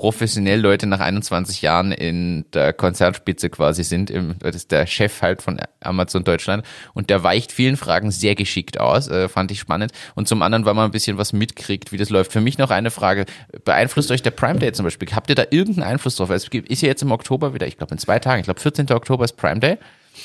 professionell 0.00 0.58
Leute 0.58 0.86
nach 0.86 1.00
21 1.00 1.60
Jahren 1.60 1.92
in 1.92 2.46
der 2.54 2.72
Konzernspitze 2.72 3.50
quasi 3.50 3.84
sind. 3.84 4.08
Im, 4.08 4.34
das 4.38 4.56
ist 4.56 4.72
der 4.72 4.86
Chef 4.86 5.20
halt 5.20 5.42
von 5.42 5.60
Amazon 5.80 6.24
Deutschland. 6.24 6.64
Und 6.94 7.10
der 7.10 7.22
weicht 7.22 7.52
vielen 7.52 7.76
Fragen 7.76 8.10
sehr 8.10 8.34
geschickt 8.34 8.80
aus. 8.80 9.08
Äh, 9.08 9.28
fand 9.28 9.50
ich 9.50 9.60
spannend. 9.60 9.92
Und 10.14 10.26
zum 10.26 10.40
anderen, 10.40 10.64
weil 10.64 10.72
man 10.72 10.86
ein 10.86 10.90
bisschen 10.90 11.18
was 11.18 11.34
mitkriegt, 11.34 11.92
wie 11.92 11.98
das 11.98 12.08
läuft. 12.08 12.32
Für 12.32 12.40
mich 12.40 12.56
noch 12.56 12.70
eine 12.70 12.90
Frage. 12.90 13.26
Beeinflusst 13.66 14.10
euch 14.10 14.22
der 14.22 14.30
Prime 14.30 14.58
Day 14.58 14.72
zum 14.72 14.84
Beispiel? 14.84 15.06
Habt 15.12 15.28
ihr 15.28 15.36
da 15.36 15.44
irgendeinen 15.50 15.86
Einfluss 15.86 16.16
drauf? 16.16 16.30
Es 16.30 16.48
ist 16.48 16.80
ja 16.82 16.88
jetzt 16.88 17.02
im 17.02 17.12
Oktober 17.12 17.52
wieder, 17.52 17.66
ich 17.66 17.76
glaube 17.76 17.92
in 17.92 17.98
zwei 17.98 18.18
Tagen, 18.18 18.40
ich 18.40 18.46
glaube 18.46 18.60
14. 18.60 18.90
Oktober 18.92 19.26
ist 19.26 19.36
Prime 19.36 19.60
Day. 19.60 19.76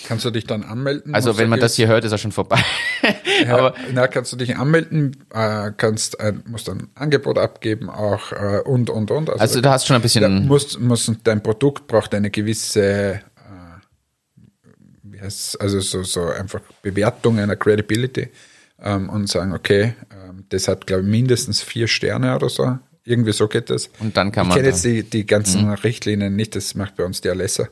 Kannst 0.07 0.23
du 0.25 0.31
dich 0.31 0.45
dann 0.45 0.63
anmelden? 0.63 1.15
Also 1.15 1.37
wenn 1.37 1.49
man 1.49 1.59
das 1.59 1.75
hier 1.75 1.87
hört, 1.87 2.03
ist 2.05 2.11
er 2.11 2.17
schon 2.17 2.31
vorbei. 2.31 2.59
Ja, 3.45 3.55
Aber 3.57 3.75
na, 3.93 4.07
kannst 4.07 4.31
du 4.33 4.37
dich 4.37 4.55
anmelden, 4.57 5.25
äh, 5.33 5.71
kannst 5.75 6.19
ein, 6.19 6.43
musst 6.47 6.69
ein 6.69 6.89
Angebot 6.95 7.37
abgeben 7.37 7.89
auch 7.89 8.31
äh, 8.31 8.61
und 8.65 8.89
und 8.89 9.09
und. 9.11 9.29
also 9.29 9.61
du 9.61 9.69
hast 9.69 9.87
schon 9.87 9.95
ein 9.95 10.01
bisschen, 10.01 10.47
musst, 10.47 10.79
musst, 10.79 11.11
dein 11.23 11.41
Produkt 11.41 11.87
braucht 11.87 12.13
eine 12.13 12.29
gewisse, 12.29 12.81
äh, 12.83 13.21
wie 15.03 15.19
heißt 15.21 15.59
also 15.61 15.79
so, 15.79 16.03
so 16.03 16.25
einfach 16.25 16.61
Bewertung 16.81 17.39
einer 17.39 17.55
Credibility 17.55 18.29
ähm, 18.81 19.09
und 19.09 19.27
sagen, 19.27 19.53
okay, 19.53 19.95
ähm, 20.11 20.45
das 20.49 20.67
hat 20.67 20.85
glaube 20.87 21.03
ich 21.03 21.09
mindestens 21.09 21.61
vier 21.61 21.87
Sterne 21.87 22.35
oder 22.35 22.49
so. 22.49 22.77
Irgendwie 23.07 23.33
so 23.33 23.47
geht 23.47 23.69
das. 23.69 23.89
Und 23.99 24.17
dann 24.17 24.31
kann 24.31 24.45
ich 24.45 24.49
man 24.49 24.55
kenne 24.57 24.69
da- 24.69 24.73
jetzt 24.75 24.83
die, 24.85 25.03
die 25.03 25.25
ganzen 25.27 25.69
Richtlinien 25.69 26.35
nicht, 26.35 26.55
das 26.55 26.73
macht 26.73 26.95
bei 26.95 27.03
uns 27.05 27.21
die 27.21 27.29
Alessa. 27.29 27.67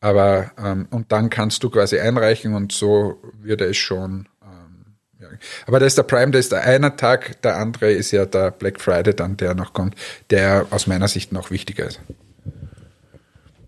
Aber 0.00 0.52
ähm, 0.58 0.86
und 0.90 1.10
dann 1.10 1.28
kannst 1.30 1.62
du 1.62 1.70
quasi 1.70 1.98
einreichen 1.98 2.54
und 2.54 2.72
so 2.72 3.20
würde 3.40 3.64
es 3.64 3.76
schon. 3.76 4.28
Ähm, 4.42 4.94
ja. 5.20 5.28
Aber 5.66 5.80
da 5.80 5.86
ist 5.86 5.98
der 5.98 6.04
Prime, 6.04 6.30
da 6.30 6.38
ist 6.38 6.52
der 6.52 6.62
eine 6.62 6.94
Tag, 6.96 7.42
der 7.42 7.56
andere 7.56 7.90
ist 7.90 8.12
ja 8.12 8.24
der 8.24 8.52
Black 8.52 8.80
Friday 8.80 9.14
dann, 9.14 9.36
der 9.36 9.54
noch 9.54 9.72
kommt, 9.72 9.96
der 10.30 10.66
aus 10.70 10.86
meiner 10.86 11.08
Sicht 11.08 11.32
noch 11.32 11.50
wichtiger 11.50 11.86
ist. 11.86 12.00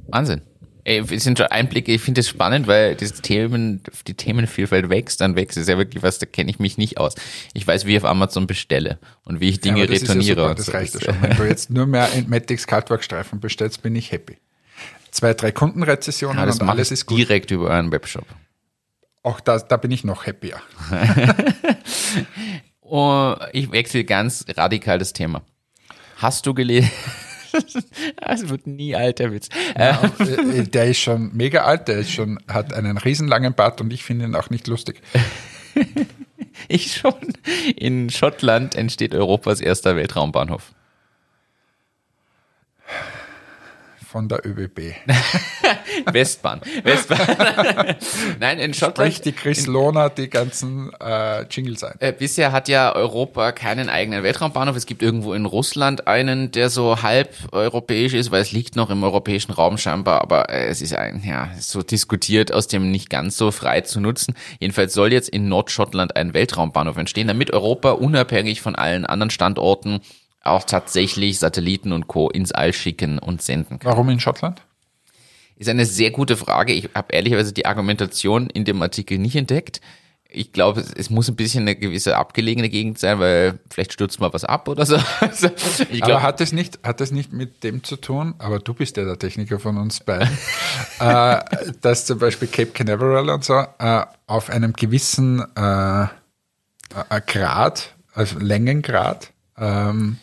Wahnsinn. 0.08 0.42
Ey, 0.84 1.04
es 1.14 1.24
sind 1.24 1.38
schon 1.38 1.48
Einblicke, 1.48 1.92
ich 1.92 2.00
finde 2.00 2.22
es 2.22 2.28
spannend, 2.28 2.66
weil 2.66 2.94
das 2.94 3.20
Themen, 3.20 3.82
die 4.06 4.14
Themenvielfalt 4.14 4.88
wächst, 4.88 5.20
dann 5.20 5.36
wächst. 5.36 5.58
Ist 5.58 5.68
ja 5.68 5.76
wirklich 5.76 6.02
was, 6.02 6.18
da 6.18 6.26
kenne 6.26 6.50
ich 6.50 6.58
mich 6.58 6.78
nicht 6.78 6.96
aus. 6.96 7.14
Ich 7.52 7.66
weiß, 7.66 7.84
wie 7.84 7.92
ich 7.92 7.98
auf 7.98 8.06
Amazon 8.08 8.46
bestelle 8.46 8.98
und 9.24 9.40
wie 9.40 9.50
ich 9.50 9.60
Dinge 9.60 9.80
Ja, 9.80 9.86
das 9.86 10.02
retourniere. 10.02 10.20
Ist 10.22 10.28
ja 10.28 10.42
super, 10.42 10.54
das 10.54 10.66
so. 10.66 10.72
reicht 10.72 10.94
ja 10.94 11.00
schon. 11.12 11.22
Wenn 11.22 11.36
du 11.36 11.44
jetzt 11.44 11.70
nur 11.70 11.86
mehr 11.86 12.08
Entmatics 12.14 12.66
Kaltwerkstreifen 12.66 13.40
bestellst, 13.40 13.82
bin 13.82 13.94
ich 13.94 14.10
happy. 14.10 14.38
Zwei, 15.10 15.34
drei 15.34 15.50
Kundenrezessionen 15.52 16.38
Ja, 16.38 16.44
und 16.44 16.62
alles 16.62 16.90
ist 16.90 17.06
gut. 17.06 17.18
direkt 17.18 17.50
über 17.50 17.70
einen 17.70 17.90
Webshop. 17.92 18.26
Auch 19.22 19.40
da, 19.40 19.58
da 19.58 19.76
bin 19.76 19.90
ich 19.90 20.04
noch 20.04 20.26
happier. 20.26 20.60
Oh, 22.92 23.36
ich 23.52 23.70
wechsle 23.70 24.02
ganz 24.02 24.44
radikal 24.56 24.98
das 24.98 25.12
Thema. 25.12 25.42
Hast 26.16 26.44
du 26.44 26.54
gelesen? 26.54 26.90
Es 28.20 28.48
wird 28.48 28.66
nie 28.66 28.96
alt, 28.96 29.20
der 29.20 29.32
Witz. 29.32 29.48
Äh, 29.76 29.94
Äh, 30.18 30.64
der 30.64 30.86
ist 30.86 30.98
schon 30.98 31.30
mega 31.32 31.62
alt, 31.62 31.86
der 31.86 31.98
ist 31.98 32.10
schon, 32.10 32.40
hat 32.48 32.72
einen 32.72 32.98
riesenlangen 32.98 33.54
Bart 33.54 33.80
und 33.80 33.92
ich 33.92 34.02
finde 34.02 34.24
ihn 34.24 34.34
auch 34.34 34.50
nicht 34.50 34.66
lustig. 34.66 35.02
ich 36.68 36.96
schon. 36.96 37.14
In 37.76 38.10
Schottland 38.10 38.74
entsteht 38.74 39.14
Europas 39.14 39.60
erster 39.60 39.94
Weltraumbahnhof. 39.94 40.72
Von 44.10 44.28
der 44.28 44.44
ÖBB. 44.44 44.92
Westbahn. 46.12 46.60
Westbahn. 46.82 47.94
Nein, 48.40 48.58
in 48.58 48.74
Schottland. 48.74 49.12
Sprich 49.12 49.20
die 49.20 49.30
Chris 49.30 49.68
Lohner 49.68 50.10
die 50.10 50.28
ganzen 50.28 50.90
äh, 51.00 51.42
Jingles 51.42 51.84
ein. 51.84 51.94
Äh, 52.00 52.12
bisher 52.12 52.50
hat 52.50 52.66
ja 52.66 52.92
Europa 52.92 53.52
keinen 53.52 53.88
eigenen 53.88 54.24
Weltraumbahnhof. 54.24 54.74
Es 54.74 54.86
gibt 54.86 55.02
irgendwo 55.02 55.32
in 55.32 55.46
Russland 55.46 56.08
einen, 56.08 56.50
der 56.50 56.70
so 56.70 57.02
halb 57.02 57.32
europäisch 57.52 58.12
ist, 58.14 58.32
weil 58.32 58.42
es 58.42 58.50
liegt 58.50 58.74
noch 58.74 58.90
im 58.90 59.04
europäischen 59.04 59.52
Raum 59.52 59.78
scheinbar, 59.78 60.22
aber 60.22 60.48
äh, 60.48 60.66
es 60.66 60.82
ist 60.82 60.96
ein, 60.96 61.22
ja, 61.24 61.48
so 61.60 61.82
diskutiert, 61.82 62.52
aus 62.52 62.66
dem 62.66 62.90
nicht 62.90 63.10
ganz 63.10 63.36
so 63.36 63.52
frei 63.52 63.82
zu 63.82 64.00
nutzen. 64.00 64.34
Jedenfalls 64.58 64.92
soll 64.92 65.12
jetzt 65.12 65.28
in 65.28 65.48
Nordschottland 65.48 66.16
ein 66.16 66.34
Weltraumbahnhof 66.34 66.96
entstehen, 66.96 67.28
damit 67.28 67.52
Europa 67.52 67.92
unabhängig 67.92 68.60
von 68.60 68.74
allen 68.74 69.06
anderen 69.06 69.30
Standorten 69.30 70.00
auch 70.42 70.64
tatsächlich 70.64 71.38
Satelliten 71.38 71.92
und 71.92 72.08
Co. 72.08 72.30
ins 72.30 72.52
All 72.52 72.72
schicken 72.72 73.18
und 73.18 73.42
senden 73.42 73.78
kann. 73.78 73.90
Warum 73.90 74.08
in 74.08 74.20
Schottland? 74.20 74.62
Ist 75.56 75.68
eine 75.68 75.84
sehr 75.84 76.10
gute 76.10 76.36
Frage. 76.36 76.72
Ich 76.72 76.88
habe 76.94 77.12
ehrlicherweise 77.12 77.52
die 77.52 77.66
Argumentation 77.66 78.48
in 78.48 78.64
dem 78.64 78.80
Artikel 78.80 79.18
nicht 79.18 79.36
entdeckt. 79.36 79.82
Ich 80.32 80.52
glaube, 80.52 80.82
es, 80.96 81.10
muss 81.10 81.28
ein 81.28 81.36
bisschen 81.36 81.62
eine 81.62 81.74
gewisse 81.74 82.16
abgelegene 82.16 82.70
Gegend 82.70 82.98
sein, 82.98 83.18
weil 83.18 83.58
vielleicht 83.68 83.92
stürzt 83.92 84.20
mal 84.20 84.32
was 84.32 84.44
ab 84.44 84.68
oder 84.68 84.86
so. 84.86 84.96
Also, 85.20 85.48
ich 85.90 86.02
aber 86.02 86.12
glaube, 86.12 86.22
hat 86.22 86.40
es 86.40 86.52
nicht, 86.52 86.78
hat 86.82 87.00
es 87.00 87.10
nicht 87.10 87.32
mit 87.32 87.62
dem 87.64 87.84
zu 87.84 87.96
tun, 87.96 88.34
aber 88.38 88.60
du 88.60 88.72
bist 88.72 88.96
ja 88.96 89.04
der 89.04 89.18
Techniker 89.18 89.58
von 89.58 89.76
uns 89.76 90.00
beiden, 90.00 90.30
äh, 91.00 91.40
dass 91.82 92.06
zum 92.06 92.20
Beispiel 92.20 92.48
Cape 92.48 92.70
Canaveral 92.70 93.28
und 93.28 93.44
so 93.44 93.62
äh, 93.78 94.06
auf 94.26 94.48
einem 94.48 94.72
gewissen 94.72 95.44
äh, 95.56 96.04
äh, 96.04 97.20
Grad, 97.26 97.94
also 98.14 98.38
Längengrad, 98.38 99.32
ähm, 99.58 100.18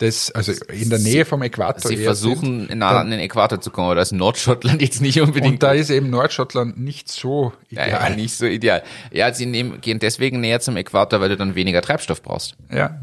das, 0.00 0.30
also 0.30 0.52
in 0.68 0.88
der 0.88 0.98
Nähe 0.98 1.26
vom 1.26 1.42
Äquator. 1.42 1.90
sie 1.90 1.98
versuchen 1.98 2.68
sind, 2.68 2.78
nah 2.78 3.00
an 3.00 3.10
den 3.10 3.20
Äquator 3.20 3.60
zu 3.60 3.70
kommen, 3.70 3.86
aber 3.86 3.96
das 3.96 4.08
ist 4.08 4.18
Nordschottland 4.18 4.80
jetzt 4.82 5.02
nicht 5.02 5.20
unbedingt 5.20 5.54
Und 5.54 5.62
da 5.62 5.72
ist 5.72 5.90
eben 5.90 6.08
Nordschottland 6.08 6.78
nicht 6.78 7.10
so 7.10 7.52
ja, 7.68 7.86
ideal. 7.86 8.16
nicht 8.16 8.34
so 8.34 8.46
ideal. 8.46 8.82
Ja, 9.10 9.32
sie 9.34 9.44
nehmen, 9.44 9.80
gehen 9.82 9.98
deswegen 9.98 10.40
näher 10.40 10.60
zum 10.60 10.78
Äquator, 10.78 11.20
weil 11.20 11.28
du 11.28 11.36
dann 11.36 11.54
weniger 11.54 11.82
Treibstoff 11.82 12.22
brauchst. 12.22 12.54
Ja, 12.72 13.00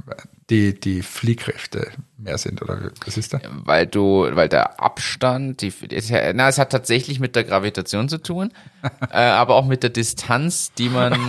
die, 0.49 0.79
die 0.79 1.03
Fliehkräfte 1.03 1.91
mehr 2.17 2.39
sind, 2.39 2.63
oder 2.63 2.91
was 3.05 3.17
ist 3.17 3.33
da? 3.33 3.41
weil 3.65 3.85
du, 3.85 4.27
weil 4.31 4.49
der 4.49 4.81
Abstand, 4.81 5.61
die, 5.61 5.71
es, 5.91 6.09
na, 6.09 6.47
es 6.47 6.57
hat 6.57 6.71
tatsächlich 6.71 7.19
mit 7.19 7.35
der 7.35 7.43
Gravitation 7.43 8.09
zu 8.09 8.17
tun, 8.17 8.51
äh, 9.11 9.17
aber 9.17 9.55
auch 9.55 9.65
mit 9.65 9.83
der 9.83 9.91
Distanz, 9.91 10.71
die 10.73 10.89
man 10.89 11.19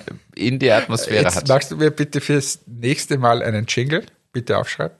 in 0.34 0.58
der 0.58 0.76
Atmosphäre 0.76 1.24
Jetzt 1.24 1.36
hat. 1.36 1.48
magst 1.48 1.70
du 1.70 1.76
mir 1.76 1.90
bitte 1.90 2.20
fürs 2.20 2.60
nächste 2.66 3.16
Mal 3.16 3.42
einen 3.42 3.64
Jingle, 3.66 4.04
bitte 4.36 4.58
aufschreiben. 4.58 4.98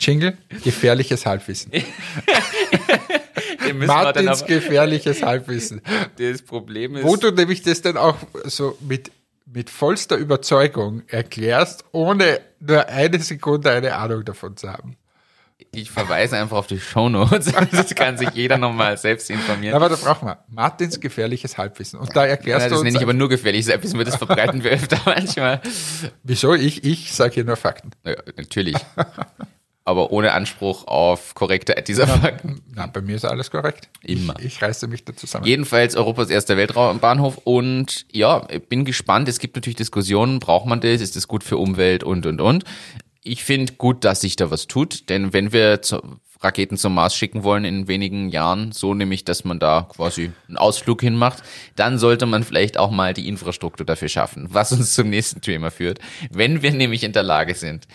Jingle, 0.00 0.36
gefährliches 0.64 1.24
Halbwissen. 1.24 1.70
Martins 3.74 4.44
gefährliches 4.44 5.22
Halbwissen. 5.22 5.82
das 6.18 6.42
Problem 6.42 6.96
ist, 6.96 7.04
Wo 7.04 7.14
du 7.14 7.30
nämlich 7.30 7.62
das 7.62 7.80
dann 7.82 7.96
auch 7.96 8.16
so 8.42 8.76
mit, 8.80 9.12
mit 9.46 9.70
vollster 9.70 10.16
Überzeugung 10.16 11.04
erklärst, 11.06 11.84
ohne 11.92 12.40
nur 12.58 12.88
eine 12.88 13.20
Sekunde 13.20 13.70
eine 13.70 13.94
Ahnung 13.94 14.24
davon 14.24 14.56
zu 14.56 14.68
haben. 14.68 14.96
Ich 15.72 15.90
verweise 15.90 16.36
einfach 16.36 16.56
auf 16.56 16.66
die 16.66 16.80
Shownotes, 16.80 17.52
das 17.70 17.94
kann 17.94 18.18
sich 18.18 18.30
jeder 18.30 18.58
nochmal 18.58 18.96
selbst 18.96 19.30
informieren. 19.30 19.74
Aber 19.74 19.88
da 19.88 19.96
brauchen 19.96 20.26
wir 20.26 20.38
Martins 20.48 20.98
gefährliches 21.00 21.58
Halbwissen. 21.58 21.98
Und 22.00 22.14
da 22.16 22.24
Ja, 22.24 22.30
erklärst 22.30 22.66
das 22.66 22.70
du 22.72 22.76
uns, 22.78 22.84
nenne 22.84 22.96
ich 22.96 23.02
aber 23.02 23.12
nur 23.12 23.28
gefährlich, 23.28 23.66
wissen 23.66 23.98
wir, 23.98 24.04
das 24.04 24.16
verbreiten 24.16 24.64
wir 24.64 24.72
öfter 24.72 24.98
manchmal. 25.04 25.60
wieso 26.22 26.54
ich, 26.54 26.84
ich 26.84 27.12
sage 27.12 27.34
hier 27.34 27.44
nur 27.44 27.56
Fakten. 27.56 27.90
Ja, 28.04 28.16
natürlich. 28.36 28.76
Aber 29.84 30.12
ohne 30.12 30.32
Anspruch 30.32 30.86
auf 30.86 31.34
Korrektheit 31.34 31.88
dieser 31.88 32.06
Fakten. 32.06 32.60
Na, 32.74 32.86
bei 32.86 33.00
mir 33.00 33.16
ist 33.16 33.24
alles 33.24 33.50
korrekt. 33.50 33.88
Immer. 34.02 34.34
Ich, 34.38 34.44
ich 34.46 34.62
reiße 34.62 34.86
mich 34.88 35.04
da 35.04 35.16
zusammen. 35.16 35.46
Jedenfalls 35.46 35.96
Europas 35.96 36.30
erster 36.30 36.56
Weltraumbahnhof 36.56 37.38
und 37.44 38.04
ja, 38.12 38.46
ich 38.50 38.62
bin 38.68 38.84
gespannt. 38.84 39.28
Es 39.28 39.38
gibt 39.38 39.56
natürlich 39.56 39.76
Diskussionen, 39.76 40.38
braucht 40.38 40.66
man 40.66 40.80
das, 40.80 41.00
ist 41.00 41.16
das 41.16 41.26
gut 41.28 41.42
für 41.42 41.56
Umwelt 41.56 42.04
und 42.04 42.26
und 42.26 42.40
und. 42.40 42.64
Ich 43.22 43.44
finde 43.44 43.74
gut, 43.74 44.04
dass 44.04 44.22
sich 44.22 44.36
da 44.36 44.50
was 44.50 44.66
tut, 44.66 45.10
denn 45.10 45.32
wenn 45.32 45.52
wir 45.52 45.82
zu, 45.82 46.00
Raketen 46.42 46.78
zum 46.78 46.94
Mars 46.94 47.14
schicken 47.14 47.44
wollen 47.44 47.64
in 47.64 47.86
wenigen 47.86 48.30
Jahren, 48.30 48.72
so 48.72 48.94
nämlich, 48.94 49.24
dass 49.24 49.44
man 49.44 49.58
da 49.58 49.86
quasi 49.90 50.32
einen 50.48 50.56
Ausflug 50.56 51.02
hinmacht, 51.02 51.42
dann 51.76 51.98
sollte 51.98 52.24
man 52.24 52.44
vielleicht 52.44 52.78
auch 52.78 52.90
mal 52.90 53.12
die 53.12 53.28
Infrastruktur 53.28 53.84
dafür 53.84 54.08
schaffen, 54.08 54.46
was 54.50 54.72
uns 54.72 54.94
zum 54.94 55.10
nächsten 55.10 55.42
Thema 55.42 55.70
führt. 55.70 55.98
Wenn 56.30 56.62
wir 56.62 56.72
nämlich 56.72 57.04
in 57.04 57.12
der 57.12 57.22
Lage 57.22 57.54
sind, 57.54 57.86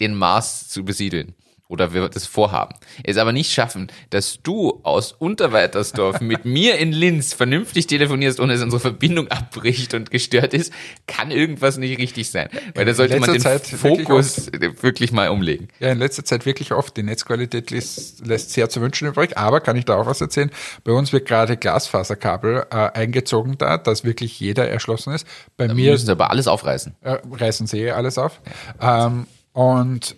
den 0.00 0.16
Mars 0.16 0.68
zu 0.68 0.84
besiedeln, 0.84 1.34
oder 1.72 1.94
wir 1.94 2.06
das 2.10 2.26
vorhaben, 2.26 2.74
es 3.02 3.16
aber 3.16 3.32
nicht 3.32 3.50
schaffen, 3.50 3.90
dass 4.10 4.42
du 4.42 4.80
aus 4.82 5.12
Unterweitersdorf 5.12 6.20
mit 6.20 6.44
mir 6.44 6.76
in 6.76 6.92
Linz 6.92 7.32
vernünftig 7.32 7.86
telefonierst, 7.86 8.40
ohne 8.40 8.52
dass 8.52 8.62
unsere 8.62 8.78
Verbindung 8.78 9.28
abbricht 9.28 9.94
und 9.94 10.10
gestört 10.10 10.52
ist, 10.52 10.70
kann 11.06 11.30
irgendwas 11.30 11.78
nicht 11.78 11.98
richtig 11.98 12.30
sein. 12.30 12.50
Weil 12.74 12.84
da 12.84 12.92
sollte 12.92 13.18
man 13.18 13.32
den 13.32 13.40
Zeit 13.40 13.72
wirklich 13.82 14.06
Fokus 14.06 14.50
wirklich, 14.82 15.12
mal 15.12 15.30
umlegen. 15.30 15.68
Ja, 15.80 15.90
in 15.90 15.98
letzter 15.98 16.24
Zeit 16.26 16.44
wirklich 16.44 16.72
oft. 16.72 16.94
Die 16.96 17.02
Netzqualität 17.02 17.70
lässt, 17.70 18.26
lässt 18.26 18.50
sehr 18.50 18.68
zu 18.68 18.82
wünschen 18.82 19.08
übrig. 19.08 19.38
Aber 19.38 19.60
kann 19.60 19.76
ich 19.76 19.86
da 19.86 19.96
auch 19.96 20.06
was 20.06 20.20
erzählen? 20.20 20.50
Bei 20.84 20.92
uns 20.92 21.12
wird 21.14 21.26
gerade 21.26 21.56
Glasfaserkabel 21.56 22.66
äh, 22.70 22.74
eingezogen 22.74 23.56
da, 23.56 23.78
dass 23.78 24.04
wirklich 24.04 24.38
jeder 24.38 24.68
erschlossen 24.68 25.14
ist. 25.14 25.26
Bei 25.56 25.68
Wir 25.68 25.74
mir 25.74 25.92
müssen 25.92 26.06
sie 26.06 26.12
aber 26.12 26.30
alles 26.30 26.48
aufreißen. 26.48 26.96
äh, 27.00 27.16
reißen 27.30 27.66
sie 27.66 27.78
eh 27.80 27.90
alles 27.92 28.18
auf. 28.18 28.42
Ähm, 28.78 29.26
und 29.54 30.16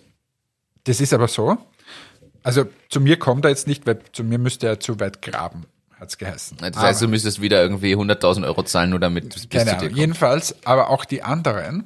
das 0.85 1.01
ist 1.01 1.13
aber 1.13 1.27
so. 1.27 1.57
Also 2.43 2.65
zu 2.89 3.01
mir 3.01 3.17
kommt 3.17 3.45
er 3.45 3.49
jetzt 3.49 3.67
nicht, 3.67 3.85
weil 3.87 3.99
zu 4.13 4.23
mir 4.23 4.37
müsste 4.37 4.67
er 4.67 4.79
zu 4.79 4.99
weit 4.99 5.21
graben, 5.21 5.65
hat's 5.99 6.17
geheißen. 6.17 6.57
Das 6.59 6.77
heißt, 6.77 7.01
du 7.01 7.07
müsstest 7.07 7.41
wieder 7.41 7.61
irgendwie 7.61 7.95
100.000 7.95 8.45
Euro 8.45 8.63
zahlen, 8.63 8.91
nur 8.91 8.99
damit 8.99 9.35
es 9.35 9.47
bis 9.47 9.59
Keine 9.59 9.71
zu 9.71 9.77
dir 9.77 9.87
kommt. 9.87 9.97
Jedenfalls, 9.99 10.55
aber 10.63 10.89
auch 10.91 11.05
die 11.05 11.23
anderen, 11.23 11.85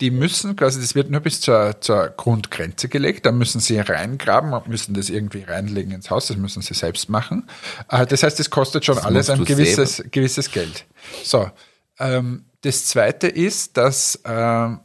die 0.00 0.10
müssen 0.10 0.56
quasi, 0.56 0.80
das 0.80 0.94
wird 0.94 1.10
nur 1.10 1.20
bis 1.20 1.40
zur, 1.40 1.80
zur 1.80 2.08
Grundgrenze 2.08 2.88
gelegt, 2.88 3.26
da 3.26 3.32
müssen 3.32 3.60
sie 3.60 3.78
reingraben 3.78 4.52
und 4.52 4.68
müssen 4.68 4.94
das 4.94 5.10
irgendwie 5.10 5.42
reinlegen 5.42 5.92
ins 5.92 6.08
Haus, 6.10 6.28
das 6.28 6.36
müssen 6.36 6.62
sie 6.62 6.74
selbst 6.74 7.08
machen. 7.08 7.48
Äh, 7.90 8.06
Das 8.06 8.22
heißt, 8.22 8.38
das 8.38 8.48
kostet 8.48 8.84
schon 8.84 8.98
alles 8.98 9.28
musst 9.28 9.40
ein 9.40 9.44
gewisses, 9.44 10.02
gewisses 10.10 10.50
Geld. 10.52 10.86
So, 11.24 11.50
ähm, 11.98 12.44
das 12.62 12.86
zweite 12.86 13.28
ist, 13.28 13.76
dass 13.76 14.20
ähm, 14.24 14.80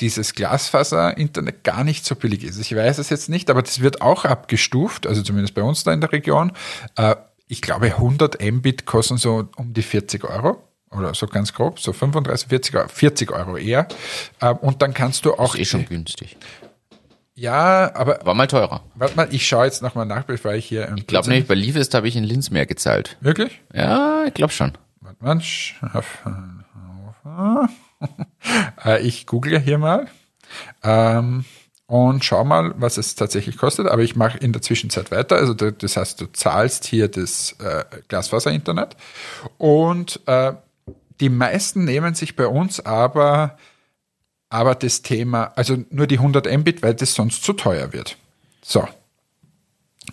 dieses 0.00 0.34
Glasfaser-Internet 0.34 1.62
gar 1.64 1.84
nicht 1.84 2.04
so 2.04 2.14
billig 2.16 2.42
ist. 2.44 2.58
Ich 2.58 2.74
weiß 2.74 2.98
es 2.98 3.10
jetzt 3.10 3.28
nicht, 3.28 3.48
aber 3.50 3.62
das 3.62 3.80
wird 3.80 4.02
auch 4.02 4.24
abgestuft, 4.24 5.06
also 5.06 5.22
zumindest 5.22 5.54
bei 5.54 5.62
uns 5.62 5.84
da 5.84 5.92
in 5.92 6.00
der 6.00 6.12
Region. 6.12 6.52
Äh, 6.96 7.16
ich 7.46 7.62
glaube, 7.62 7.86
100 7.86 8.40
Mbit 8.42 8.86
kosten 8.86 9.16
so 9.18 9.48
um 9.56 9.72
die 9.74 9.82
40 9.82 10.24
Euro 10.24 10.62
oder 10.90 11.14
so 11.14 11.26
ganz 11.26 11.52
grob, 11.52 11.78
so 11.80 11.92
35, 11.92 12.48
40 12.48 12.74
Euro, 12.76 12.88
40 12.88 13.30
Euro 13.32 13.56
eher. 13.56 13.86
Äh, 14.40 14.50
Und 14.54 14.82
dann 14.82 14.94
kannst 14.94 15.24
du 15.24 15.34
auch. 15.34 15.52
Das 15.52 15.54
ist 15.54 15.60
eh 15.60 15.64
schon 15.64 15.86
günstig. 15.86 16.36
Ja, 17.36 17.92
aber 17.94 18.20
War 18.24 18.34
mal 18.34 18.46
teurer. 18.46 18.84
warte 18.94 19.16
mal, 19.16 19.28
ich 19.32 19.46
schaue 19.46 19.64
jetzt 19.64 19.82
nochmal 19.82 20.06
nach, 20.06 20.22
bevor 20.22 20.54
ich 20.54 20.66
hier. 20.66 20.92
Ich 20.96 21.06
glaube 21.08 21.28
nämlich, 21.28 21.48
bei 21.48 21.54
Livest 21.54 21.92
habe 21.94 22.06
ich 22.06 22.14
in 22.14 22.22
Linz 22.24 22.50
mehr 22.50 22.64
gezahlt. 22.64 23.16
Wirklich? 23.20 23.60
Ja, 23.72 24.24
ich 24.26 24.34
glaube 24.34 24.52
schon. 24.52 24.72
Warte 25.00 25.24
mal. 27.24 27.68
Äh, 28.84 29.02
Ich 29.06 29.26
google 29.26 29.58
hier 29.58 29.78
mal 29.78 30.08
ähm, 30.82 31.44
und 31.86 32.24
schau 32.24 32.44
mal, 32.44 32.74
was 32.76 32.98
es 32.98 33.14
tatsächlich 33.14 33.56
kostet. 33.56 33.86
Aber 33.86 34.02
ich 34.02 34.16
mache 34.16 34.38
in 34.38 34.52
der 34.52 34.62
Zwischenzeit 34.62 35.10
weiter. 35.10 35.36
Also 35.36 35.54
das 35.54 35.96
heißt, 35.96 36.20
du 36.20 36.26
zahlst 36.26 36.84
hier 36.84 37.08
das 37.08 37.52
äh, 37.60 37.84
Glasfaser-Internet 38.08 38.96
und 39.58 40.20
äh, 40.26 40.52
die 41.20 41.28
meisten 41.28 41.84
nehmen 41.84 42.14
sich 42.14 42.36
bei 42.36 42.46
uns 42.46 42.80
aber 42.80 43.56
aber 44.50 44.76
das 44.76 45.02
Thema, 45.02 45.52
also 45.56 45.84
nur 45.90 46.06
die 46.06 46.18
100 46.18 46.46
Mbit, 46.58 46.82
weil 46.82 46.94
das 46.94 47.14
sonst 47.14 47.42
zu 47.42 47.54
teuer 47.54 47.92
wird. 47.92 48.16
So, 48.62 48.86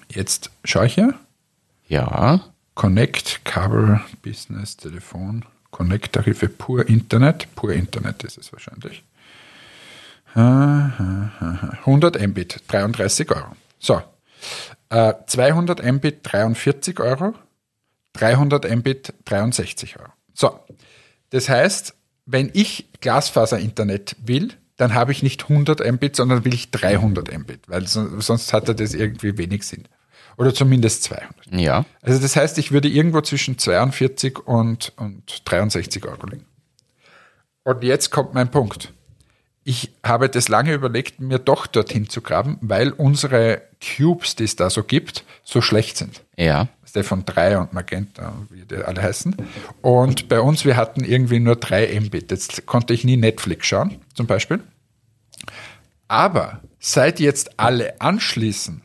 jetzt 0.09 0.49
schaue 0.63 0.87
ich 0.87 0.95
hier. 0.95 1.13
Ja. 1.87 2.41
Connect, 2.73 3.41
Kabel, 3.43 4.01
Business, 4.23 4.77
Telefon, 4.77 5.45
Connect-Tarife, 5.81 6.47
pur 6.47 6.87
Internet. 6.87 7.47
Pur 7.55 7.73
Internet 7.73 8.23
ist 8.23 8.37
es 8.37 8.53
wahrscheinlich. 8.53 9.03
100 10.35 12.27
Mbit, 12.27 12.61
33 12.67 13.31
Euro. 13.31 13.55
So. 13.79 14.03
Äh, 14.89 15.13
200 15.25 15.83
Mbit, 15.83 16.19
43 16.21 16.99
Euro. 16.99 17.33
300 18.13 18.69
Mbit, 18.75 19.13
63 19.25 19.97
Euro. 19.99 20.11
So. 20.35 20.59
Das 21.31 21.49
heißt, 21.49 21.95
wenn 22.27 22.51
ich 22.53 22.87
Glasfaser-Internet 23.01 24.17
will, 24.23 24.53
dann 24.77 24.93
habe 24.93 25.11
ich 25.11 25.23
nicht 25.23 25.49
100 25.49 25.79
Mbit, 25.93 26.15
sondern 26.15 26.45
will 26.45 26.53
ich 26.53 26.69
300 26.69 27.35
Mbit, 27.39 27.67
weil 27.67 27.87
so, 27.87 28.19
sonst 28.19 28.53
hat 28.53 28.67
er 28.67 28.75
das 28.75 28.93
irgendwie 28.93 29.35
wenig 29.35 29.63
Sinn. 29.63 29.87
Oder 30.41 30.55
zumindest 30.55 31.03
200. 31.03 31.33
Ja. 31.51 31.85
Also 32.01 32.19
das 32.19 32.35
heißt, 32.35 32.57
ich 32.57 32.71
würde 32.71 32.87
irgendwo 32.87 33.21
zwischen 33.21 33.59
42 33.59 34.39
und, 34.39 34.91
und 34.97 35.43
63 35.45 36.03
Euro 36.03 36.25
liegen. 36.25 36.45
Und 37.63 37.83
jetzt 37.83 38.09
kommt 38.09 38.33
mein 38.33 38.49
Punkt. 38.49 38.91
Ich 39.63 39.91
habe 40.03 40.29
das 40.29 40.49
lange 40.49 40.73
überlegt, 40.73 41.19
mir 41.19 41.37
doch 41.37 41.67
dorthin 41.67 42.09
zu 42.09 42.21
graben, 42.21 42.57
weil 42.61 42.89
unsere 42.89 43.61
Cubes, 43.79 44.35
die 44.35 44.45
es 44.45 44.55
da 44.55 44.71
so 44.71 44.81
gibt, 44.81 45.25
so 45.43 45.61
schlecht 45.61 45.97
sind. 45.97 46.23
Ja. 46.35 46.69
Der 46.95 47.03
von 47.03 47.23
3 47.23 47.59
und 47.59 47.73
Magenta, 47.73 48.33
wie 48.49 48.65
die 48.65 48.77
alle 48.77 48.99
heißen. 48.99 49.35
Und 49.81 50.27
bei 50.27 50.41
uns, 50.41 50.65
wir 50.65 50.75
hatten 50.75 51.03
irgendwie 51.03 51.39
nur 51.39 51.55
3 51.55 51.99
Mbit. 52.01 52.31
Jetzt 52.31 52.65
konnte 52.65 52.95
ich 52.95 53.03
nie 53.03 53.15
Netflix 53.15 53.67
schauen, 53.67 54.01
zum 54.15 54.25
Beispiel. 54.25 54.59
Aber 56.07 56.61
seit 56.79 57.19
jetzt 57.19 57.59
alle 57.59 58.01
anschließen, 58.01 58.81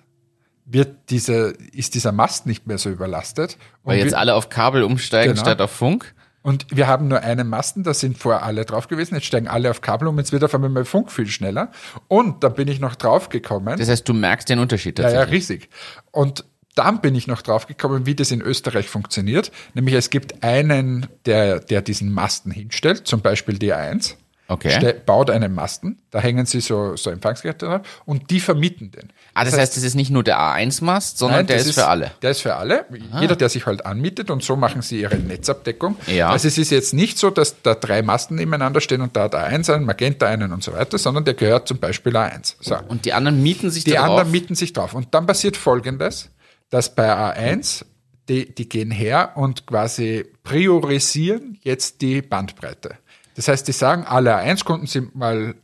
wird 0.66 1.10
diese, 1.10 1.54
ist 1.72 1.94
dieser 1.94 2.12
Mast 2.12 2.46
nicht 2.46 2.66
mehr 2.66 2.78
so 2.78 2.90
überlastet. 2.90 3.56
Weil 3.84 3.98
Und 3.98 4.04
jetzt 4.04 4.12
wir- 4.12 4.18
alle 4.18 4.34
auf 4.34 4.48
Kabel 4.48 4.82
umsteigen 4.82 5.32
Genau. 5.34 5.44
statt 5.44 5.60
auf 5.60 5.70
Funk. 5.70 6.12
und 6.42 6.66
wir 6.70 6.86
haben 6.86 7.08
nur 7.08 7.20
einen 7.22 7.48
Masten, 7.48 7.82
da 7.82 7.92
sind 7.94 8.18
vorher 8.18 8.42
alle 8.44 8.64
drauf 8.64 8.86
gewesen, 8.88 9.14
jetzt 9.16 9.26
steigen 9.26 9.48
alle 9.48 9.70
auf 9.70 9.80
Kabel 9.80 10.06
um, 10.08 10.16
jetzt 10.18 10.30
wird 10.32 10.44
auf 10.44 10.54
einmal 10.54 10.70
mein 10.70 10.84
Funk 10.84 11.10
viel 11.10 11.26
schneller. 11.28 11.70
Und 12.08 12.44
da 12.44 12.48
bin 12.48 12.68
ich 12.68 12.78
noch 12.80 12.94
drauf 12.96 13.28
gekommen. 13.30 13.78
Das 13.78 13.88
heißt, 13.88 14.08
du 14.08 14.12
merkst 14.14 14.48
den 14.48 14.58
Unterschied 14.60 14.98
Ja, 14.98 15.04
ja, 15.06 15.10
tatsächlich. 15.10 15.40
riesig. 15.40 15.68
Und 16.12 16.44
dann 16.76 17.00
bin 17.00 17.14
ich 17.14 17.26
noch 17.26 17.42
drauf 17.42 17.66
gekommen, 17.66 18.04
wie 18.06 18.14
das 18.14 18.30
in 18.30 18.42
Österreich 18.42 18.88
funktioniert. 18.88 19.50
Nämlich 19.74 19.94
es 19.94 20.10
gibt 20.10 20.42
einen, 20.44 21.06
der, 21.24 21.58
der 21.60 21.80
diesen 21.80 22.12
Masten 22.12 22.52
hinstellt, 22.52 23.06
zum 23.06 23.22
Beispiel 23.22 23.58
die 23.58 23.72
A1. 23.72 24.14
Okay. 24.48 24.94
Baut 25.04 25.28
einen 25.30 25.52
Masten, 25.54 25.98
da 26.10 26.20
hängen 26.20 26.46
sie 26.46 26.60
so, 26.60 26.94
so 26.94 27.10
Empfangsgeräte 27.10 27.66
drauf 27.66 27.80
und 28.04 28.30
die 28.30 28.38
vermieten 28.38 28.92
den. 28.92 29.12
Ah, 29.34 29.44
das 29.44 29.58
heißt, 29.58 29.76
das 29.76 29.82
ist 29.82 29.94
nicht 29.94 30.10
nur 30.10 30.22
der 30.22 30.38
A1-Mast, 30.38 31.18
sondern 31.18 31.40
Nein, 31.40 31.46
der 31.48 31.56
das 31.58 31.66
ist 31.66 31.74
für 31.74 31.86
alle. 31.88 32.12
Der 32.22 32.30
ist 32.30 32.42
für 32.42 32.54
alle. 32.54 32.86
Jeder, 33.20 33.34
der 33.34 33.48
sich 33.48 33.66
halt 33.66 33.84
anmietet 33.84 34.30
und 34.30 34.44
so 34.44 34.54
machen 34.54 34.82
sie 34.82 35.00
ihre 35.00 35.16
Netzabdeckung. 35.16 35.96
Ja. 36.06 36.30
Also 36.30 36.46
es 36.46 36.58
ist 36.58 36.70
jetzt 36.70 36.94
nicht 36.94 37.18
so, 37.18 37.30
dass 37.30 37.60
da 37.62 37.74
drei 37.74 38.02
Masten 38.02 38.36
nebeneinander 38.36 38.80
stehen 38.80 39.00
und 39.00 39.16
da 39.16 39.24
hat 39.24 39.34
A1 39.34 39.74
einen, 39.74 39.84
Magenta 39.84 40.26
einen 40.26 40.52
und 40.52 40.62
so 40.62 40.72
weiter, 40.72 40.96
sondern 40.96 41.24
der 41.24 41.34
gehört 41.34 41.66
zum 41.66 41.78
Beispiel 41.78 42.16
A1. 42.16 42.54
So. 42.60 42.76
Und 42.86 43.04
die 43.04 43.12
anderen 43.12 43.42
mieten 43.42 43.70
sich 43.70 43.82
Die 43.82 43.92
da 43.92 44.02
anderen 44.02 44.22
drauf. 44.24 44.32
mieten 44.32 44.54
sich 44.54 44.72
drauf. 44.72 44.94
Und 44.94 45.12
dann 45.12 45.26
passiert 45.26 45.56
Folgendes, 45.56 46.30
dass 46.70 46.94
bei 46.94 47.12
A1, 47.12 47.84
die, 48.28 48.54
die 48.54 48.68
gehen 48.68 48.90
her 48.92 49.32
und 49.34 49.66
quasi 49.66 50.24
priorisieren 50.44 51.58
jetzt 51.62 52.00
die 52.00 52.22
Bandbreite. 52.22 52.96
Das 53.36 53.48
heißt, 53.48 53.68
die 53.68 53.72
sagen, 53.72 54.04
alle 54.04 54.34
A1-Kunden 54.34 54.86
sind 54.86 55.14
mal, 55.14 55.54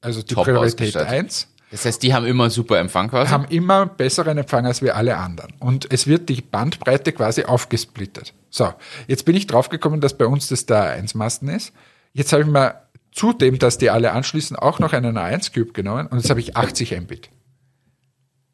also 0.00 0.22
die 0.22 0.34
Top 0.34 0.44
Priorität 0.44 0.96
ausgestattet. 0.96 1.08
1, 1.08 1.48
Das 1.70 1.84
heißt, 1.84 2.02
die 2.02 2.12
haben 2.12 2.26
immer 2.26 2.50
super 2.50 2.78
Empfang 2.78 3.08
quasi. 3.08 3.30
haben 3.30 3.44
immer 3.46 3.86
besseren 3.86 4.36
Empfang 4.36 4.66
als 4.66 4.82
wir 4.82 4.96
alle 4.96 5.16
anderen. 5.16 5.54
Und 5.60 5.92
es 5.92 6.08
wird 6.08 6.28
die 6.28 6.40
Bandbreite 6.42 7.12
quasi 7.12 7.44
aufgesplittet. 7.44 8.34
So, 8.50 8.74
jetzt 9.06 9.24
bin 9.24 9.36
ich 9.36 9.46
draufgekommen, 9.46 10.00
dass 10.00 10.18
bei 10.18 10.26
uns 10.26 10.48
das 10.48 10.66
der 10.66 10.98
A1-Masten 10.98 11.48
ist. 11.48 11.72
Jetzt 12.12 12.32
habe 12.32 12.42
ich 12.42 12.48
mir 12.48 12.82
zudem, 13.12 13.58
dass 13.58 13.78
die 13.78 13.90
alle 13.90 14.10
anschließen, 14.10 14.56
auch 14.56 14.80
noch 14.80 14.92
einen 14.92 15.16
A1-Cube 15.16 15.72
genommen 15.72 16.08
und 16.08 16.18
jetzt 16.18 16.30
habe 16.30 16.40
ich 16.40 16.56
80 16.56 17.00
Mbit. 17.00 17.30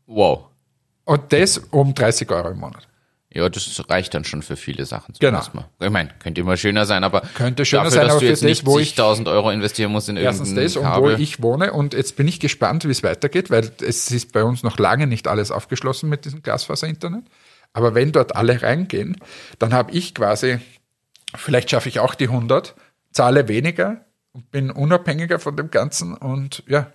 Wow. 0.07 0.47
Und 1.05 1.33
das 1.33 1.59
um 1.59 1.95
30 1.95 2.31
Euro 2.31 2.51
im 2.51 2.59
Monat. 2.59 2.87
Ja, 3.37 3.49
das 3.49 3.83
reicht 3.91 4.15
dann 4.15 4.25
schon 4.25 4.43
für 4.43 4.57
viele 4.57 4.87
Sachen. 4.87 5.15
Genau. 5.21 5.41
mal. 5.53 5.69
Ich 5.81 5.91
meine, 5.91 6.11
könnte 6.19 6.41
immer 6.41 6.57
schöner 6.57 6.87
sein, 6.87 7.05
aber 7.05 7.21
Könnte 7.35 7.65
schöner 7.65 7.85
dafür, 7.85 7.91
sein, 7.99 8.05
dass 8.07 8.13
aber 8.17 8.21
du 8.21 8.27
jetzt 8.27 8.43
nicht 8.43 8.65
wo 8.67 8.79
ich- 8.79 8.89
zigtausend 8.89 9.29
Euro 9.29 9.51
investieren 9.51 9.93
musst 9.93 10.09
in 10.09 10.17
Erstens 10.17 10.49
irgendein 10.49 10.65
das 10.65 10.77
und 10.77 10.85
wo 10.85 10.89
Kabel. 11.09 11.21
ich 11.21 11.43
wohne 11.43 11.73
und 11.73 11.95
jetzt 11.95 12.17
bin 12.17 12.27
ich 12.29 12.41
gespannt, 12.41 12.85
wie 12.87 12.91
es 12.91 13.03
weitergeht, 13.03 13.51
weil 13.51 13.71
es 13.87 14.11
ist 14.11 14.33
bei 14.33 14.43
uns 14.43 14.63
noch 14.63 14.79
lange 14.79 15.07
nicht 15.07 15.29
alles 15.29 15.51
aufgeschlossen 15.51 16.09
mit 16.09 16.25
diesem 16.25 16.43
Glasfaser-Internet. 16.43 17.25
Aber 17.73 17.95
wenn 17.95 18.13
dort 18.13 18.35
alle 18.35 18.63
reingehen, 18.63 19.19
dann 19.59 19.75
habe 19.75 19.93
ich 19.93 20.15
quasi, 20.15 20.59
vielleicht 21.35 21.71
schaffe 21.71 21.89
ich 21.91 22.01
auch 22.01 22.15
die 22.15 22.29
100, 22.29 22.75
zahle 23.13 23.49
weniger 23.49 24.07
und 24.33 24.51
bin 24.51 24.71
unabhängiger 24.71 25.39
von 25.39 25.57
dem 25.57 25.71
Ganzen 25.71 26.15
und 26.15 26.63
ja. 26.69 26.93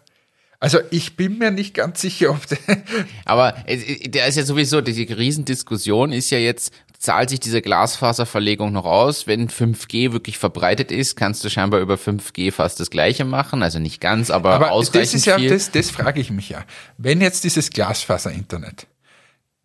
Also 0.61 0.79
ich 0.91 1.15
bin 1.17 1.39
mir 1.39 1.49
nicht 1.51 1.73
ganz 1.73 1.99
sicher, 2.01 2.29
ob 2.29 2.39
Aber 3.25 3.55
es- 3.65 3.83
der 4.11 4.27
ist 4.27 4.37
ja 4.37 4.43
sowieso, 4.45 4.79
diese 4.81 5.01
Riesendiskussion 5.17 6.13
ist 6.13 6.29
ja 6.29 6.37
jetzt, 6.37 6.71
zahlt 6.99 7.31
sich 7.31 7.39
diese 7.39 7.63
Glasfaserverlegung 7.63 8.71
noch 8.71 8.85
aus? 8.85 9.25
Wenn 9.25 9.49
5G 9.49 10.11
wirklich 10.13 10.37
verbreitet 10.37 10.91
ist, 10.91 11.15
kannst 11.15 11.43
du 11.43 11.49
scheinbar 11.49 11.79
über 11.79 11.95
5G 11.95 12.51
fast 12.51 12.79
das 12.79 12.91
Gleiche 12.91 13.25
machen. 13.25 13.63
Also 13.63 13.79
nicht 13.79 13.99
ganz, 14.01 14.29
aber, 14.29 14.51
Aber 14.53 14.71
ausreichend 14.71 15.13
das 15.13 15.13
ist 15.15 15.25
ja, 15.25 15.37
viel. 15.37 15.49
das, 15.49 15.71
das 15.71 15.89
frage 15.89 16.21
ich 16.21 16.29
mich 16.29 16.49
ja. 16.49 16.63
Wenn 16.99 17.21
jetzt 17.21 17.43
dieses 17.43 17.71
Glasfaser-Internet 17.71 18.85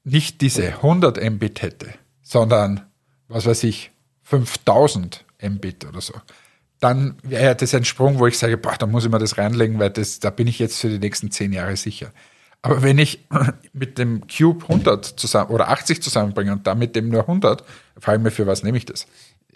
nicht 0.02 0.40
diese 0.40 0.66
100 0.66 1.22
Mbit 1.32 1.60
hätte, 1.60 1.88
sondern, 2.22 2.86
was 3.28 3.44
weiß 3.44 3.64
ich, 3.64 3.90
5000 4.22 5.24
Mbit 5.42 5.84
oder 5.84 6.00
so, 6.00 6.14
dann 6.80 7.16
wäre 7.22 7.56
das 7.56 7.74
ein 7.74 7.84
Sprung, 7.84 8.18
wo 8.18 8.26
ich 8.26 8.38
sage, 8.38 8.56
boah, 8.58 8.76
da 8.78 8.86
muss 8.86 9.04
ich 9.04 9.10
mir 9.10 9.18
das 9.18 9.38
reinlegen, 9.38 9.78
weil 9.78 9.90
das, 9.90 10.20
da 10.20 10.30
bin 10.30 10.46
ich 10.46 10.58
jetzt 10.58 10.80
für 10.80 10.88
die 10.88 10.98
nächsten 10.98 11.30
zehn 11.30 11.52
Jahre 11.52 11.76
sicher. 11.76 12.12
Aber 12.62 12.82
wenn 12.82 12.98
ich 12.98 13.26
mit 13.72 13.98
dem 13.98 14.26
Cube 14.26 14.64
100 14.64 15.04
zusammen 15.04 15.50
oder 15.50 15.68
80 15.68 16.02
zusammenbringe 16.02 16.52
und 16.52 16.66
dann 16.66 16.78
mit 16.78 16.96
dem 16.96 17.08
nur 17.08 17.22
100, 17.22 17.64
frage 17.98 18.18
ich 18.18 18.24
mir, 18.24 18.30
für 18.30 18.46
was 18.46 18.62
nehme 18.62 18.76
ich 18.78 18.84
das? 18.84 19.06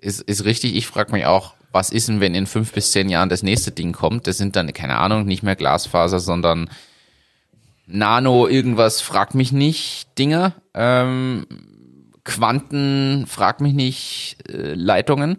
ist, 0.00 0.22
ist 0.22 0.44
richtig. 0.44 0.74
Ich 0.74 0.86
frage 0.86 1.12
mich 1.12 1.26
auch, 1.26 1.54
was 1.72 1.90
ist 1.90 2.08
denn, 2.08 2.20
wenn 2.20 2.34
in 2.34 2.46
fünf 2.46 2.72
bis 2.72 2.92
zehn 2.92 3.08
Jahren 3.08 3.28
das 3.28 3.42
nächste 3.42 3.70
Ding 3.70 3.92
kommt? 3.92 4.26
Das 4.26 4.38
sind 4.38 4.56
dann, 4.56 4.72
keine 4.72 4.96
Ahnung, 4.96 5.24
nicht 5.24 5.42
mehr 5.42 5.56
Glasfaser, 5.56 6.20
sondern 6.20 6.68
Nano, 7.86 8.48
irgendwas, 8.48 9.00
frag 9.00 9.34
mich 9.34 9.52
nicht, 9.52 10.18
Dinger. 10.18 10.54
Ähm, 10.74 11.46
Quanten, 12.24 13.26
frag 13.26 13.60
mich 13.60 13.74
nicht, 13.74 14.36
äh, 14.48 14.74
Leitungen. 14.74 15.38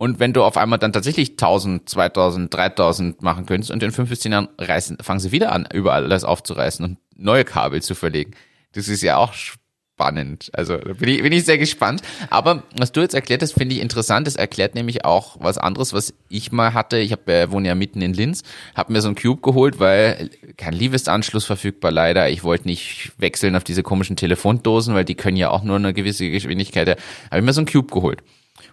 Und 0.00 0.18
wenn 0.18 0.32
du 0.32 0.44
auf 0.44 0.56
einmal 0.56 0.78
dann 0.78 0.94
tatsächlich 0.94 1.32
1000, 1.32 1.86
2000, 1.86 2.54
3000 2.54 3.20
machen 3.20 3.44
könntest 3.44 3.70
und 3.70 3.82
in 3.82 3.92
fünf 3.92 4.08
bis 4.08 4.20
zehn 4.20 4.32
Jahren 4.32 4.48
reißen, 4.56 4.96
fangen 5.02 5.20
sie 5.20 5.30
wieder 5.30 5.52
an, 5.52 5.68
überall 5.74 6.04
alles 6.04 6.24
aufzureißen 6.24 6.82
und 6.86 6.96
neue 7.16 7.44
Kabel 7.44 7.82
zu 7.82 7.94
verlegen. 7.94 8.30
Das 8.72 8.88
ist 8.88 9.02
ja 9.02 9.18
auch 9.18 9.34
spannend. 9.34 10.48
Also 10.54 10.78
da 10.78 10.94
bin 10.94 11.10
ich, 11.10 11.22
bin 11.22 11.32
ich 11.32 11.44
sehr 11.44 11.58
gespannt. 11.58 12.00
Aber 12.30 12.62
was 12.78 12.92
du 12.92 13.02
jetzt 13.02 13.12
erklärt 13.14 13.42
hast, 13.42 13.52
finde 13.52 13.74
ich 13.74 13.82
interessant. 13.82 14.26
Das 14.26 14.36
erklärt 14.36 14.74
nämlich 14.74 15.04
auch 15.04 15.36
was 15.38 15.58
anderes, 15.58 15.92
was 15.92 16.14
ich 16.30 16.50
mal 16.50 16.72
hatte. 16.72 16.96
Ich 16.96 17.12
hab, 17.12 17.28
äh, 17.28 17.50
wohne 17.50 17.68
ja 17.68 17.74
mitten 17.74 18.00
in 18.00 18.14
Linz, 18.14 18.42
habe 18.74 18.94
mir 18.94 19.02
so 19.02 19.10
ein 19.10 19.16
Cube 19.16 19.42
geholt, 19.42 19.80
weil 19.80 20.30
kein 20.56 20.72
Livestanschluss 20.72 21.44
verfügbar 21.44 21.90
leider. 21.90 22.30
Ich 22.30 22.42
wollte 22.42 22.66
nicht 22.66 23.12
wechseln 23.18 23.54
auf 23.54 23.64
diese 23.64 23.82
komischen 23.82 24.16
Telefondosen, 24.16 24.94
weil 24.94 25.04
die 25.04 25.14
können 25.14 25.36
ja 25.36 25.50
auch 25.50 25.62
nur 25.62 25.76
eine 25.76 25.92
gewisse 25.92 26.30
Geschwindigkeit. 26.30 26.88
Habe 26.88 27.40
ich 27.40 27.44
mir 27.44 27.52
so 27.52 27.60
ein 27.60 27.66
Cube 27.66 27.92
geholt 27.92 28.22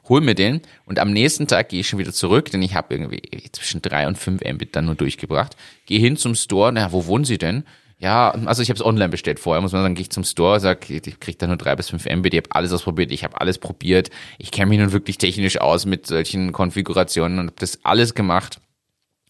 hol 0.09 0.21
mir 0.21 0.35
den 0.35 0.61
und 0.85 0.99
am 0.99 1.11
nächsten 1.11 1.47
Tag 1.47 1.69
gehe 1.69 1.81
ich 1.81 1.87
schon 1.87 1.99
wieder 1.99 2.13
zurück, 2.13 2.51
denn 2.51 2.61
ich 2.61 2.75
habe 2.75 2.93
irgendwie 2.93 3.21
zwischen 3.51 3.81
drei 3.81 4.07
und 4.07 4.17
fünf 4.17 4.41
Mbit 4.41 4.75
dann 4.75 4.85
nur 4.85 4.95
durchgebracht. 4.95 5.55
Gehe 5.85 5.99
hin 5.99 6.17
zum 6.17 6.35
Store, 6.35 6.71
na, 6.71 6.91
wo 6.91 7.05
wohnen 7.05 7.25
Sie 7.25 7.37
denn? 7.37 7.63
Ja, 7.99 8.29
also 8.45 8.61
ich 8.61 8.69
habe 8.69 8.77
es 8.77 8.85
online 8.85 9.09
bestellt 9.09 9.39
vorher, 9.39 9.59
muss 9.59 9.71
man 9.71 9.81
sagen, 9.81 9.95
gehe 9.95 10.03
ich 10.03 10.11
zum 10.11 10.23
Store, 10.23 10.59
sag, 10.59 10.87
ich 10.87 11.19
krieg 11.19 11.39
da 11.39 11.47
nur 11.47 11.57
drei 11.57 11.75
bis 11.75 11.89
fünf 11.89 12.05
Mbit, 12.05 12.33
ich 12.33 12.43
habe 12.43 12.55
alles 12.55 12.71
ausprobiert, 12.71 13.11
ich 13.11 13.23
habe 13.23 13.41
alles 13.41 13.57
probiert, 13.57 14.11
ich 14.37 14.51
kenne 14.51 14.67
mich 14.67 14.79
nun 14.79 14.91
wirklich 14.91 15.17
technisch 15.17 15.59
aus 15.59 15.87
mit 15.87 16.05
solchen 16.05 16.51
Konfigurationen 16.51 17.39
und 17.39 17.47
habe 17.47 17.59
das 17.59 17.79
alles 17.83 18.13
gemacht, 18.13 18.61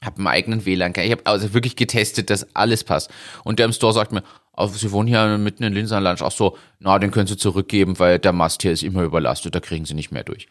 habe 0.03 0.17
einen 0.17 0.27
eigenen 0.27 0.65
WLAN, 0.65 0.93
ich 0.97 1.11
habe 1.11 1.25
also 1.25 1.53
wirklich 1.53 1.77
getestet, 1.77 2.29
dass 2.29 2.55
alles 2.55 2.83
passt. 2.83 3.09
Und 3.45 3.59
der 3.59 3.67
im 3.67 3.71
Store 3.71 3.93
sagt 3.93 4.11
mir, 4.11 4.23
oh, 4.57 4.67
Sie 4.67 4.91
wohnen 4.91 5.07
hier 5.07 5.37
mitten 5.37 5.63
in 5.63 5.71
Linsenland, 5.71 6.21
ach 6.21 6.31
so, 6.31 6.57
na, 6.79 6.99
den 6.99 7.11
können 7.11 7.27
Sie 7.27 7.37
zurückgeben, 7.37 7.99
weil 7.99 8.19
der 8.19 8.33
Mast 8.33 8.63
hier 8.63 8.73
ist 8.73 8.83
immer 8.83 9.03
überlastet, 9.03 9.55
da 9.55 9.61
kriegen 9.61 9.85
Sie 9.85 9.93
nicht 9.93 10.11
mehr 10.11 10.25
durch 10.25 10.47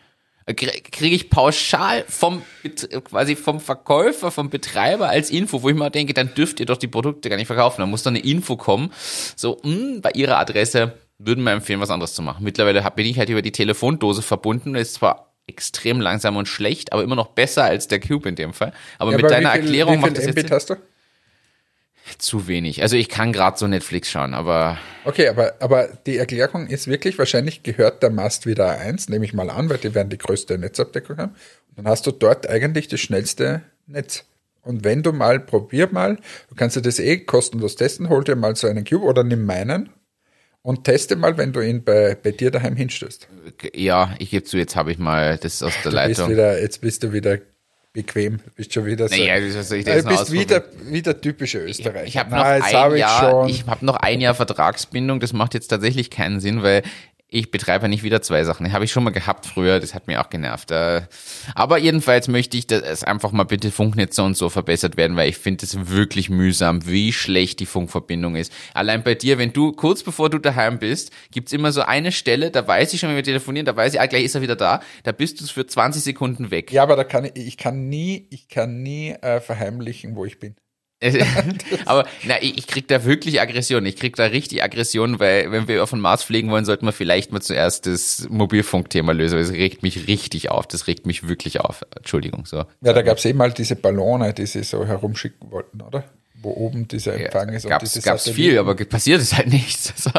kriege 0.55 1.15
ich 1.15 1.29
pauschal 1.29 2.05
vom 2.09 2.43
quasi 3.05 3.35
vom 3.35 3.59
Verkäufer, 3.59 4.31
vom 4.31 4.49
Betreiber 4.49 5.09
als 5.09 5.31
Info, 5.31 5.63
wo 5.63 5.71
ich 5.71 5.75
mal 5.75 5.91
denke, 5.91 6.15
dann 6.15 6.35
dürft 6.35 6.61
ihr 6.61 6.67
doch 6.67 6.77
die 6.77 6.87
Produkte 6.87 7.29
gar 7.29 7.37
nicht 7.37 7.49
verkaufen. 7.49 7.81
Da 7.81 7.87
muss 7.87 8.05
dann 8.05 8.15
eine 8.15 8.25
Info 8.25 8.57
kommen, 8.57 8.93
so 9.35 9.59
mh, 9.63 9.75
hm, 9.75 10.01
bei 10.03 10.11
ihrer 10.15 10.39
Adresse 10.39 10.93
würden 11.19 11.43
wir 11.45 11.53
empfehlen, 11.53 11.81
was 11.81 11.91
anderes 11.91 12.15
zu 12.15 12.23
machen. 12.23 12.45
Mittlerweile 12.45 12.89
bin 12.95 13.07
ich 13.07 13.19
halt 13.19 13.29
über 13.29 13.43
die 13.43 13.53
Telefondose 13.53 14.23
verbunden. 14.23 14.75
Ist 14.75 14.95
zwar 14.95 15.33
extrem 15.47 16.01
langsam 16.01 16.37
und 16.37 16.47
schlecht, 16.47 16.93
aber 16.93 17.03
immer 17.03 17.17
noch 17.17 17.29
besser 17.29 17.65
als 17.65 17.89
der 17.89 18.01
Cube 18.01 18.29
in 18.29 18.35
dem 18.35 18.53
Fall. 18.53 18.73
Aber 18.99 19.13
ja, 19.13 19.17
mit 19.17 19.25
aber 19.25 19.35
deiner 19.35 19.53
viel, 19.53 19.63
Erklärung 19.63 20.01
macht 20.01 20.19
das 20.19 20.27
jetzt 20.27 20.51
hast 20.51 20.71
du? 20.71 20.77
Zu 22.19 22.47
wenig. 22.47 22.83
Also 22.83 22.97
ich 22.97 23.09
kann 23.09 23.33
gerade 23.33 23.59
so 23.59 23.67
Netflix 23.67 24.11
schauen, 24.11 24.33
aber. 24.35 24.79
Okay, 25.05 25.29
aber, 25.29 25.55
aber 25.61 25.89
die 26.07 26.17
Erklärung 26.17 26.67
ist 26.67 26.87
wirklich, 26.87 27.19
wahrscheinlich 27.19 27.63
gehört 27.63 28.03
der 28.03 28.11
Mast 28.11 28.47
wieder 28.47 28.79
A1, 28.79 29.11
nehme 29.11 29.25
ich 29.25 29.35
mal 29.35 29.51
an, 29.51 29.69
weil 29.69 29.79
die 29.79 29.95
werden 29.95 30.11
die 30.11 30.19
größte 30.19 30.57
Netzabdeckung 30.59 31.19
haben. 31.19 31.33
Und 31.69 31.79
dann 31.79 31.89
hast 31.89 32.07
du 32.07 32.13
dort 32.13 32.49
eigentlich 32.49 32.89
das 32.89 33.01
schnellste 33.01 33.63
Netz. 33.87 34.25
Und 34.63 34.85
wenn 34.85 35.03
du 35.03 35.13
mal, 35.13 35.41
probier 35.41 35.89
mal, 35.93 36.17
du 36.49 36.55
kannst 36.57 36.77
dir 36.77 36.83
das 36.83 36.99
eh 36.99 37.19
kostenlos 37.19 37.77
testen, 37.77 38.09
hol 38.09 38.25
dir 38.25 38.37
mal 38.37 38.57
so 38.57 38.67
einen 38.67 38.85
Cube 38.85 39.05
oder 39.05 39.23
nimm 39.23 39.45
meinen 39.45 39.91
und 40.63 40.83
teste 40.83 41.15
mal, 41.15 41.39
wenn 41.39 41.53
du 41.53 41.61
ihn 41.61 41.85
bei, 41.85 42.17
bei 42.21 42.33
dir 42.33 42.51
daheim 42.51 42.75
hinstößt. 42.75 43.29
Ja, 43.73 44.17
ich 44.19 44.31
gebe 44.31 44.43
zu, 44.45 44.59
jetzt 44.59 44.75
habe 44.75 44.91
ich 44.91 44.99
mal 44.99 45.39
das 45.39 45.63
aus 45.63 45.73
der 45.85 45.93
du 45.93 45.97
Leitung. 45.97 46.27
Bist 46.27 46.31
wieder, 46.31 46.61
jetzt 46.61 46.81
bist 46.81 47.03
du 47.05 47.13
wieder 47.13 47.39
bequem. 47.97 48.37
Du 48.37 48.51
bist 48.55 48.73
schon 48.73 48.85
wieder 48.85 49.09
so. 49.09 49.17
Naja, 49.17 49.39
ich 49.39 49.55
das 49.55 49.69
du 49.69 50.09
bist 50.09 50.31
wieder, 50.31 50.63
wieder 50.85 51.21
typische 51.21 51.59
Österreicher. 51.59 52.05
Ich, 52.05 52.11
ich 52.11 52.19
habe 52.19 52.31
noch, 52.31 52.97
Jahr, 52.97 53.49
ich 53.49 53.67
hab 53.67 53.83
noch 53.83 53.97
ein 53.97 54.21
Jahr 54.21 54.35
Vertragsbindung. 54.35 55.19
Das 55.19 55.33
macht 55.33 55.55
jetzt 55.55 55.69
tatsächlich 55.69 56.11
keinen 56.11 56.39
Sinn, 56.39 56.63
weil 56.63 56.83
ich 57.37 57.51
betreibe 57.51 57.85
ja 57.85 57.89
nicht 57.89 58.03
wieder 58.03 58.23
zwei 58.23 58.45
Sachen. 58.45 58.73
Habe 58.73 58.85
ich 58.85 58.93
schon 58.93 59.05
mal 59.05 59.11
gehabt 59.11 59.45
früher, 59.45 59.79
das 59.79 59.95
hat 59.95 60.07
mir 60.07 60.23
auch 60.23 60.31
genervt. 60.31 60.71
Äh, 60.71 61.03
aber 61.55 61.77
jedenfalls 61.77 62.29
möchte 62.29 62.57
ich, 62.57 62.67
dass 62.67 63.05
einfach 63.05 63.31
mal 63.33 63.45
bitte 63.45 63.71
Funknetze 63.71 64.23
und 64.23 64.37
so 64.37 64.49
verbessert 64.49 64.97
werden, 64.97 65.17
weil 65.17 65.29
ich 65.29 65.37
finde 65.37 65.67
es 65.67 65.89
wirklich 65.91 66.31
mühsam, 66.31 66.87
wie 66.87 67.13
schlecht 67.13 67.61
die 67.61 67.67
Funkverbindung 67.67 68.37
ist. 68.37 68.53
Allein 68.73 69.03
bei 69.03 69.15
dir, 69.15 69.37
wenn 69.37 69.53
du 69.53 69.73
kurz 69.73 70.03
bevor 70.03 70.31
du 70.31 70.39
daheim 70.39 70.79
bist, 70.79 71.11
gibt's 71.31 71.53
immer 71.53 71.73
so 71.73 71.83
eine 71.83 72.11
Stelle, 72.11 72.51
da 72.51 72.67
weiß 72.67 72.95
ich 72.95 73.01
schon, 73.01 73.11
wenn 73.11 73.17
wir 73.17 73.23
telefonieren, 73.23 73.67
da 73.67 73.77
weiß 73.77 73.95
ich, 73.95 74.01
ah, 74.01 74.07
gleich 74.07 74.25
ist 74.25 74.35
er 74.35 74.41
wieder 74.41 74.57
da, 74.57 74.81
da 75.03 75.13
bist 75.13 75.41
du 75.41 75.47
für 75.47 75.67
20 75.67 76.03
Sekunden 76.03 76.51
weg. 76.51 76.73
Ja, 76.73 76.83
aber 76.83 76.97
da 76.97 77.05
kann 77.05 77.27
ich, 77.27 77.37
ich 77.37 77.57
kann 77.59 77.89
nie, 77.89 78.27
ich 78.31 78.49
kann 78.49 78.83
nie 78.83 79.11
äh, 79.11 79.41
verheimlichen, 79.41 80.17
wo 80.17 80.25
ich 80.25 80.39
bin. 80.39 80.57
aber 81.85 82.07
na, 82.25 82.43
ich, 82.43 82.57
ich 82.59 82.67
krieg 82.67 82.89
da 82.89 83.05
wirklich 83.05 83.41
Aggression. 83.41 83.85
Ich 83.85 83.97
krieg 83.97 84.17
da 84.17 84.25
richtig 84.25 84.63
Aggression, 84.63 85.21
weil 85.21 85.53
wenn 85.53 85.69
wir 85.69 85.83
auf 85.83 85.91
den 85.91 86.01
Mars 86.01 86.25
fliegen 86.25 86.51
wollen, 86.51 86.65
sollten 86.65 86.87
wir 86.87 86.93
vielleicht 86.93 87.33
mal 87.33 87.43
zuerst 87.43 87.87
das 87.87 88.27
Mobilfunkthema 88.31 89.13
lösen. 89.13 89.39
Das 89.39 89.53
regt 89.53 89.83
mich 89.83 90.07
richtig 90.07 90.51
auf. 90.51 90.67
Das 90.67 90.87
regt 90.87 91.07
mich 91.07 91.29
wirklich 91.29 91.61
auf. 91.61 91.85
Entschuldigung. 91.95 92.47
So. 92.47 92.65
Ja, 92.81 92.93
da 92.93 93.03
gab's 93.03 93.25
eben 93.27 93.39
mal 93.39 93.53
diese 93.53 93.77
Ballone, 93.77 94.33
die 94.33 94.47
sie 94.47 94.63
so 94.63 94.87
herumschicken 94.87 95.51
wollten, 95.51 95.83
oder? 95.83 96.05
Wo 96.35 96.51
oben 96.53 96.89
dieser 96.89 97.15
Empfang 97.15 97.51
ja, 97.51 97.57
ist. 97.57 97.69
Gab's, 97.69 98.03
gab's 98.03 98.31
viel, 98.31 98.59
aber 98.59 98.75
passiert 98.75 99.21
ist 99.21 99.37
halt 99.37 99.49
nichts. 99.49 99.93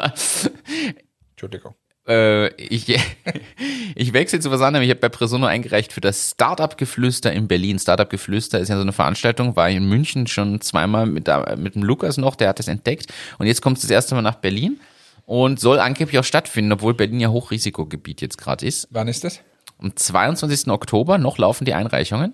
Entschuldigung. 1.32 1.74
Äh, 2.08 2.54
ich, 2.56 2.88
ich 3.96 4.14
wechsle 4.14 4.40
zu 4.40 4.52
was 4.52 4.62
anderem. 4.62 4.84
Ich 4.84 4.90
habe 4.90 5.00
bei 5.00 5.10
Presono 5.10 5.46
eingereicht 5.46 5.94
für 5.94 6.02
das 6.02 6.32
Startup-Geflüster 6.32 7.32
in 7.34 7.48
Berlin. 7.48 7.80
Startup-Geflüster 7.80 8.60
ist 8.60 8.70
ja 8.70 8.76
so 8.76 8.82
eine 8.82 8.94
Veranstaltung, 8.94 9.56
war 9.56 9.70
in 9.70 9.88
München 9.88 10.28
schon 10.28 10.62
zweimal 10.62 11.06
mit, 11.06 11.30
mit 11.58 11.76
dem 11.76 11.84
Lukas 11.84 12.18
noch, 12.18 12.36
der 12.36 12.50
hat 12.50 12.60
das 12.60 12.68
entdeckt. 12.68 13.14
Und 13.38 13.48
jetzt 13.48 13.62
kommt 13.62 13.78
es 13.78 13.82
das 13.82 13.92
erste 13.92 14.16
Mal 14.16 14.22
nach 14.22 14.36
Berlin 14.36 14.80
und 15.26 15.60
soll 15.60 15.80
angeblich 15.80 16.18
auch 16.20 16.24
stattfinden, 16.24 16.72
obwohl 16.72 16.94
Berlin 16.94 17.20
ja 17.20 17.30
Hochrisikogebiet 17.30 18.22
jetzt 18.22 18.38
gerade 18.38 18.66
ist. 18.66 18.88
Wann 18.92 19.08
ist 19.08 19.24
das? 19.24 19.42
Am 19.80 19.96
22. 19.96 20.70
Oktober 20.70 21.18
noch 21.18 21.38
laufen 21.38 21.66
die 21.66 21.74
Einreichungen. 21.74 22.34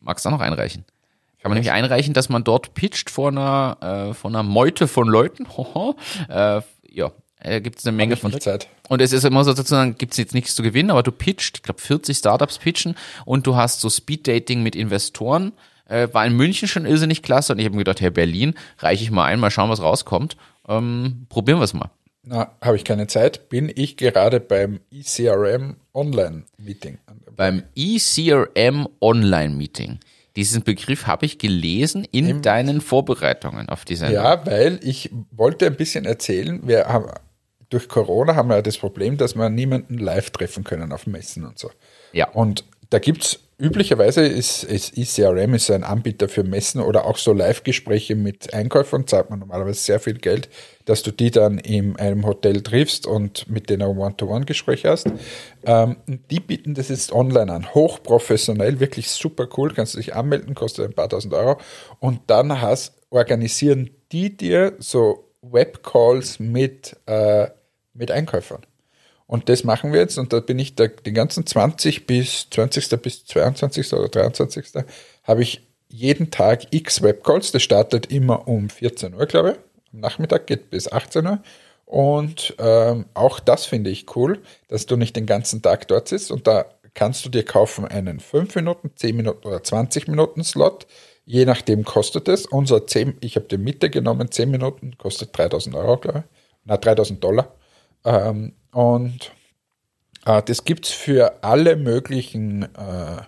Magst 0.00 0.24
du 0.24 0.28
auch 0.28 0.32
noch 0.32 0.40
einreichen? 0.40 0.84
Kann 1.40 1.50
man 1.50 1.54
nämlich 1.54 1.70
einreichen, 1.70 2.12
dass 2.12 2.28
man 2.28 2.42
dort 2.42 2.74
pitcht 2.74 3.08
vor 3.08 3.28
einer, 3.28 4.08
äh, 4.10 4.14
vor 4.14 4.30
einer 4.30 4.42
Meute 4.42 4.88
von 4.88 5.06
Leuten. 5.06 5.46
äh, 6.28 6.60
ja, 6.90 7.12
äh, 7.40 7.60
gibt 7.60 7.78
es 7.78 7.86
eine 7.86 7.96
Menge 7.96 8.16
von 8.16 8.38
Zeit. 8.40 8.68
Und 8.88 9.02
es 9.02 9.12
ist 9.12 9.24
immer 9.24 9.44
so 9.44 9.52
sozusagen, 9.52 9.96
gibt 9.98 10.12
es 10.12 10.18
jetzt 10.18 10.34
nichts 10.34 10.54
zu 10.54 10.62
gewinnen, 10.62 10.90
aber 10.90 11.02
du 11.02 11.12
pitcht, 11.12 11.58
ich 11.58 11.62
glaube 11.62 11.80
40 11.80 12.16
Startups 12.16 12.58
pitchen 12.58 12.96
und 13.24 13.46
du 13.46 13.56
hast 13.56 13.80
so 13.80 13.90
Speed-Dating 13.90 14.62
mit 14.62 14.76
Investoren. 14.76 15.52
Äh, 15.88 16.08
war 16.12 16.26
in 16.26 16.34
München 16.34 16.66
schon 16.66 16.84
irrsinnig 16.84 17.22
klasse 17.22 17.52
und 17.52 17.60
ich 17.60 17.64
habe 17.64 17.76
mir 17.76 17.84
gedacht, 17.84 18.00
hey, 18.00 18.10
Berlin, 18.10 18.54
reiche 18.78 19.04
ich 19.04 19.10
mal 19.10 19.26
ein, 19.26 19.38
mal 19.38 19.50
schauen, 19.50 19.70
was 19.70 19.80
rauskommt. 19.80 20.36
Ähm, 20.68 21.26
probieren 21.28 21.58
wir 21.58 21.64
es 21.64 21.74
mal. 21.74 21.90
Na, 22.24 22.50
habe 22.60 22.76
ich 22.76 22.84
keine 22.84 23.06
Zeit. 23.06 23.48
Bin 23.48 23.70
ich 23.72 23.96
gerade 23.96 24.40
beim 24.40 24.80
ECRM 24.90 25.76
Online 25.94 26.42
Meeting. 26.58 26.98
Beim 27.36 27.62
ECRM 27.76 28.88
Online 29.00 29.54
Meeting. 29.54 30.00
Diesen 30.34 30.64
Begriff 30.64 31.06
habe 31.06 31.24
ich 31.24 31.38
gelesen 31.38 32.06
in 32.10 32.28
Im, 32.28 32.42
deinen 32.42 32.80
Vorbereitungen 32.80 33.68
auf 33.68 33.84
diese. 33.84 34.12
Ja, 34.12 34.44
weil 34.44 34.80
ich 34.82 35.10
wollte 35.30 35.66
ein 35.66 35.76
bisschen 35.76 36.04
erzählen. 36.04 36.60
Wir 36.64 36.88
haben 36.88 37.06
durch 37.68 37.88
Corona 37.88 38.36
haben 38.36 38.48
wir 38.48 38.56
ja 38.56 38.62
das 38.62 38.78
Problem, 38.78 39.16
dass 39.16 39.34
wir 39.34 39.48
niemanden 39.50 39.98
live 39.98 40.30
treffen 40.30 40.64
können 40.64 40.92
auf 40.92 41.06
Messen 41.06 41.44
und 41.44 41.58
so. 41.58 41.70
Ja. 42.12 42.28
Und 42.30 42.64
da 42.90 42.98
gibt 42.98 43.24
es 43.24 43.40
üblicherweise 43.58 44.26
ist, 44.26 44.64
ist 44.64 44.98
ECRM 44.98 45.54
ist 45.54 45.70
ein 45.70 45.82
Anbieter 45.82 46.28
für 46.28 46.44
Messen 46.44 46.80
oder 46.80 47.06
auch 47.06 47.16
so 47.16 47.32
Live-Gespräche 47.32 48.14
mit 48.14 48.52
Einkäufern, 48.52 49.06
zahlt 49.06 49.30
man 49.30 49.38
normalerweise 49.38 49.80
sehr 49.80 49.98
viel 49.98 50.18
Geld, 50.18 50.50
dass 50.84 51.02
du 51.02 51.10
die 51.10 51.30
dann 51.30 51.58
in 51.58 51.96
einem 51.96 52.26
Hotel 52.26 52.62
triffst 52.62 53.06
und 53.06 53.48
mit 53.48 53.70
denen 53.70 53.82
ein 53.82 53.96
One-to-One-Gespräch 53.96 54.84
hast. 54.84 55.06
Ähm, 55.64 55.96
die 56.30 56.40
bieten 56.40 56.74
das 56.74 56.90
jetzt 56.90 57.12
online 57.12 57.50
an, 57.50 57.74
hochprofessionell, 57.74 58.78
wirklich 58.78 59.10
super 59.10 59.48
cool, 59.56 59.72
kannst 59.72 59.94
du 59.94 59.98
dich 59.98 60.14
anmelden, 60.14 60.54
kostet 60.54 60.84
ein 60.84 60.94
paar 60.94 61.08
tausend 61.08 61.32
Euro 61.32 61.58
und 61.98 62.20
dann 62.26 62.60
hast, 62.60 62.94
organisieren 63.08 63.90
die 64.12 64.36
dir 64.36 64.74
so 64.78 65.25
Webcalls 65.52 66.38
mit, 66.38 66.96
äh, 67.06 67.48
mit 67.94 68.10
Einkäufern. 68.10 68.62
Und 69.26 69.48
das 69.48 69.64
machen 69.64 69.92
wir 69.92 70.00
jetzt 70.00 70.18
und 70.18 70.32
da 70.32 70.40
bin 70.40 70.58
ich 70.58 70.76
da, 70.76 70.86
den 70.86 71.14
ganzen 71.14 71.46
20 71.46 72.06
bis 72.06 72.48
20. 72.50 73.02
bis 73.02 73.24
22. 73.26 73.92
oder 73.92 74.08
23. 74.08 74.84
habe 75.24 75.42
ich 75.42 75.62
jeden 75.88 76.30
Tag 76.30 76.72
x 76.72 77.02
Webcalls. 77.02 77.50
Das 77.52 77.62
startet 77.62 78.12
immer 78.12 78.46
um 78.46 78.70
14 78.70 79.14
Uhr, 79.14 79.26
glaube 79.26 79.50
ich. 79.50 79.56
Am 79.92 80.00
Nachmittag 80.00 80.46
geht 80.46 80.70
bis 80.70 80.90
18 80.90 81.26
Uhr. 81.26 81.42
Und 81.86 82.54
ähm, 82.58 83.06
auch 83.14 83.40
das 83.40 83.66
finde 83.66 83.90
ich 83.90 84.16
cool, 84.16 84.40
dass 84.68 84.86
du 84.86 84.96
nicht 84.96 85.14
den 85.16 85.26
ganzen 85.26 85.62
Tag 85.62 85.86
dort 85.88 86.08
sitzt 86.08 86.32
und 86.32 86.46
da 86.46 86.66
kannst 86.94 87.24
du 87.24 87.28
dir 87.28 87.44
kaufen 87.44 87.84
einen 87.84 88.18
5 88.18 88.56
Minuten, 88.56 88.90
10 88.96 89.14
Minuten 89.16 89.46
oder 89.46 89.62
20 89.62 90.08
Minuten 90.08 90.42
Slot. 90.42 90.86
Je 91.26 91.44
nachdem 91.44 91.84
kostet 91.84 92.28
es. 92.28 92.46
Unser 92.46 92.86
10, 92.86 93.16
ich 93.20 93.34
habe 93.36 93.46
die 93.46 93.58
Mitte 93.58 93.90
genommen, 93.90 94.30
10 94.30 94.48
Minuten, 94.50 94.96
kostet 94.96 95.36
3000 95.36 95.74
Euro, 95.74 95.96
glaube 95.98 96.20
ich. 96.24 96.36
Na, 96.64 96.76
3000 96.76 97.22
Dollar. 97.22 97.52
Ähm, 98.04 98.52
und 98.72 99.32
äh, 100.24 100.40
das 100.42 100.64
gibt's 100.64 100.90
für 100.92 101.42
alle 101.42 101.74
möglichen 101.76 102.62
äh, 102.62 103.22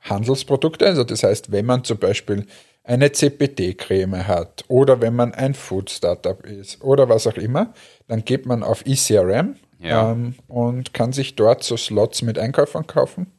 Handelsprodukte. 0.00 0.86
Also 0.86 1.04
das 1.04 1.22
heißt, 1.22 1.52
wenn 1.52 1.66
man 1.66 1.84
zum 1.84 1.98
Beispiel 1.98 2.46
eine 2.82 3.12
CPD-Creme 3.12 4.26
hat 4.26 4.64
oder 4.68 5.00
wenn 5.02 5.14
man 5.14 5.32
ein 5.34 5.54
Food-Startup 5.54 6.44
ist 6.46 6.82
oder 6.82 7.08
was 7.10 7.26
auch 7.26 7.36
immer, 7.36 7.74
dann 8.08 8.24
geht 8.24 8.46
man 8.46 8.62
auf 8.62 8.84
ECRM 8.86 9.56
Ja. 9.78 10.12
ähm, 10.12 10.34
und 10.48 10.94
kann 10.94 11.12
sich 11.12 11.36
dort 11.36 11.62
so 11.62 11.76
Slots 11.76 12.22
mit 12.22 12.38
Einkäufern 12.38 12.86
kaufen. 12.86 13.32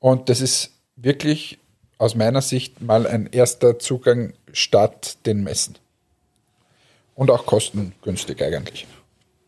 Und 0.00 0.28
das 0.28 0.40
ist 0.40 0.72
wirklich 0.96 1.58
aus 1.98 2.14
meiner 2.14 2.42
Sicht 2.42 2.80
mal 2.80 3.06
ein 3.06 3.28
erster 3.30 3.78
Zugang 3.78 4.34
statt 4.52 5.18
den 5.26 5.42
Messen. 5.42 5.78
Und 7.14 7.30
auch 7.30 7.46
kostengünstig 7.46 8.42
eigentlich. 8.42 8.86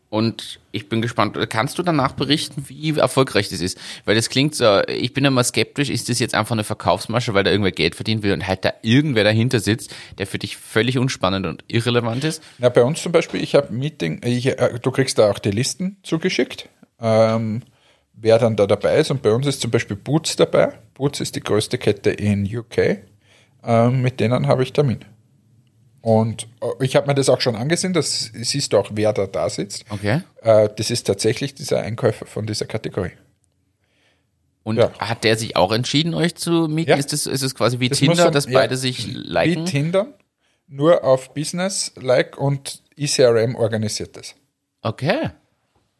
Und 0.09 0.59
ich 0.71 0.87
bin 0.87 1.01
gespannt, 1.01 1.37
kannst 1.49 1.77
du 1.77 1.83
danach 1.83 2.13
berichten, 2.13 2.63
wie 2.67 2.97
erfolgreich 2.97 3.49
das 3.49 3.59
ist? 3.59 3.77
Weil 4.05 4.15
das 4.15 4.29
klingt 4.29 4.55
so, 4.55 4.81
ich 4.87 5.13
bin 5.13 5.25
immer 5.25 5.43
skeptisch, 5.43 5.89
ist 5.89 6.07
das 6.07 6.19
jetzt 6.19 6.33
einfach 6.33 6.53
eine 6.53 6.63
Verkaufsmasche, 6.63 7.33
weil 7.33 7.43
da 7.43 7.51
irgendwer 7.51 7.73
Geld 7.73 7.93
verdienen 7.93 8.23
will 8.23 8.31
und 8.31 8.47
halt 8.47 8.63
da 8.63 8.73
irgendwer 8.83 9.25
dahinter 9.25 9.59
sitzt, 9.59 9.93
der 10.17 10.25
für 10.25 10.39
dich 10.39 10.55
völlig 10.55 10.97
unspannend 10.97 11.45
und 11.45 11.65
irrelevant 11.67 12.23
ist? 12.23 12.41
Na, 12.57 12.69
bei 12.69 12.83
uns 12.83 13.01
zum 13.01 13.11
Beispiel, 13.11 13.43
ich 13.43 13.53
habe 13.53 13.73
Meeting, 13.73 14.21
ich, 14.23 14.47
äh, 14.47 14.79
du 14.81 14.91
kriegst 14.91 15.17
da 15.17 15.29
auch 15.29 15.39
die 15.39 15.51
Listen 15.51 15.97
zugeschickt, 16.03 16.69
ähm, 17.01 17.63
wer 18.19 18.39
dann 18.39 18.55
da 18.55 18.65
dabei 18.67 18.97
ist. 18.97 19.11
Und 19.11 19.21
bei 19.21 19.31
uns 19.31 19.45
ist 19.47 19.61
zum 19.61 19.71
Beispiel 19.71 19.95
Boots 19.95 20.35
dabei. 20.35 20.73
Boots 20.95 21.19
ist 21.21 21.35
die 21.35 21.39
größte 21.41 21.77
Kette 21.77 22.09
in 22.09 22.43
UK. 22.45 22.99
Ähm, 23.63 24.01
mit 24.01 24.19
denen 24.19 24.47
habe 24.47 24.63
ich 24.63 24.73
Termin. 24.73 24.99
Und 26.01 26.47
äh, 26.61 26.83
ich 26.85 26.95
habe 26.95 27.07
mir 27.07 27.15
das 27.15 27.29
auch 27.29 27.41
schon 27.41 27.55
angesehen, 27.55 27.93
das 27.93 28.31
siehst 28.33 28.71
du 28.73 28.77
auch, 28.77 28.89
wer 28.93 29.13
da 29.13 29.27
da 29.27 29.49
sitzt. 29.49 29.85
Okay. 29.89 30.21
Äh, 30.41 30.69
das 30.75 30.89
ist 30.89 31.03
tatsächlich 31.07 31.53
dieser 31.55 31.81
Einkäufer 31.81 32.25
von 32.25 32.45
dieser 32.47 32.65
Kategorie. 32.65 33.11
Und 34.63 34.77
Ja. 34.77 34.91
hat 34.99 35.23
der 35.23 35.37
sich 35.37 35.55
auch 35.55 35.71
entschieden, 35.71 36.13
euch 36.13 36.35
zu 36.35 36.67
mieten? 36.67 36.91
Ja. 36.91 36.97
Ist 36.97 37.13
das, 37.13 37.25
ist 37.25 37.41
es 37.41 37.55
quasi 37.55 37.79
wie 37.79 37.89
Das 37.89 37.99
Tinder, 37.99 38.25
so- 38.25 38.29
dass 38.29 38.45
ja, 38.45 38.53
beide 38.53 38.75
sich 38.77 39.07
Wie 39.07 39.11
liken? 39.11 39.65
Tinder, 39.65 40.07
nur 40.67 41.03
auf 41.03 41.33
Business-like 41.33 42.37
und 42.37 42.81
ECRM 42.97 43.55
organisiert 43.55 44.17
das. 44.17 44.35
Okay. 44.81 45.29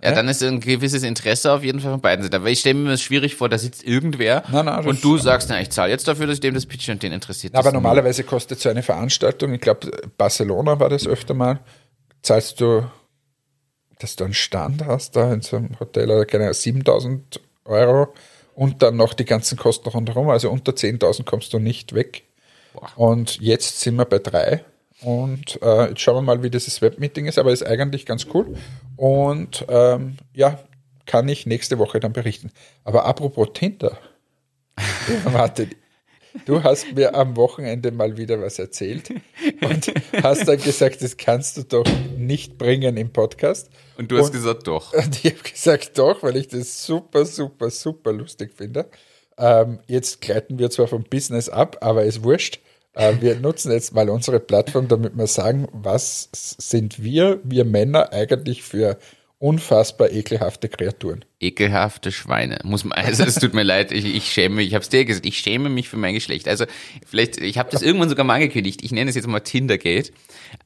Ja, 0.02 0.12
dann 0.12 0.28
ist 0.28 0.44
ein 0.44 0.60
gewisses 0.60 1.02
Interesse 1.02 1.52
auf 1.52 1.64
jeden 1.64 1.80
Fall 1.80 1.92
von 1.92 2.02
beiden 2.02 2.22
Seiten. 2.22 2.36
Aber 2.36 2.50
ich 2.50 2.60
stelle 2.60 2.76
mir 2.76 2.92
das 2.92 3.02
schwierig 3.02 3.36
vor, 3.36 3.50
da 3.50 3.58
sitzt 3.58 3.84
irgendwer 3.84 4.44
Nein, 4.52 4.66
nein, 4.66 4.86
und 4.86 5.04
du 5.04 5.18
sagst, 5.18 5.50
na, 5.50 5.60
ich 5.60 5.72
zahle 5.72 5.92
jetzt 5.92 6.08
dafür, 6.08 6.28
dass 6.28 6.36
ich 6.36 6.40
dem 6.40 6.54
das 6.54 6.68
pitche 6.68 6.92
und 6.92 7.02
den 7.02 7.12
interessiert 7.12 7.56
Aber 7.56 7.72
normalerweise 7.72 8.24
kostet 8.24 8.60
so 8.60 8.70
eine 8.70 8.84
Veranstaltung, 8.84 9.54
ich 9.56 9.62
glaube, 9.62 9.90
Barcelona 10.18 10.80
war 10.80 10.90
das 10.90 11.08
öfter 11.08 11.34
mal, 11.34 11.62
zahlst 12.22 12.62
du, 12.62 12.84
dass 13.98 14.16
du 14.16 14.26
einen 14.26 14.36
Stand 14.36 14.86
hast 14.86 15.16
da 15.16 15.34
in 15.34 15.42
so 15.42 15.58
einem 15.58 15.80
Hotel 15.80 16.12
oder 16.12 16.26
keine 16.26 16.44
Ahnung, 16.44 16.54
7000 16.54 17.40
Euro 17.66 18.14
und 18.54 18.84
dann 18.84 18.98
noch 18.98 19.14
die 19.14 19.26
ganzen 19.26 19.58
Kosten 19.58 19.90
rundherum. 19.90 20.30
Also 20.30 20.52
unter 20.52 20.74
10.000 20.74 21.26
kommst 21.26 21.54
du 21.54 21.60
nicht 21.60 21.96
weg. 21.96 22.24
Und 22.96 23.42
jetzt 23.42 23.80
sind 23.80 23.96
wir 23.96 24.06
bei 24.06 24.20
drei. 24.20 24.64
Und 25.02 25.62
äh, 25.62 25.90
jetzt 25.90 26.02
schauen 26.02 26.16
wir 26.16 26.22
mal, 26.24 26.44
wie 26.44 26.50
dieses 26.50 26.82
Webmeeting 26.82 27.28
ist, 27.28 27.38
aber 27.38 27.52
ist 27.52 27.66
eigentlich 27.66 28.06
ganz 28.06 28.28
cool. 28.34 28.56
Und 28.96 29.66
ähm, 29.70 30.18
ja, 30.34 30.60
kann 31.06 31.30
ich 31.30 31.46
nächste 31.46 31.78
Woche 31.78 32.00
dann 32.00 32.14
berichten. 32.14 32.52
Aber 32.84 33.06
apropos 33.06 33.50
Tinder, 33.54 33.98
warte, 35.26 35.68
du 36.46 36.64
hast 36.64 36.94
mir 36.94 37.16
am 37.16 37.36
Wochenende 37.36 37.92
mal 37.92 38.18
wieder 38.18 38.42
was 38.42 38.60
erzählt 38.60 39.12
und 39.62 39.94
hast 40.24 40.48
dann 40.48 40.58
gesagt, 40.58 41.02
das 41.02 41.16
kannst 41.18 41.58
du 41.58 41.64
doch 41.64 41.86
nicht 42.18 42.58
bringen 42.58 42.98
im 42.98 43.12
Podcast. 43.14 43.70
Und 43.98 44.12
du 44.12 44.18
hast 44.18 44.28
Und- 44.28 44.32
gesagt, 44.34 44.68
doch. 44.68 44.94
Und 44.94 45.16
ich 45.24 45.32
habe 45.32 45.44
gesagt, 45.50 45.98
doch, 45.98 46.24
weil 46.24 46.38
ich 46.38 46.48
das 46.48 46.86
super, 46.86 47.26
super, 47.26 47.70
super 47.70 48.12
lustig 48.14 48.52
finde. 48.56 48.90
Ähm, 49.38 49.80
jetzt 49.86 50.22
gleiten 50.22 50.58
wir 50.58 50.72
zwar 50.72 50.88
vom 50.88 51.04
Business 51.04 51.50
ab, 51.50 51.78
aber 51.82 52.04
ist 52.04 52.24
wurscht. 52.24 52.60
Äh, 52.98 53.22
wir 53.22 53.36
nutzen 53.36 53.72
jetzt 53.72 53.94
mal 53.94 54.10
unsere 54.10 54.40
Plattform, 54.40 54.88
damit 54.88 55.16
wir 55.16 55.28
sagen, 55.28 55.68
was 55.72 56.30
sind 56.34 57.02
wir, 57.02 57.40
wir 57.44 57.64
Männer, 57.64 58.12
eigentlich 58.12 58.64
für 58.64 58.98
unfassbar 59.40 60.12
ekelhafte 60.12 60.68
Kreaturen. 60.68 61.24
Ekelhafte 61.40 62.12
Schweine. 62.12 62.58
Muss 62.64 62.84
man, 62.84 62.94
also 62.94 63.24
es 63.24 63.36
tut 63.36 63.54
mir 63.54 63.62
leid, 63.64 63.92
ich, 63.92 64.04
ich 64.04 64.32
schäme 64.32 64.56
mich, 64.56 64.70
ich 64.70 64.74
hab's 64.74 64.90
dir 64.90 65.06
gesagt, 65.06 65.28
ich 65.28 65.38
schäme 65.38 65.70
mich 65.70 65.90
für 65.90 65.98
mein 65.98 66.16
Geschlecht. 66.16 66.48
Also 66.48 66.66
vielleicht, 67.06 67.38
ich 67.38 67.60
habe 67.60 67.70
das 67.72 67.84
irgendwann 67.84 68.10
sogar 68.10 68.26
mal 68.26 68.34
angekündigt, 68.34 68.82
ich 68.84 68.92
nenne 68.92 69.12
es 69.12 69.16
jetzt 69.16 69.28
mal 69.28 69.42
Tindergate. 69.42 70.12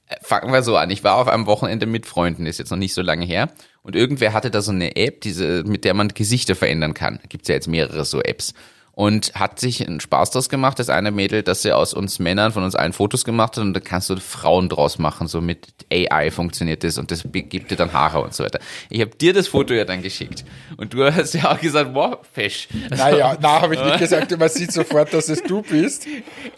Äh, 0.07 0.15
Fangen 0.21 0.53
wir 0.53 0.63
so 0.63 0.77
an, 0.77 0.89
ich 0.89 1.03
war 1.03 1.17
auf 1.17 1.27
einem 1.27 1.47
Wochenende 1.47 1.85
mit 1.85 2.05
Freunden, 2.05 2.45
ist 2.45 2.59
jetzt 2.59 2.71
noch 2.71 2.77
nicht 2.77 2.93
so 2.93 3.01
lange 3.01 3.25
her. 3.25 3.51
Und 3.83 3.97
irgendwer 3.97 4.31
hatte 4.31 4.51
da 4.51 4.61
so 4.61 4.71
eine 4.71 4.95
App, 4.95 5.19
diese, 5.19 5.63
mit 5.65 5.83
der 5.83 5.93
man 5.93 6.07
Gesichter 6.09 6.55
verändern 6.55 6.93
kann. 6.93 7.19
Gibt's 7.27 7.49
ja 7.49 7.55
jetzt 7.55 7.67
mehrere 7.67 8.05
so 8.05 8.21
Apps. 8.21 8.53
Und 9.01 9.33
hat 9.33 9.59
sich 9.59 9.87
einen 9.87 9.99
Spaß 9.99 10.29
draus 10.29 10.47
gemacht, 10.47 10.77
das 10.77 10.89
eine 10.89 11.09
Mädel, 11.09 11.41
dass 11.41 11.63
sie 11.63 11.71
aus 11.75 11.95
uns 11.95 12.19
Männern, 12.19 12.51
von 12.51 12.63
uns 12.63 12.75
allen 12.75 12.93
Fotos 12.93 13.25
gemacht 13.25 13.57
hat 13.57 13.63
und 13.63 13.73
da 13.73 13.79
kannst 13.79 14.11
du 14.11 14.17
Frauen 14.17 14.69
draus 14.69 14.99
machen, 14.99 15.27
so 15.27 15.41
mit 15.41 15.69
AI 15.91 16.29
funktioniert 16.29 16.83
das 16.83 16.99
und 16.99 17.09
das 17.09 17.23
gibt 17.31 17.71
dir 17.71 17.75
dann 17.77 17.93
Haare 17.93 18.21
und 18.21 18.35
so 18.35 18.43
weiter. 18.43 18.59
Ich 18.91 19.01
habe 19.01 19.09
dir 19.15 19.33
das 19.33 19.47
Foto 19.47 19.73
ja 19.73 19.85
dann 19.85 20.03
geschickt 20.03 20.45
und 20.77 20.93
du 20.93 21.03
hast 21.03 21.33
ja 21.33 21.51
auch 21.51 21.59
gesagt, 21.59 21.95
wow, 21.95 22.19
fesch. 22.31 22.67
Naja, 22.91 23.35
na, 23.41 23.61
habe 23.61 23.73
ich 23.73 23.83
nicht 23.83 23.97
gesagt, 23.97 24.37
man 24.37 24.49
sieht 24.49 24.71
sofort, 24.71 25.11
dass 25.15 25.29
es 25.29 25.41
du 25.41 25.63
bist. 25.63 26.05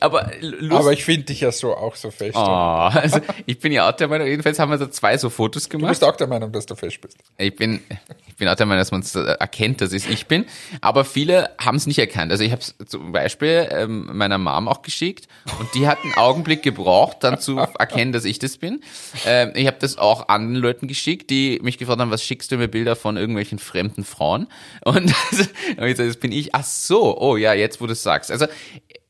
Aber 0.02 0.30
lust, 0.42 0.74
Aber 0.74 0.92
ich 0.92 1.06
finde 1.06 1.28
dich 1.28 1.40
ja 1.40 1.52
so 1.54 1.74
auch 1.74 1.96
so 1.96 2.12
fest. 2.12 2.36
oh, 2.36 2.40
also 2.42 3.22
ich 3.46 3.58
bin 3.58 3.72
ja 3.72 3.88
auch 3.90 3.94
der 3.94 4.10
Meinung, 4.10 4.28
jedenfalls 4.28 4.60
haben 4.60 4.70
wir 4.70 4.78
da 4.78 4.92
zwei 4.92 5.18
so 5.18 5.30
Fotos 5.30 5.64
Du 5.64 5.78
gemacht. 5.78 5.92
bist 5.92 6.04
auch 6.04 6.18
der 6.18 6.28
Meinung, 6.28 6.52
dass 6.52 6.66
du 6.66 6.76
fest 6.76 7.00
bist. 7.00 7.16
Ich 7.38 7.56
bin, 7.56 7.80
ich 8.28 8.36
bin 8.36 8.50
auch 8.50 8.56
der 8.56 8.66
Meinung, 8.66 8.82
dass 8.82 8.92
man 8.92 9.00
es 9.00 9.16
erkennt, 9.16 9.80
dass 9.80 9.94
es 9.94 10.10
ich 10.10 10.26
bin. 10.28 10.44
Aber 10.82 11.06
viele 11.06 11.52
haben 11.58 11.78
es 11.78 11.88
nicht 11.88 12.00
erkannt. 12.00 12.33
Also 12.34 12.44
ich 12.44 12.52
habe 12.52 12.64
es 12.64 12.76
zum 12.88 13.12
Beispiel 13.12 13.68
ähm, 13.70 14.10
meiner 14.12 14.40
Mom 14.40 14.68
auch 14.68 14.82
geschickt 14.82 15.28
und 15.60 15.72
die 15.76 15.88
hat 15.88 16.00
einen 16.04 16.16
Augenblick 16.16 16.64
gebraucht, 16.64 17.18
dann 17.20 17.40
zu 17.40 17.58
erkennen, 17.58 18.12
dass 18.12 18.26
ich 18.26 18.40
das 18.40 18.58
bin. 18.58 18.82
Ähm, 19.28 19.52
ich 19.54 19.68
habe 19.68 19.78
das 19.80 20.00
auch 20.00 20.30
anderen 20.30 20.56
Leuten 20.56 20.88
geschickt, 20.88 21.30
die 21.30 21.60
mich 21.62 21.78
gefragt 21.78 22.00
haben, 22.00 22.10
was 22.10 22.24
schickst 22.24 22.52
du 22.52 22.58
mir 22.58 22.68
Bilder 22.68 22.96
von 22.96 23.18
irgendwelchen 23.18 23.60
fremden 23.60 24.04
Frauen? 24.04 24.48
Und 24.84 25.14
also, 25.32 25.44
hab 25.78 25.86
ich 25.86 25.92
gesagt, 25.92 26.10
das 26.10 26.18
bin 26.18 26.32
ich. 26.32 26.56
Ach 26.56 26.64
so, 26.64 27.22
oh 27.22 27.38
ja, 27.38 27.54
jetzt 27.54 27.82
wo 27.82 27.86
du 27.86 27.94
es 27.94 28.02
sagst. 28.02 28.32
Also 28.32 28.48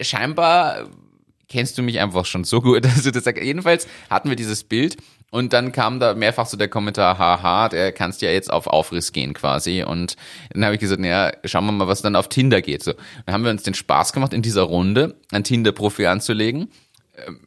scheinbar 0.01 0.89
kennst 1.47 1.77
du 1.77 1.81
mich 1.81 2.01
einfach 2.01 2.25
schon 2.25 2.43
so 2.43 2.59
gut, 2.59 2.83
du 3.05 3.11
das. 3.11 3.23
Jedenfalls 3.41 3.87
hatten 4.09 4.27
wir 4.27 4.35
dieses 4.35 4.65
Bild 4.65 4.97
und 5.33 5.51
dann 5.51 5.71
kam 5.71 5.99
da 5.99 6.13
mehrfach 6.13 6.45
so 6.45 6.57
der 6.57 6.67
Kommentar, 6.67 7.17
haha, 7.17 7.67
der 7.67 7.91
kannst 7.91 8.21
ja 8.21 8.29
jetzt 8.29 8.53
auf 8.53 8.67
Aufriss 8.67 9.11
gehen 9.13 9.33
quasi. 9.33 9.81
Und 9.81 10.15
dann 10.53 10.63
habe 10.63 10.75
ich 10.75 10.79
gesagt, 10.79 11.01
naja, 11.01 11.31
schauen 11.43 11.65
wir 11.65 11.71
mal, 11.71 11.87
was 11.87 12.03
dann 12.03 12.15
auf 12.15 12.29
Tinder 12.29 12.61
geht. 12.61 12.83
So, 12.83 12.93
dann 13.25 13.33
haben 13.33 13.43
wir 13.43 13.49
uns 13.49 13.63
den 13.63 13.73
Spaß 13.73 14.13
gemacht, 14.13 14.31
in 14.31 14.43
dieser 14.43 14.61
Runde 14.61 15.15
ein 15.31 15.43
Tinder-Profil 15.43 16.05
anzulegen, 16.05 16.67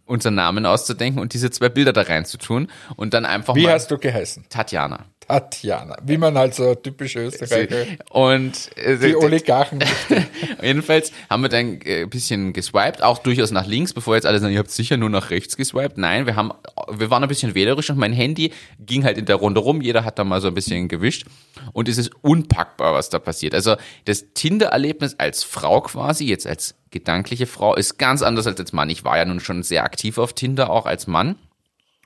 unseren 0.05 0.35
Namen 0.35 0.65
auszudenken 0.65 1.21
und 1.21 1.35
diese 1.35 1.51
zwei 1.51 1.69
Bilder 1.69 1.93
da 1.93 2.03
reinzutun 2.03 2.69
und 2.95 3.15
dann 3.15 3.25
einfach 3.25 3.55
Wie 3.57 3.65
mal 3.65 3.73
hast 3.73 3.91
du 3.91 3.99
geheißen? 3.99 4.45
Tatjana. 4.49 5.07
Tatjana. 5.27 5.97
Wie 6.05 6.19
man 6.19 6.39
halt 6.39 6.55
so 6.55 6.77
typische 6.77 7.19
Österreicher, 7.21 7.85
Und 8.11 8.71
äh, 8.77 8.97
die 8.97 9.17
Oligarchen. 9.17 9.83
Jedenfalls 10.63 11.11
haben 11.29 11.43
wir 11.43 11.49
dann 11.49 11.81
äh, 11.81 12.03
ein 12.03 12.11
bisschen 12.11 12.53
geswiped, 12.53 13.03
auch 13.03 13.19
durchaus 13.19 13.51
nach 13.51 13.67
links, 13.67 13.93
bevor 13.93 14.15
jetzt 14.15 14.25
alle 14.25 14.39
sagen, 14.39 14.53
ihr 14.53 14.61
habt 14.61 14.71
sicher 14.71 14.97
nur 14.97 15.11
nach 15.11 15.31
rechts 15.31 15.57
geswiped. 15.57 15.99
Nein, 15.99 16.27
wir 16.27 16.37
haben, 16.37 16.53
wir 16.93 17.11
waren 17.11 17.25
ein 17.25 17.29
bisschen 17.29 17.57
wählerisch 17.57 17.91
und 17.91 17.99
mein 17.99 18.13
Handy 18.13 18.53
ging 18.79 19.03
halt 19.05 19.19
in 19.19 19.27
der 19.27 19.37
Runde 19.37 19.61
rum. 19.61 19.81
Jeder 19.81 20.05
hat 20.05 20.19
da 20.21 20.25
mal 20.25 20.41
so 20.41 20.47
ein 20.47 20.55
bisschen 20.55 20.87
gewischt 20.87 21.27
und 21.73 21.89
es 21.89 21.99
ist 21.99 22.13
unpackbar, 22.23 22.95
was 22.95 23.11
da 23.11 23.19
passiert. 23.19 23.53
Also 23.53 23.75
das 24.05 24.27
Tinder-Erlebnis 24.35 25.19
als 25.19 25.43
Frau 25.43 25.81
quasi, 25.81 26.27
jetzt 26.27 26.47
als 26.47 26.77
gedankliche 26.99 27.47
Frau, 27.47 27.75
ist 27.75 27.99
ganz 27.99 28.23
anders 28.23 28.47
als 28.47 28.59
als 28.59 28.73
Mann. 28.73 28.91
Ich 28.91 29.05
war 29.05 29.17
ja 29.17 29.25
nun 29.25 29.41
schon 29.41 29.63
sehr 29.63 29.85
aktiv 29.85 30.19
auf 30.19 30.33
Tinder, 30.33 30.71
auch 30.71 30.87
als 30.87 31.07
Mann. 31.07 31.37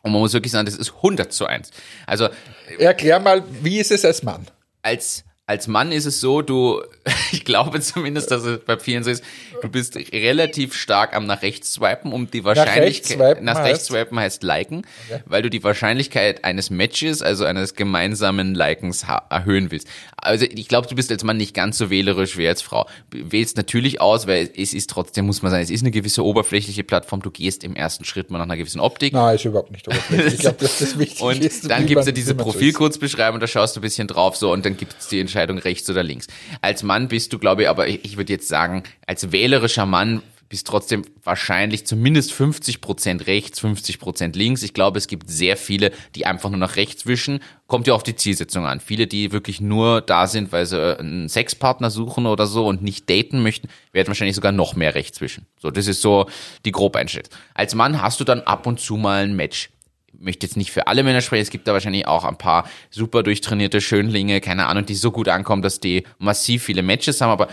Und 0.03 0.13
man 0.13 0.21
muss 0.21 0.33
wirklich 0.33 0.53
sagen, 0.53 0.67
das 0.67 0.77
ist 0.77 0.95
100 0.97 1.33
zu 1.33 1.47
1. 1.47 1.71
Also 2.07 2.29
Erklär 2.79 3.21
mal, 3.21 3.43
wie 3.63 3.79
ist 3.79 3.91
es 3.91 4.05
als 4.05 4.23
Mann? 4.23 4.47
als, 4.83 5.25
als 5.51 5.67
Mann 5.67 5.91
ist 5.91 6.07
es 6.07 6.21
so, 6.21 6.43
du, 6.43 6.81
ich 7.33 7.45
glaube 7.45 7.81
zumindest, 7.81 8.31
dass 8.31 8.45
es 8.45 8.61
bei 8.61 8.79
vielen 8.79 9.03
so 9.03 9.11
ist, 9.11 9.25
du 9.61 9.69
bist 9.69 9.97
relativ 10.13 10.75
stark 10.75 11.13
am 11.13 11.27
nach 11.27 11.43
rechts 11.43 11.73
swipen, 11.73 12.13
um 12.13 12.31
die 12.31 12.45
Wahrscheinlichkeit, 12.45 12.85
rechts 12.85 13.09
swipen 13.09 13.45
nach 13.45 13.65
rechts 13.65 13.87
swipen 13.87 14.21
heißt 14.21 14.45
liken, 14.45 14.83
weil 15.27 15.43
du 15.43 15.51
die 15.51 15.65
Wahrscheinlichkeit 15.65 16.45
eines 16.45 16.71
Matches, 16.71 17.21
also 17.21 17.45
eines 17.47 17.75
gemeinsamen 17.75 18.55
Likens 18.55 19.05
erhöhen 19.29 19.73
willst. 19.73 19.89
Also 20.17 20.45
ich 20.45 20.69
glaube, 20.69 20.87
du 20.87 20.95
bist 20.95 21.11
als 21.11 21.25
Mann 21.25 21.37
nicht 21.37 21.53
ganz 21.53 21.79
so 21.79 21.91
wählerisch 21.91 22.39
wie 22.39 22.47
als 22.47 22.63
Frau. 22.63 22.87
Wählst 23.11 23.57
natürlich 23.57 24.01
aus, 24.01 24.29
weil 24.29 24.51
es 24.57 24.73
ist 24.73 24.89
trotzdem, 24.89 25.27
muss 25.27 25.43
man 25.43 25.51
sagen, 25.51 25.65
es 25.65 25.71
ist 25.71 25.83
eine 25.83 25.91
gewisse 25.91 26.25
oberflächliche 26.25 26.85
Plattform. 26.85 27.23
Du 27.23 27.31
gehst 27.33 27.65
im 27.65 27.75
ersten 27.75 28.05
Schritt 28.05 28.31
mal 28.31 28.39
nach 28.39 28.45
einer 28.45 28.57
gewissen 28.57 28.81
Optik. 28.81 29.15
Nein, 29.15 29.35
ist 29.35 29.45
überhaupt 29.45 29.73
nicht 29.73 29.89
oberflächlich. 29.89 30.35
Ich 30.35 30.41
glaube, 30.41 30.59
dass 30.61 30.79
das 30.79 30.97
wichtig 30.97 31.23
Und 31.23 31.45
ist. 31.45 31.69
dann 31.69 31.87
gibt's 31.87 32.07
ja 32.07 32.13
diese 32.13 32.33
ist. 32.35 32.39
Profilkurzbeschreibung, 32.39 33.41
da 33.41 33.49
schaust 33.49 33.75
du 33.75 33.81
ein 33.81 33.83
bisschen 33.83 34.07
drauf 34.07 34.37
so 34.37 34.53
und 34.53 34.65
dann 34.65 34.77
gibt's 34.77 35.09
die 35.09 35.19
Entscheidung 35.19 35.40
rechts 35.49 35.89
oder 35.91 36.03
links. 36.03 36.27
Als 36.61 36.83
Mann 36.83 37.09
bist 37.09 37.33
du, 37.33 37.39
glaube 37.39 37.63
ich, 37.63 37.69
aber 37.69 37.89
ich, 37.89 38.17
würde 38.17 38.33
jetzt 38.33 38.49
sagen, 38.49 38.83
als 39.07 39.33
wählerischer 39.33 39.87
Mann 39.87 40.23
bist 40.51 40.67
trotzdem 40.67 41.03
wahrscheinlich 41.23 41.87
zumindest 41.87 42.33
50 42.33 42.81
Prozent 42.81 43.29
rechts, 43.29 43.61
50 43.61 44.01
Prozent 44.01 44.35
links. 44.35 44.65
Ich 44.65 44.75
glaube, 44.75 44.99
es 44.99 45.07
gibt 45.07 45.31
sehr 45.31 45.57
viele, 45.57 45.93
die 46.17 46.27
einfach 46.27 46.51
nur 46.51 46.59
nach 46.59 46.75
rechts 46.75 47.07
wischen. 47.07 47.39
Kommt 47.69 47.87
ja 47.87 47.95
auf 47.95 48.03
die 48.03 48.17
Zielsetzung 48.17 48.67
an. 48.67 48.81
Viele, 48.81 49.07
die 49.07 49.31
wirklich 49.31 49.61
nur 49.61 50.01
da 50.01 50.27
sind, 50.27 50.51
weil 50.51 50.67
sie 50.67 50.99
einen 50.99 51.29
Sexpartner 51.29 51.91
suchen 51.91 52.27
oder 52.27 52.47
so 52.47 52.67
und 52.67 52.83
nicht 52.83 53.09
daten 53.09 53.45
möchten, 53.45 53.69
werden 53.93 54.09
wahrscheinlich 54.09 54.35
sogar 54.35 54.51
noch 54.51 54.75
mehr 54.75 54.97
rechts 54.97 55.21
wischen. 55.21 55.47
So, 55.57 55.71
das 55.71 55.87
ist 55.87 56.03
so 56.03 56.27
die 56.65 56.73
Grobeinstellung. 56.73 57.31
Als 57.55 57.77
Mann 57.77 58.03
hast 58.03 58.19
du 58.19 58.25
dann 58.25 58.41
ab 58.41 58.67
und 58.67 58.81
zu 58.81 58.97
mal 58.97 59.23
ein 59.23 59.37
Match 59.37 59.71
möchte 60.21 60.47
jetzt 60.47 60.57
nicht 60.57 60.71
für 60.71 60.87
alle 60.87 61.03
Männer 61.03 61.21
sprechen, 61.21 61.43
es 61.43 61.51
gibt 61.51 61.67
da 61.67 61.73
wahrscheinlich 61.73 62.07
auch 62.07 62.25
ein 62.25 62.37
paar 62.37 62.69
super 62.91 63.23
durchtrainierte 63.23 63.81
Schönlinge, 63.81 64.41
keine 64.41 64.67
Ahnung, 64.67 64.87
die 64.87 64.95
so 64.95 65.11
gut 65.11 65.29
ankommen, 65.29 65.63
dass 65.63 65.81
die 65.81 66.05
massiv 66.19 66.65
viele 66.65 66.83
Matches 66.83 67.21
haben, 67.21 67.31
aber 67.31 67.49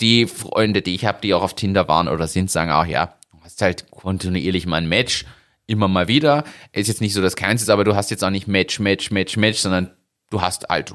die 0.00 0.26
Freunde, 0.26 0.82
die 0.82 0.94
ich 0.94 1.04
habe, 1.04 1.18
die 1.22 1.34
auch 1.34 1.42
auf 1.42 1.54
Tinder 1.54 1.88
waren 1.88 2.08
oder 2.08 2.26
sind, 2.26 2.50
sagen 2.50 2.70
auch, 2.70 2.86
ja, 2.86 3.14
du 3.32 3.38
hast 3.42 3.62
halt 3.62 3.90
kontinuierlich 3.90 4.66
mal 4.66 4.78
ein 4.78 4.88
Match, 4.88 5.24
immer 5.66 5.88
mal 5.88 6.08
wieder. 6.08 6.44
Ist 6.72 6.88
jetzt 6.88 7.00
nicht 7.00 7.14
so, 7.14 7.22
dass 7.22 7.36
keins 7.36 7.62
ist, 7.62 7.70
aber 7.70 7.84
du 7.84 7.96
hast 7.96 8.10
jetzt 8.10 8.24
auch 8.24 8.30
nicht 8.30 8.46
Match, 8.46 8.78
Match, 8.78 9.10
Match, 9.10 9.36
Match, 9.36 9.58
sondern 9.58 9.90
du 10.30 10.40
hast 10.40 10.68
halt 10.68 10.94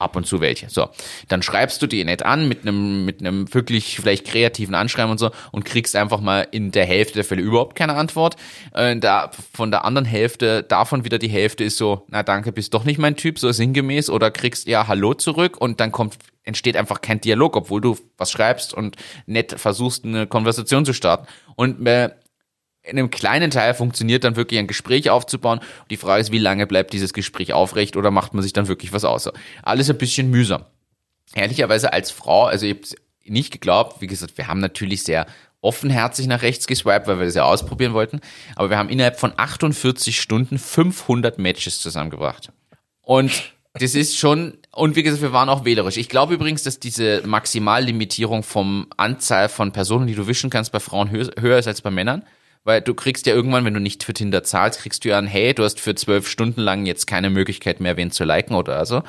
ab 0.00 0.16
und 0.16 0.26
zu 0.26 0.40
welche. 0.40 0.68
So, 0.68 0.88
dann 1.28 1.42
schreibst 1.42 1.80
du 1.82 1.86
die 1.86 2.04
nett 2.04 2.22
an 2.24 2.48
mit 2.48 2.62
einem 2.62 3.04
mit 3.04 3.20
einem 3.20 3.52
wirklich 3.52 3.96
vielleicht 3.96 4.26
kreativen 4.26 4.74
Anschreiben 4.74 5.10
und 5.10 5.18
so 5.18 5.30
und 5.52 5.64
kriegst 5.64 5.96
einfach 5.96 6.20
mal 6.20 6.46
in 6.50 6.70
der 6.70 6.86
Hälfte 6.86 7.14
der 7.14 7.24
Fälle 7.24 7.42
überhaupt 7.42 7.76
keine 7.76 7.94
Antwort. 7.94 8.36
Äh, 8.74 8.96
da 8.96 9.30
von 9.54 9.70
der 9.70 9.84
anderen 9.84 10.04
Hälfte 10.04 10.62
davon 10.62 11.04
wieder 11.04 11.18
die 11.18 11.28
Hälfte 11.28 11.64
ist 11.64 11.76
so, 11.76 12.04
na 12.08 12.22
danke, 12.22 12.52
bist 12.52 12.74
doch 12.74 12.84
nicht 12.84 12.98
mein 12.98 13.16
Typ, 13.16 13.38
so 13.38 13.50
sinngemäß 13.52 14.10
oder 14.10 14.30
kriegst 14.30 14.66
ja 14.66 14.86
Hallo 14.88 15.14
zurück 15.14 15.56
und 15.58 15.80
dann 15.80 15.92
kommt 15.92 16.16
entsteht 16.42 16.76
einfach 16.76 17.00
kein 17.00 17.20
Dialog, 17.20 17.56
obwohl 17.56 17.80
du 17.80 17.96
was 18.16 18.30
schreibst 18.30 18.74
und 18.74 18.96
nett 19.26 19.54
versuchst 19.58 20.04
eine 20.04 20.26
Konversation 20.26 20.84
zu 20.84 20.92
starten 20.92 21.26
und 21.54 21.86
äh, 21.86 22.10
in 22.90 22.98
einem 22.98 23.10
kleinen 23.10 23.50
Teil 23.50 23.74
funktioniert 23.74 24.24
dann 24.24 24.36
wirklich 24.36 24.58
ein 24.58 24.66
Gespräch 24.66 25.10
aufzubauen. 25.10 25.60
Die 25.90 25.96
Frage 25.96 26.20
ist, 26.20 26.32
wie 26.32 26.38
lange 26.38 26.66
bleibt 26.66 26.92
dieses 26.92 27.12
Gespräch 27.12 27.52
aufrecht 27.52 27.96
oder 27.96 28.10
macht 28.10 28.34
man 28.34 28.42
sich 28.42 28.52
dann 28.52 28.68
wirklich 28.68 28.92
was 28.92 29.04
aus? 29.04 29.30
Alles 29.62 29.88
ein 29.88 29.98
bisschen 29.98 30.30
mühsam. 30.30 30.64
Ehrlicherweise 31.34 31.92
als 31.92 32.10
Frau, 32.10 32.46
also 32.46 32.66
ich 32.66 32.74
habe 32.74 32.86
nicht 33.24 33.52
geglaubt, 33.52 34.00
wie 34.00 34.06
gesagt, 34.06 34.36
wir 34.36 34.48
haben 34.48 34.60
natürlich 34.60 35.04
sehr 35.04 35.26
offenherzig 35.60 36.26
nach 36.26 36.42
rechts 36.42 36.66
geswiped, 36.66 37.06
weil 37.06 37.18
wir 37.18 37.26
das 37.26 37.34
ja 37.34 37.44
ausprobieren 37.44 37.92
wollten, 37.92 38.20
aber 38.56 38.70
wir 38.70 38.78
haben 38.78 38.88
innerhalb 38.88 39.20
von 39.20 39.32
48 39.36 40.20
Stunden 40.20 40.58
500 40.58 41.38
Matches 41.38 41.80
zusammengebracht. 41.80 42.50
Und 43.02 43.52
das 43.74 43.94
ist 43.94 44.18
schon, 44.18 44.58
und 44.72 44.96
wie 44.96 45.02
gesagt, 45.02 45.22
wir 45.22 45.32
waren 45.32 45.48
auch 45.48 45.64
wählerisch. 45.64 45.96
Ich 45.96 46.08
glaube 46.08 46.34
übrigens, 46.34 46.64
dass 46.64 46.80
diese 46.80 47.22
Maximallimitierung 47.24 48.42
vom 48.42 48.88
Anzahl 48.96 49.48
von 49.48 49.72
Personen, 49.72 50.06
die 50.06 50.14
du 50.14 50.26
wischen 50.26 50.50
kannst, 50.50 50.72
bei 50.72 50.80
Frauen 50.80 51.10
höher 51.10 51.58
ist 51.58 51.68
als 51.68 51.82
bei 51.82 51.90
Männern. 51.90 52.24
Weil 52.62 52.82
du 52.82 52.92
kriegst 52.92 53.26
ja 53.26 53.34
irgendwann, 53.34 53.64
wenn 53.64 53.72
du 53.72 53.80
nicht 53.80 54.04
für 54.04 54.12
Tinder 54.12 54.42
zahlst, 54.42 54.80
kriegst 54.80 55.04
du 55.04 55.08
ja 55.08 55.18
ein, 55.18 55.26
hey, 55.26 55.54
du 55.54 55.64
hast 55.64 55.80
für 55.80 55.94
zwölf 55.94 56.28
Stunden 56.28 56.60
lang 56.60 56.84
jetzt 56.84 57.06
keine 57.06 57.30
Möglichkeit 57.30 57.80
mehr, 57.80 57.96
wen 57.96 58.10
zu 58.10 58.24
liken 58.24 58.54
oder 58.54 58.84
so. 58.84 59.02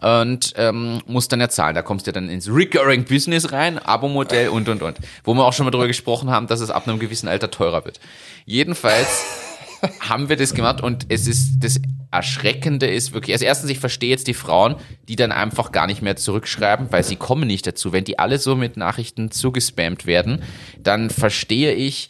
Und 0.00 0.54
ähm, 0.56 1.00
musst 1.06 1.30
dann 1.30 1.40
ja 1.40 1.48
zahlen. 1.48 1.76
Da 1.76 1.82
kommst 1.82 2.08
du 2.08 2.12
dann 2.12 2.28
ins 2.28 2.48
Recurring 2.48 3.04
Business 3.04 3.52
rein, 3.52 3.78
Abo-Modell 3.78 4.48
und, 4.48 4.68
und, 4.68 4.82
und. 4.82 4.98
Wo 5.22 5.34
wir 5.34 5.44
auch 5.44 5.52
schon 5.52 5.64
mal 5.64 5.70
drüber 5.70 5.86
gesprochen 5.86 6.30
haben, 6.30 6.48
dass 6.48 6.60
es 6.60 6.70
ab 6.70 6.88
einem 6.88 6.98
gewissen 6.98 7.28
Alter 7.28 7.52
teurer 7.52 7.84
wird. 7.84 8.00
Jedenfalls 8.46 9.24
haben 10.00 10.28
wir 10.28 10.36
das 10.36 10.52
gemacht 10.52 10.80
und 10.82 11.06
es 11.08 11.28
ist 11.28 11.60
das 11.60 11.80
Erschreckende 12.10 12.86
ist 12.86 13.12
wirklich, 13.12 13.34
also 13.34 13.44
erstens, 13.44 13.70
ich 13.70 13.80
verstehe 13.80 14.08
jetzt 14.08 14.28
die 14.28 14.34
Frauen, 14.34 14.76
die 15.08 15.16
dann 15.16 15.30
einfach 15.30 15.72
gar 15.72 15.86
nicht 15.86 16.00
mehr 16.00 16.16
zurückschreiben, 16.16 16.90
weil 16.90 17.04
sie 17.04 17.16
kommen 17.16 17.46
nicht 17.46 17.66
dazu. 17.66 17.92
Wenn 17.92 18.04
die 18.04 18.18
alle 18.18 18.38
so 18.38 18.56
mit 18.56 18.78
Nachrichten 18.78 19.30
zugespammt 19.30 20.06
werden, 20.06 20.42
dann 20.82 21.10
verstehe 21.10 21.74
ich, 21.74 22.08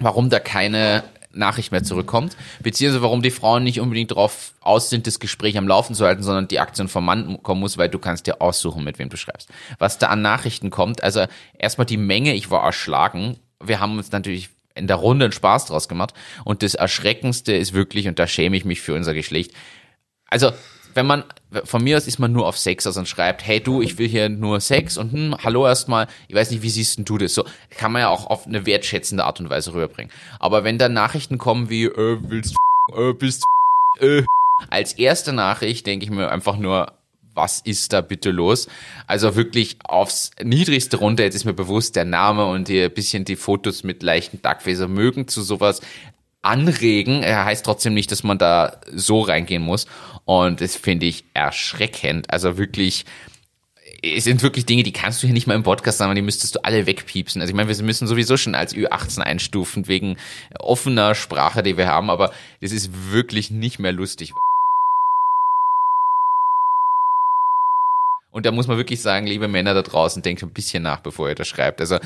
warum 0.00 0.30
da 0.30 0.40
keine 0.40 1.04
Nachricht 1.32 1.72
mehr 1.72 1.84
zurückkommt, 1.84 2.36
beziehungsweise 2.60 3.02
warum 3.02 3.22
die 3.22 3.30
Frauen 3.30 3.62
nicht 3.62 3.80
unbedingt 3.80 4.10
darauf 4.10 4.54
aus 4.60 4.90
sind, 4.90 5.06
das 5.06 5.20
Gespräch 5.20 5.56
am 5.58 5.68
Laufen 5.68 5.94
zu 5.94 6.04
halten, 6.04 6.22
sondern 6.22 6.48
die 6.48 6.58
Aktion 6.58 6.88
vom 6.88 7.04
Mann 7.04 7.42
kommen 7.42 7.60
muss, 7.60 7.78
weil 7.78 7.88
du 7.88 7.98
kannst 7.98 8.26
dir 8.26 8.40
aussuchen, 8.40 8.84
mit 8.84 8.98
wem 8.98 9.08
du 9.08 9.16
schreibst. 9.16 9.48
Was 9.78 9.98
da 9.98 10.08
an 10.08 10.22
Nachrichten 10.22 10.70
kommt, 10.70 11.02
also 11.02 11.26
erstmal 11.58 11.86
die 11.86 11.96
Menge, 11.96 12.34
ich 12.34 12.50
war 12.50 12.64
erschlagen. 12.64 13.38
Wir 13.62 13.80
haben 13.80 13.98
uns 13.98 14.10
natürlich 14.10 14.50
in 14.74 14.86
der 14.86 14.96
Runde 14.96 15.26
einen 15.26 15.32
Spaß 15.32 15.66
draus 15.66 15.88
gemacht 15.88 16.14
und 16.44 16.62
das 16.62 16.74
Erschreckendste 16.74 17.52
ist 17.52 17.72
wirklich, 17.72 18.08
und 18.08 18.18
da 18.18 18.26
schäme 18.26 18.56
ich 18.56 18.64
mich 18.64 18.80
für 18.80 18.94
unser 18.94 19.12
Geschlecht, 19.12 19.52
also 20.30 20.52
wenn 20.94 21.06
man, 21.06 21.24
von 21.64 21.82
mir 21.82 21.96
aus 21.96 22.06
ist 22.06 22.18
man 22.18 22.32
nur 22.32 22.46
auf 22.46 22.58
Sex 22.58 22.86
aus 22.86 22.96
und 22.96 23.08
schreibt, 23.08 23.46
hey 23.46 23.60
du, 23.60 23.82
ich 23.82 23.98
will 23.98 24.08
hier 24.08 24.28
nur 24.28 24.60
Sex 24.60 24.96
und 24.96 25.12
hm, 25.12 25.36
hallo 25.42 25.66
erstmal, 25.66 26.06
ich 26.28 26.34
weiß 26.34 26.50
nicht, 26.50 26.62
wie 26.62 26.70
siehst 26.70 26.98
denn 26.98 27.04
du 27.04 27.18
das? 27.18 27.34
So 27.34 27.44
kann 27.70 27.92
man 27.92 28.02
ja 28.02 28.08
auch 28.08 28.26
auf 28.26 28.46
eine 28.46 28.66
wertschätzende 28.66 29.24
Art 29.24 29.40
und 29.40 29.50
Weise 29.50 29.72
rüberbringen. 29.72 30.12
Aber 30.38 30.64
wenn 30.64 30.78
dann 30.78 30.92
Nachrichten 30.92 31.38
kommen 31.38 31.70
wie, 31.70 31.84
äh, 31.84 32.18
willst 32.20 32.56
äh, 32.96 33.12
bist 33.12 33.44
äh, 34.00 34.22
als 34.70 34.94
erste 34.94 35.32
Nachricht 35.32 35.86
denke 35.86 36.04
ich 36.04 36.10
mir 36.10 36.30
einfach 36.30 36.56
nur, 36.56 36.92
was 37.34 37.60
ist 37.60 37.92
da 37.92 38.00
bitte 38.00 38.32
los? 38.32 38.68
Also 39.06 39.36
wirklich 39.36 39.78
aufs 39.84 40.32
niedrigste 40.42 40.96
runter, 40.96 41.22
jetzt 41.22 41.36
ist 41.36 41.44
mir 41.44 41.54
bewusst, 41.54 41.94
der 41.94 42.04
Name 42.04 42.46
und 42.46 42.68
ein 42.68 42.92
bisschen 42.92 43.24
die 43.24 43.36
Fotos 43.36 43.84
mit 43.84 44.02
leichten 44.02 44.42
Duckfacer 44.42 44.88
mögen 44.88 45.28
zu 45.28 45.42
sowas 45.42 45.80
anregen. 46.42 47.22
Er 47.22 47.44
heißt 47.44 47.64
trotzdem 47.64 47.94
nicht, 47.94 48.10
dass 48.12 48.22
man 48.22 48.38
da 48.38 48.80
so 48.92 49.20
reingehen 49.20 49.62
muss. 49.62 49.86
Und 50.24 50.60
das 50.60 50.76
finde 50.76 51.06
ich 51.06 51.24
erschreckend. 51.34 52.30
Also 52.32 52.58
wirklich, 52.58 53.04
es 54.02 54.24
sind 54.24 54.42
wirklich 54.42 54.66
Dinge, 54.66 54.82
die 54.82 54.92
kannst 54.92 55.22
du 55.22 55.26
hier 55.26 55.34
nicht 55.34 55.46
mal 55.46 55.54
im 55.54 55.62
Podcast 55.62 55.98
sagen, 55.98 56.14
die 56.14 56.22
müsstest 56.22 56.54
du 56.54 56.64
alle 56.64 56.86
wegpiepsen. 56.86 57.40
Also 57.40 57.50
ich 57.50 57.56
meine, 57.56 57.68
wir 57.68 57.84
müssen 57.84 58.06
sowieso 58.06 58.36
schon 58.36 58.54
als 58.54 58.74
Ü18 58.74 59.20
einstufen 59.20 59.88
wegen 59.88 60.16
offener 60.58 61.14
Sprache, 61.14 61.62
die 61.62 61.76
wir 61.76 61.88
haben, 61.88 62.10
aber 62.10 62.32
das 62.60 62.72
ist 62.72 63.10
wirklich 63.10 63.50
nicht 63.50 63.78
mehr 63.78 63.92
lustig. 63.92 64.34
Und 68.30 68.46
da 68.46 68.52
muss 68.52 68.66
man 68.66 68.76
wirklich 68.76 69.00
sagen, 69.00 69.26
liebe 69.26 69.48
Männer 69.48 69.74
da 69.74 69.82
draußen, 69.82 70.22
denkt 70.22 70.42
ein 70.42 70.52
bisschen 70.52 70.82
nach, 70.82 71.00
bevor 71.00 71.28
ihr 71.28 71.34
das 71.34 71.48
schreibt. 71.48 71.80
Also, 71.80 71.98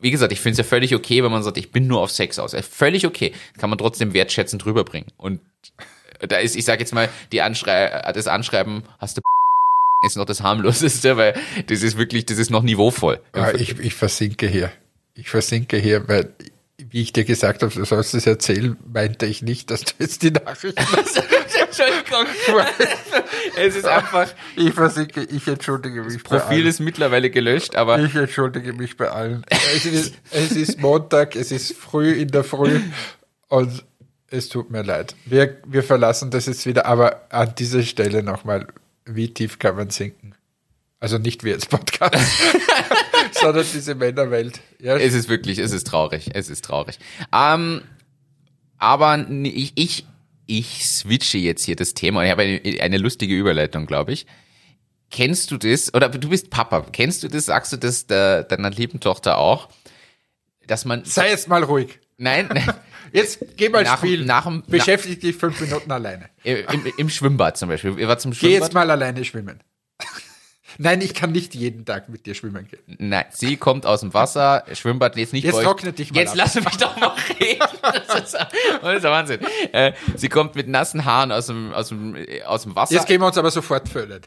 wie 0.00 0.10
gesagt, 0.10 0.32
ich 0.32 0.40
finde 0.40 0.52
es 0.52 0.58
ja 0.58 0.64
völlig 0.64 0.94
okay, 0.94 1.22
wenn 1.22 1.30
man 1.30 1.42
sagt, 1.42 1.58
ich 1.58 1.70
bin 1.70 1.86
nur 1.86 2.00
auf 2.00 2.10
Sex 2.10 2.38
aus. 2.38 2.54
Völlig 2.70 3.06
okay. 3.06 3.32
Kann 3.58 3.70
man 3.70 3.78
trotzdem 3.78 4.14
wertschätzend 4.14 4.64
rüberbringen. 4.66 5.08
Und 5.16 5.40
da 6.20 6.38
ist, 6.38 6.56
ich 6.56 6.64
sage 6.64 6.80
jetzt 6.80 6.92
mal, 6.92 7.08
die 7.32 7.42
Anschrei 7.42 8.10
das 8.12 8.26
Anschreiben, 8.26 8.82
hast 8.98 9.16
du 9.16 9.22
ist 10.06 10.16
noch 10.16 10.26
das 10.26 10.42
harmloseste, 10.42 11.16
weil 11.16 11.34
das 11.66 11.82
ist 11.82 11.96
wirklich, 11.96 12.26
das 12.26 12.38
ist 12.38 12.50
noch 12.50 12.62
niveauvoll. 12.62 13.20
Ah, 13.32 13.50
ich, 13.52 13.78
ich 13.78 13.94
versinke 13.94 14.46
hier. 14.46 14.70
Ich 15.14 15.28
versinke 15.28 15.76
hier, 15.76 16.08
weil, 16.08 16.32
wie 16.90 17.02
ich 17.02 17.12
dir 17.12 17.24
gesagt 17.24 17.62
habe, 17.62 17.74
du 17.74 17.84
sollst 17.84 18.14
es 18.14 18.26
erzählen, 18.26 18.76
meinte 18.92 19.26
ich 19.26 19.42
nicht, 19.42 19.70
dass 19.70 19.82
du 19.82 19.92
jetzt 19.98 20.22
die 20.22 20.30
Nachricht 20.30 20.78
Entschuldigung. 21.68 22.26
es 23.56 23.76
ist 23.76 23.86
einfach, 23.86 24.28
Ich 24.56 24.72
versinke, 24.72 25.22
ich 25.22 25.46
entschuldige 25.46 26.02
mich 26.02 26.22
bei 26.22 26.38
Profil 26.38 26.58
allen. 26.58 26.66
ist 26.66 26.80
mittlerweile 26.80 27.30
gelöscht, 27.30 27.76
aber 27.76 27.98
Ich 27.98 28.14
entschuldige 28.14 28.72
mich 28.72 28.96
bei 28.96 29.10
allen. 29.10 29.44
Es 29.50 29.84
ist, 29.84 30.14
es 30.30 30.52
ist 30.52 30.80
Montag, 30.80 31.36
es 31.36 31.52
ist 31.52 31.74
früh 31.76 32.12
in 32.12 32.28
der 32.28 32.44
Früh 32.44 32.80
und 33.48 33.84
es 34.30 34.48
tut 34.48 34.70
mir 34.70 34.82
leid. 34.82 35.14
Wir, 35.24 35.56
wir 35.66 35.82
verlassen 35.82 36.30
das 36.30 36.46
jetzt 36.46 36.66
wieder, 36.66 36.86
aber 36.86 37.26
an 37.30 37.54
dieser 37.56 37.82
Stelle 37.82 38.22
nochmal, 38.22 38.66
wie 39.04 39.32
tief 39.32 39.58
kann 39.58 39.76
man 39.76 39.90
sinken? 39.90 40.34
Also 41.00 41.18
nicht 41.18 41.44
wir 41.44 41.54
als 41.54 41.66
Podcast, 41.66 42.14
sondern 43.32 43.64
diese 43.72 43.94
Männerwelt. 43.94 44.60
Ja, 44.80 44.96
es 44.96 45.14
ist 45.14 45.28
wirklich, 45.28 45.58
es 45.58 45.72
ist 45.72 45.86
traurig, 45.86 46.30
es 46.34 46.50
ist 46.50 46.64
traurig. 46.64 46.98
Ähm, 47.32 47.82
aber 48.78 49.26
ich, 49.28 49.72
ich, 49.76 50.06
ich 50.48 50.84
switche 50.86 51.38
jetzt 51.38 51.64
hier 51.64 51.76
das 51.76 51.94
Thema. 51.94 52.24
Ich 52.24 52.30
habe 52.32 52.42
eine, 52.42 52.80
eine 52.82 52.98
lustige 52.98 53.34
Überleitung, 53.36 53.86
glaube 53.86 54.12
ich. 54.12 54.26
Kennst 55.10 55.50
du 55.50 55.56
das? 55.58 55.94
Oder 55.94 56.08
du 56.08 56.28
bist 56.28 56.50
Papa. 56.50 56.84
Kennst 56.92 57.22
du 57.22 57.28
das? 57.28 57.46
Sagst 57.46 57.72
du 57.72 57.76
das 57.76 58.06
der, 58.06 58.42
deiner 58.42 58.70
lieben 58.70 58.98
Tochter 59.00 59.38
auch? 59.38 59.68
Dass 60.66 60.84
man 60.84 61.04
sei 61.04 61.30
jetzt 61.30 61.48
mal 61.48 61.62
ruhig. 61.62 61.98
nein, 62.16 62.48
nein 62.52 62.74
Jetzt 63.12 63.38
geh 63.56 63.70
mal 63.70 63.84
Nach 63.84 63.96
spielen. 63.98 64.26
nach 64.26 64.44
dem- 64.44 64.62
Beschäftige 64.66 65.16
dich 65.16 65.36
fünf 65.36 65.58
Minuten 65.60 65.90
alleine. 65.90 66.28
im, 66.44 66.58
im 66.98 67.08
Schwimmbad 67.08 67.56
zum 67.56 67.70
Beispiel. 67.70 68.06
War 68.06 68.18
zum 68.18 68.32
Geh 68.32 68.36
Schwimmbad. 68.38 68.60
jetzt 68.62 68.74
mal 68.74 68.90
alleine 68.90 69.24
schwimmen. 69.24 69.60
Nein, 70.80 71.00
ich 71.00 71.12
kann 71.12 71.32
nicht 71.32 71.56
jeden 71.56 71.84
Tag 71.84 72.08
mit 72.08 72.24
dir 72.24 72.34
schwimmen 72.36 72.68
gehen. 72.68 72.80
Nein, 72.98 73.24
sie 73.30 73.56
kommt 73.56 73.84
aus 73.84 74.00
dem 74.00 74.14
Wasser, 74.14 74.64
Schwimmbad 74.72 75.16
jetzt 75.16 75.32
nicht 75.32 75.42
Jetzt 75.42 75.54
bei 75.54 75.58
euch. 75.58 75.64
trockne 75.64 75.92
dich 75.92 76.12
mal 76.12 76.20
Jetzt 76.20 76.30
ab. 76.30 76.36
lass 76.36 76.54
mich 76.54 76.76
doch 76.76 76.96
noch 76.98 77.16
reden. 77.40 77.58
Das 77.82 78.22
ist, 78.22 78.34
das 78.34 78.94
ist 78.96 79.02
Wahnsinn. 79.02 79.40
Äh, 79.72 79.92
sie 80.16 80.28
kommt 80.28 80.54
mit 80.54 80.68
nassen 80.68 81.04
Haaren 81.04 81.32
aus 81.32 81.46
dem, 81.46 81.72
aus 81.72 81.88
dem, 81.88 82.14
äh, 82.14 82.42
aus 82.42 82.62
dem 82.62 82.76
Wasser. 82.76 82.94
Jetzt 82.94 83.06
gehen 83.06 83.20
wir 83.20 83.26
uns 83.26 83.36
aber 83.38 83.50
sofort 83.50 83.88
föhnen. 83.88 84.20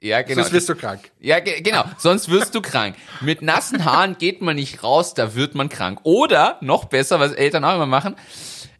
ja, 0.00 0.22
genau. 0.22 0.42
Sonst 0.42 0.52
wirst 0.52 0.68
du 0.68 0.74
krank. 0.76 1.10
Ja, 1.18 1.40
ge 1.40 1.60
genau. 1.62 1.84
Sonst 1.98 2.28
wirst 2.30 2.54
du 2.54 2.60
krank. 2.62 2.94
Mit 3.20 3.42
nassen 3.42 3.84
Haaren 3.84 4.16
geht 4.18 4.40
man 4.40 4.56
nicht 4.56 4.82
raus, 4.84 5.14
da 5.14 5.34
wird 5.34 5.54
man 5.56 5.68
krank. 5.68 6.00
Oder, 6.04 6.58
noch 6.60 6.84
besser, 6.84 7.18
was 7.18 7.32
Eltern 7.32 7.64
auch 7.64 7.74
immer 7.74 7.86
machen, 7.86 8.14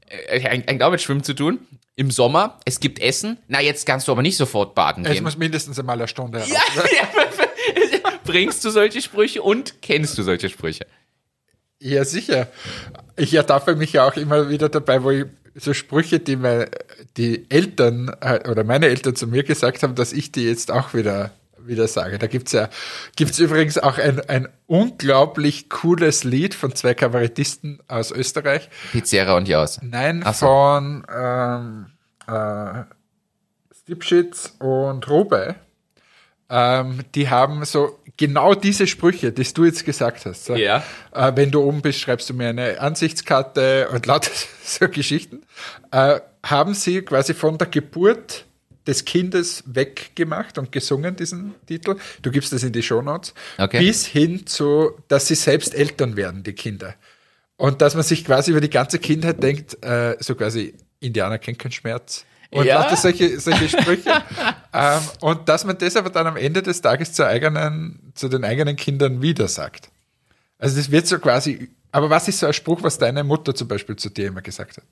äh, 0.09 0.41
hängt 0.41 0.83
auch 0.83 0.91
mit 0.93 1.01
Schwimmen 1.01 1.25
zu 1.25 1.35
tun. 1.35 1.59
Im 1.99 2.13
Sommer, 2.13 2.61
es 2.65 2.79
gibt 2.79 3.01
Essen. 3.01 3.39
Na, 3.49 3.61
jetzt 3.61 3.85
kannst 3.85 4.07
du 4.07 4.13
aber 4.13 4.23
nicht 4.23 4.37
sofort 4.37 4.77
baden 4.77 5.05
Es 5.05 5.15
gehen. 5.15 5.25
muss 5.25 5.37
mindestens 5.37 5.81
einmal 5.81 5.99
eine 5.99 6.07
Stunde 6.07 6.39
Ja, 6.39 6.45
ja, 6.97 8.11
bringst 8.25 8.65
du 8.65 8.71
solche 8.71 9.03
Sprüche 9.03 9.43
und 9.43 9.83
kennst 9.83 10.17
du 10.17 10.23
solche 10.23 10.49
Sprüche? 10.49 10.87
Ja, 11.81 12.05
sicher. 12.05 12.47
Ich 13.17 13.35
ertaffe 13.35 13.75
mich 13.75 13.95
ja 13.95 14.07
auch 14.07 14.15
immer 14.15 14.49
wieder 14.49 14.69
dabei, 14.69 15.03
wo 15.03 15.11
ich 15.11 15.27
so 15.57 15.75
Sprüche, 15.75 16.21
die, 16.21 16.37
meine, 16.37 16.69
die 17.17 17.51
Eltern 17.51 18.15
äh, 18.21 18.49
oder 18.49 18.63
meine 18.63 18.87
Eltern 18.87 19.17
zu 19.17 19.27
mir 19.27 19.43
gesagt 19.43 19.83
haben, 19.83 19.97
dass 19.97 20.13
ich 20.13 20.31
die 20.31 20.45
jetzt 20.45 20.71
auch 20.71 20.95
wieder, 20.95 21.33
wieder 21.69 21.87
sage. 21.89 22.19
Da 22.19 22.27
gibt's 22.27 22.53
ja, 22.53 22.69
gibt's 23.17 23.39
übrigens 23.39 23.79
auch 23.79 23.99
ein, 23.99 24.21
ein 24.29 24.49
unglaublich 24.67 25.69
cooles 25.69 26.25
Lied 26.25 26.55
von 26.55 26.75
zwei 26.75 26.95
Kabarettisten 26.95 27.81
aus 27.89 28.11
Österreich. 28.11 28.69
Pizzera 28.93 29.37
und 29.37 29.47
Jaus. 29.49 29.79
Nein, 29.83 30.23
so. 30.25 30.47
von 30.47 31.07
ähm, 31.15 31.87
äh, 32.27 32.85
Stipschitz 33.83 34.55
und 34.59 35.09
Robe. 35.09 35.55
Ähm, 36.51 37.01
die 37.15 37.29
haben 37.29 37.65
so 37.65 37.99
genau 38.17 38.55
diese 38.55 38.87
Sprüche, 38.87 39.33
die 39.33 39.45
du 39.53 39.65
jetzt 39.65 39.85
gesagt 39.85 40.27
hast. 40.27 40.49
Ja. 40.49 40.83
Äh, 41.13 41.33
wenn 41.37 41.51
du 41.51 41.63
oben 41.63 41.83
bist, 41.83 42.01
schreibst 42.01 42.29
du 42.31 42.35
mir 42.35 42.49
eine 42.49 42.81
Ansichtskarte 42.81 43.89
und 43.91 44.07
lauter 44.07 44.31
so 44.65 44.89
Geschichten. 44.89 45.43
Äh, 45.91 46.21
haben 46.43 46.75
sie 46.75 47.03
quasi 47.03 47.35
von 47.35 47.59
der 47.59 47.67
Geburt 47.67 48.45
des 48.89 49.05
Kindes 49.05 49.63
weggemacht 49.67 50.59
und 50.59 50.73
gesungen, 50.73 51.15
diesen 51.15 51.55
Titel. 51.67 51.97
Du 52.23 52.31
gibst 52.31 52.53
das 52.53 52.63
in 52.65 52.73
die 52.73 52.83
Shownotes. 52.83 53.35
Okay. 53.59 53.79
Bis 53.79 54.07
hin 54.07 54.47
zu, 54.47 54.93
dass 55.07 55.29
sie 55.29 55.35
selbst 55.37 55.75
Eltern 55.75 56.17
werden, 56.17 56.43
die 56.43 56.55
Kinder. 56.55 56.95
Und 57.57 57.83
dass 57.83 57.95
man 57.95 58.03
sich 58.03 58.25
quasi 58.25 58.51
über 58.51 58.61
die 58.61 58.71
ganze 58.71 58.99
Kindheit 58.99 59.43
denkt, 59.43 59.85
äh, 59.85 60.17
so 60.21 60.35
quasi, 60.35 60.75
Indianer 61.01 61.39
kennt 61.39 61.59
keinen 61.59 61.73
Schmerz. 61.73 62.25
Und 62.51 62.65
Ja. 62.65 62.81
lauter 62.81 62.97
solche, 62.97 63.39
solche 63.39 63.69
Sprüche. 63.69 64.11
ähm, 64.73 65.01
und 65.21 65.49
dass 65.49 65.65
man 65.65 65.77
das 65.77 65.97
aber 65.97 66.09
dann 66.09 66.27
am 66.27 66.37
Ende 66.37 66.63
des 66.63 66.81
Tages 66.81 67.13
zur 67.13 67.27
eigenen, 67.27 68.13
zu 68.15 68.29
den 68.29 68.43
eigenen 68.43 68.77
Kindern 68.77 69.21
wieder 69.21 69.49
sagt. 69.49 69.91
Also 70.59 70.77
das 70.77 70.91
wird 70.91 71.07
so 71.07 71.19
quasi, 71.19 71.69
aber 71.93 72.09
was 72.09 72.27
ist 72.27 72.39
so 72.39 72.47
ein 72.47 72.53
Spruch, 72.55 72.83
was 72.83 72.97
deine 72.97 73.23
Mutter 73.23 73.55
zum 73.55 73.69
Beispiel 73.69 73.97
zu 73.97 74.09
dir 74.09 74.29
immer 74.29 74.41
gesagt 74.41 74.79
hat? 74.79 74.85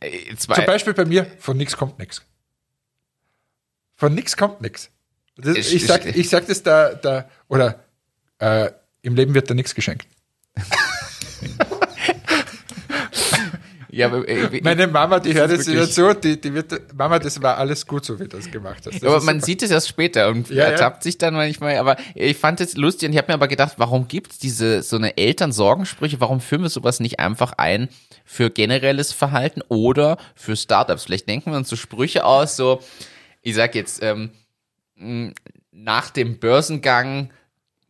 Äh, 0.00 0.34
Zum 0.36 0.54
Beispiel 0.64 0.94
bei 0.94 1.04
mir, 1.04 1.26
von 1.38 1.56
nix 1.56 1.76
kommt 1.76 1.98
nix. 1.98 2.22
Von 3.96 4.14
nix 4.14 4.36
kommt 4.36 4.60
nix. 4.60 4.90
Das, 5.36 5.56
Ich- 5.56 5.74
ich, 5.74 5.86
sag, 5.86 6.04
ich- 6.06 6.28
sag 6.28 6.46
das 6.46 6.62
da, 6.62 6.94
da 6.94 7.28
oder 7.48 7.84
äh, 8.38 8.70
im 9.02 9.14
Leben 9.16 9.34
wird 9.34 9.48
dir 9.50 9.54
nichts 9.54 9.74
geschenkt. 9.74 10.06
ja, 13.90 14.06
aber, 14.06 14.28
äh, 14.28 14.60
Meine 14.62 14.86
Mama, 14.86 15.18
die 15.18 15.32
hört 15.34 15.50
jetzt 15.50 15.66
wieder 15.66 15.88
zu, 15.88 16.12
die, 16.14 16.40
die 16.40 16.52
wird, 16.52 16.94
Mama, 16.94 17.18
das 17.18 17.40
war 17.42 17.56
alles 17.56 17.86
gut, 17.86 18.04
so 18.04 18.18
wie 18.20 18.24
du 18.24 18.36
das 18.36 18.50
gemacht 18.50 18.84
hast. 18.86 18.94
Das 18.96 19.02
aber 19.02 19.20
man 19.22 19.36
super. 19.36 19.46
sieht 19.46 19.62
es 19.62 19.70
erst 19.70 19.88
später 19.88 20.28
und 20.28 20.50
Ja, 20.50 20.56
ja. 20.56 20.70
ertappt 20.70 21.02
sich 21.02 21.16
dann 21.18 21.34
manchmal. 21.34 21.76
Aber 21.78 21.96
ich 22.14 22.36
fand 22.36 22.60
es 22.60 22.76
lustig 22.76 23.06
und 23.08 23.12
ich 23.14 23.18
habe 23.18 23.28
mir 23.28 23.34
aber 23.34 23.48
gedacht, 23.48 23.74
warum 23.78 24.06
gibt's 24.06 24.38
diese 24.38 24.82
so 24.82 24.96
eine 24.96 25.16
Elternsorgensprüche? 25.16 26.20
Warum 26.20 26.40
führen 26.40 26.62
wir 26.62 26.68
sowas 26.68 27.00
nicht 27.00 27.18
einfach 27.18 27.52
ein 27.56 27.88
für 28.28 28.50
generelles 28.50 29.12
Verhalten 29.12 29.62
oder 29.68 30.18
für 30.34 30.54
Startups? 30.54 31.04
Vielleicht 31.04 31.28
denken 31.28 31.50
wir 31.50 31.56
uns 31.56 31.70
so 31.70 31.76
Sprüche 31.76 32.24
aus, 32.24 32.56
so 32.56 32.80
ich 33.42 33.54
sag 33.54 33.74
jetzt 33.74 34.02
ähm, 34.02 34.30
mh, 34.96 35.32
nach 35.72 36.10
dem 36.10 36.38
Börsengang 36.38 37.30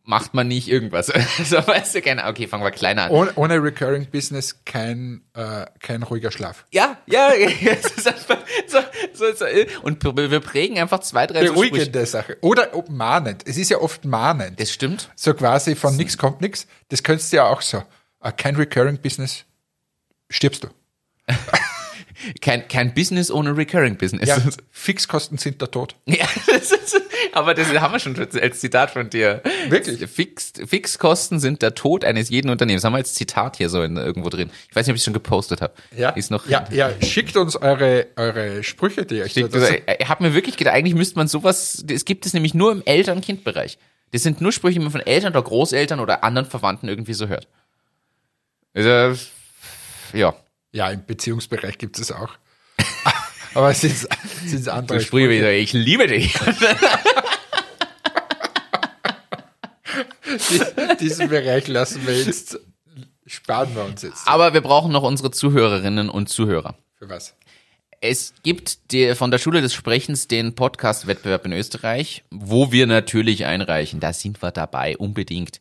macht 0.03 0.33
man 0.33 0.47
nicht 0.47 0.67
irgendwas. 0.67 1.07
so 1.43 1.57
weißt 1.57 1.95
du, 1.95 2.01
keine. 2.01 2.25
Okay, 2.25 2.47
fangen 2.47 2.63
wir 2.63 2.71
kleiner 2.71 3.03
an. 3.03 3.11
ohne, 3.11 3.31
ohne 3.35 3.61
Recurring 3.61 4.07
Business 4.09 4.63
kein, 4.65 5.21
äh, 5.33 5.65
kein 5.79 6.03
ruhiger 6.03 6.31
Schlaf. 6.31 6.65
Ja, 6.71 6.97
ja, 7.05 7.27
einfach 8.05 8.39
so, 8.67 8.79
so, 9.13 9.33
so, 9.35 9.45
und 9.83 10.03
wir 10.03 10.39
prägen 10.39 10.79
einfach 10.79 11.01
zwei, 11.01 11.27
drei 11.27 11.45
so. 11.45 11.53
Beruhigende 11.53 12.05
Sache. 12.05 12.37
Oder 12.41 12.73
mahnend. 12.89 13.43
Es 13.45 13.57
ist 13.57 13.69
ja 13.69 13.77
oft 13.79 14.05
mahnend. 14.05 14.59
Das 14.59 14.71
stimmt. 14.71 15.09
So 15.15 15.33
quasi 15.33 15.75
von 15.75 15.95
nix 15.95 16.17
kommt 16.17 16.41
nix. 16.41 16.65
Das 16.87 17.03
könntest 17.03 17.31
du 17.31 17.37
ja 17.37 17.43
auch 17.47 17.61
so. 17.61 17.83
Äh, 18.21 18.31
kein 18.31 18.55
Recurring 18.55 18.97
Business, 18.97 19.45
stirbst 20.29 20.63
du. 20.63 20.67
Kein, 22.41 22.67
kein 22.67 22.93
Business 22.93 23.31
ohne 23.31 23.55
Recurring 23.55 23.95
Business. 23.95 24.27
Ja, 24.27 24.37
Fixkosten 24.71 25.37
sind 25.37 25.61
der 25.61 25.71
Tod. 25.71 25.95
Ja, 26.05 26.27
das 26.47 26.71
ist, 26.71 27.01
aber 27.31 27.53
das 27.53 27.67
haben 27.79 27.93
wir 27.93 27.99
schon 27.99 28.17
als 28.19 28.59
Zitat 28.59 28.91
von 28.91 29.09
dir. 29.09 29.41
Wirklich? 29.69 30.09
Fix, 30.09 30.51
Fixkosten 30.65 31.39
sind 31.39 31.61
der 31.61 31.75
Tod 31.75 32.03
eines 32.03 32.29
jeden 32.29 32.49
Unternehmens. 32.49 32.83
haben 32.83 32.91
wir 32.93 32.97
als 32.97 33.13
Zitat 33.13 33.55
hier 33.57 33.69
so 33.69 33.81
in, 33.83 33.95
irgendwo 33.95 34.27
drin. 34.29 34.49
Ich 34.69 34.75
weiß 34.75 34.85
nicht, 34.85 34.91
ob 34.91 34.95
ich 34.95 35.01
es 35.01 35.05
schon 35.05 35.13
gepostet 35.13 35.61
habe. 35.61 35.73
Ja, 35.95 36.09
Ist 36.09 36.29
noch. 36.29 36.45
ja, 36.49 36.65
ja, 36.71 36.91
schickt 37.01 37.37
uns 37.37 37.55
eure, 37.55 38.07
eure 38.17 38.63
Sprüche, 38.63 39.05
die 39.05 39.21
euch 39.21 39.37
Ich, 39.37 39.43
also, 39.43 39.65
ich 39.67 40.09
habe 40.09 40.23
mir 40.23 40.33
wirklich 40.33 40.57
gedacht, 40.57 40.75
eigentlich 40.75 40.95
müsste 40.95 41.15
man 41.17 41.29
sowas, 41.29 41.83
es 41.89 42.03
gibt 42.03 42.25
es 42.25 42.33
nämlich 42.33 42.53
nur 42.53 42.71
im 42.73 42.83
Eltern-Kind-Bereich. 42.83 43.77
Das 44.11 44.23
sind 44.23 44.41
nur 44.41 44.51
Sprüche, 44.51 44.79
die 44.79 44.83
man 44.83 44.91
von 44.91 45.01
Eltern 45.01 45.31
oder 45.31 45.43
Großeltern 45.43 46.01
oder 46.01 46.23
anderen 46.25 46.49
Verwandten 46.49 46.89
irgendwie 46.89 47.13
so 47.13 47.27
hört. 47.27 47.47
Also, 48.73 49.17
ja. 50.13 50.35
Ja, 50.71 50.89
im 50.91 51.05
Beziehungsbereich 51.05 51.77
gibt 51.77 51.97
es 51.99 52.11
auch. 52.11 52.29
Aber 53.53 53.71
es 53.71 53.81
sind, 53.81 54.07
sind 54.45 54.69
andere 54.69 54.99
So 54.99 55.05
Sprüche 55.07 55.29
wie, 55.29 55.41
ich 55.57 55.73
liebe 55.73 56.07
dich. 56.07 56.33
Diesen 60.99 61.29
Bereich 61.29 61.67
lassen 61.67 62.05
wir 62.05 62.15
jetzt, 62.15 62.59
sparen 63.25 63.75
wir 63.75 63.83
uns 63.85 64.03
jetzt. 64.03 64.27
Aber 64.27 64.53
wir 64.53 64.61
brauchen 64.61 64.91
noch 64.91 65.01
unsere 65.03 65.31
Zuhörerinnen 65.31 66.09
und 66.09 66.29
Zuhörer. 66.29 66.75
Für 66.97 67.09
was? 67.09 67.35
Es 68.01 68.33
gibt 68.43 68.91
die, 68.91 69.13
von 69.15 69.29
der 69.31 69.39
Schule 69.39 69.61
des 69.61 69.73
Sprechens 69.73 70.27
den 70.27 70.55
Podcast-Wettbewerb 70.55 71.45
in 71.45 71.53
Österreich, 71.53 72.23
wo 72.29 72.71
wir 72.71 72.87
natürlich 72.87 73.45
einreichen. 73.45 73.99
Da 73.99 74.13
sind 74.13 74.41
wir 74.41 74.51
dabei, 74.51 74.95
unbedingt. 74.97 75.59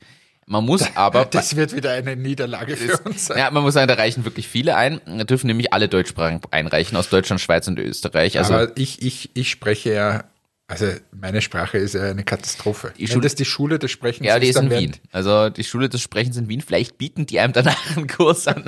Man 0.49 0.64
muss 0.64 0.84
aber, 0.96 1.24
Das 1.26 1.57
wird 1.57 1.76
wieder 1.76 1.92
eine 1.92 2.16
Niederlage 2.16 2.76
für 2.76 2.96
uns 2.99 3.26
sein. 3.26 3.38
ja, 3.38 3.51
man 3.51 3.62
muss 3.62 3.74
sagen, 3.74 3.86
da 3.88 3.94
reichen 3.94 4.24
wirklich 4.24 4.49
viele 4.49 4.76
ein. 4.76 5.01
Da 5.07 5.24
dürfen 5.24 5.46
nämlich 5.46 5.72
alle 5.72 5.88
Deutschsprachen 5.88 6.40
einreichen, 6.51 6.96
aus 6.96 7.09
Deutschland, 7.11 7.40
Schweiz 7.40 7.68
und 7.68 7.78
Österreich. 7.78 8.38
Also, 8.38 8.55
Aber 8.55 8.76
ich, 8.76 9.03
ich, 9.03 9.30
ich 9.34 9.51
spreche 9.51 9.92
ja, 9.92 10.24
also 10.70 10.86
meine 11.18 11.40
Sprache 11.40 11.78
ist 11.78 11.94
ja 11.94 12.03
eine 12.11 12.24
Katastrophe. 12.24 12.92
Die 12.99 13.03
Wenn 13.03 13.09
Schule- 13.09 13.22
das 13.22 13.34
die 13.34 13.44
Schule 13.46 13.78
des 13.78 13.90
Sprechens 13.90 14.26
ja, 14.26 14.38
die 14.38 14.49
ist 14.49 14.57
dann 14.57 14.70
in 14.70 14.78
Wien. 14.80 14.96
Also, 15.12 15.49
die 15.49 15.64
Schule 15.64 15.88
des 15.88 16.03
Sprechens 16.03 16.36
in 16.36 16.49
Wien. 16.49 16.61
Vielleicht 16.61 16.99
bieten 16.99 17.24
die 17.24 17.40
einem 17.40 17.55
danach 17.55 17.96
einen 17.96 18.07
Kurs 18.07 18.46
an. 18.49 18.64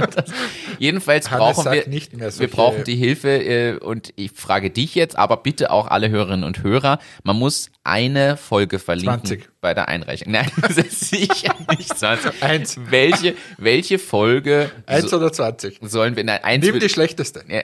Jedenfalls 0.79 1.29
brauchen 1.29 1.71
wir, 1.71 1.87
nicht 1.89 2.17
mehr 2.17 2.37
wir 2.39 2.49
brauchen 2.49 2.85
die 2.85 2.97
Hilfe, 2.97 3.29
äh, 3.45 3.79
und 3.79 4.13
ich 4.17 4.33
frage 4.33 4.71
dich 4.71 4.95
jetzt, 4.95 5.17
aber 5.17 5.37
bitte 5.39 5.71
auch 5.71 5.89
alle 5.89 6.09
Hörerinnen 6.09 6.45
und 6.45 6.63
Hörer. 6.63 6.99
Man 7.23 7.37
muss 7.37 7.71
eine 7.85 8.37
Folge 8.37 8.79
verlinken 8.79 9.27
20. 9.27 9.49
bei 9.61 9.75
der 9.75 9.89
Einreichung. 9.89 10.33
Nein, 10.33 10.51
das 10.61 10.77
ist 10.77 11.01
sicher 11.11 11.55
nicht 11.71 11.99
20. 11.99 12.31
Eins. 12.43 12.77
Welche, 12.89 13.35
welche 13.59 13.99
Folge 13.99 14.71
Eins 14.87 15.11
so, 15.11 15.17
oder 15.17 15.33
20. 15.33 15.79
sollen 15.83 16.17
wir, 16.17 16.25
nein, 16.25 16.43
eins 16.45 16.65
Nimm 16.65 16.79
die 16.79 16.89
schlechteste. 16.89 17.45
ja, 17.49 17.63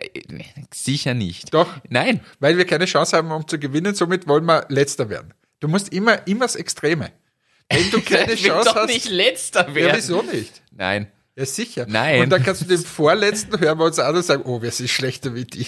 sicher 0.73 1.15
nicht. 1.15 1.53
Doch. 1.53 1.69
Nein. 1.89 2.21
Weil 2.41 2.57
wir 2.57 2.67
keine 2.67 2.87
Chance 2.87 3.17
haben, 3.17 3.31
um 3.31 3.47
zu 3.47 3.59
gewinnen, 3.59 3.95
somit 3.95 4.27
wollen 4.27 4.45
wir 4.47 4.67
letzter 4.69 5.09
werden. 5.11 5.35
Du 5.61 5.69
musst 5.69 5.93
immer, 5.93 6.27
immer 6.27 6.45
das 6.45 6.57
Extreme. 6.57 7.11
Wenn 7.69 7.91
du 7.91 8.01
keine 8.05 8.33
Ich 8.33 8.45
will 8.45 8.51
Chance 8.51 8.71
doch 8.71 8.77
hast. 8.77 8.87
nicht 8.89 9.11
letzter 9.11 9.69
ja, 9.69 9.75
werden. 9.75 9.97
wieso 9.97 10.23
nicht? 10.23 10.63
Nein. 10.71 11.09
Ja, 11.39 11.45
sicher. 11.45 11.85
Nein. 11.87 12.23
Und 12.23 12.31
dann 12.31 12.43
kannst 12.43 12.63
du 12.63 12.65
den 12.65 12.79
vorletzten 12.79 13.61
hören 13.61 13.79
wir 13.79 13.85
uns 13.85 13.99
an 13.99 14.17
und 14.17 14.23
sagen, 14.25 14.43
oh, 14.47 14.63
wir 14.63 14.71
sind 14.71 14.89
schlechter 14.89 15.35
wie 15.35 15.45
die. 15.45 15.67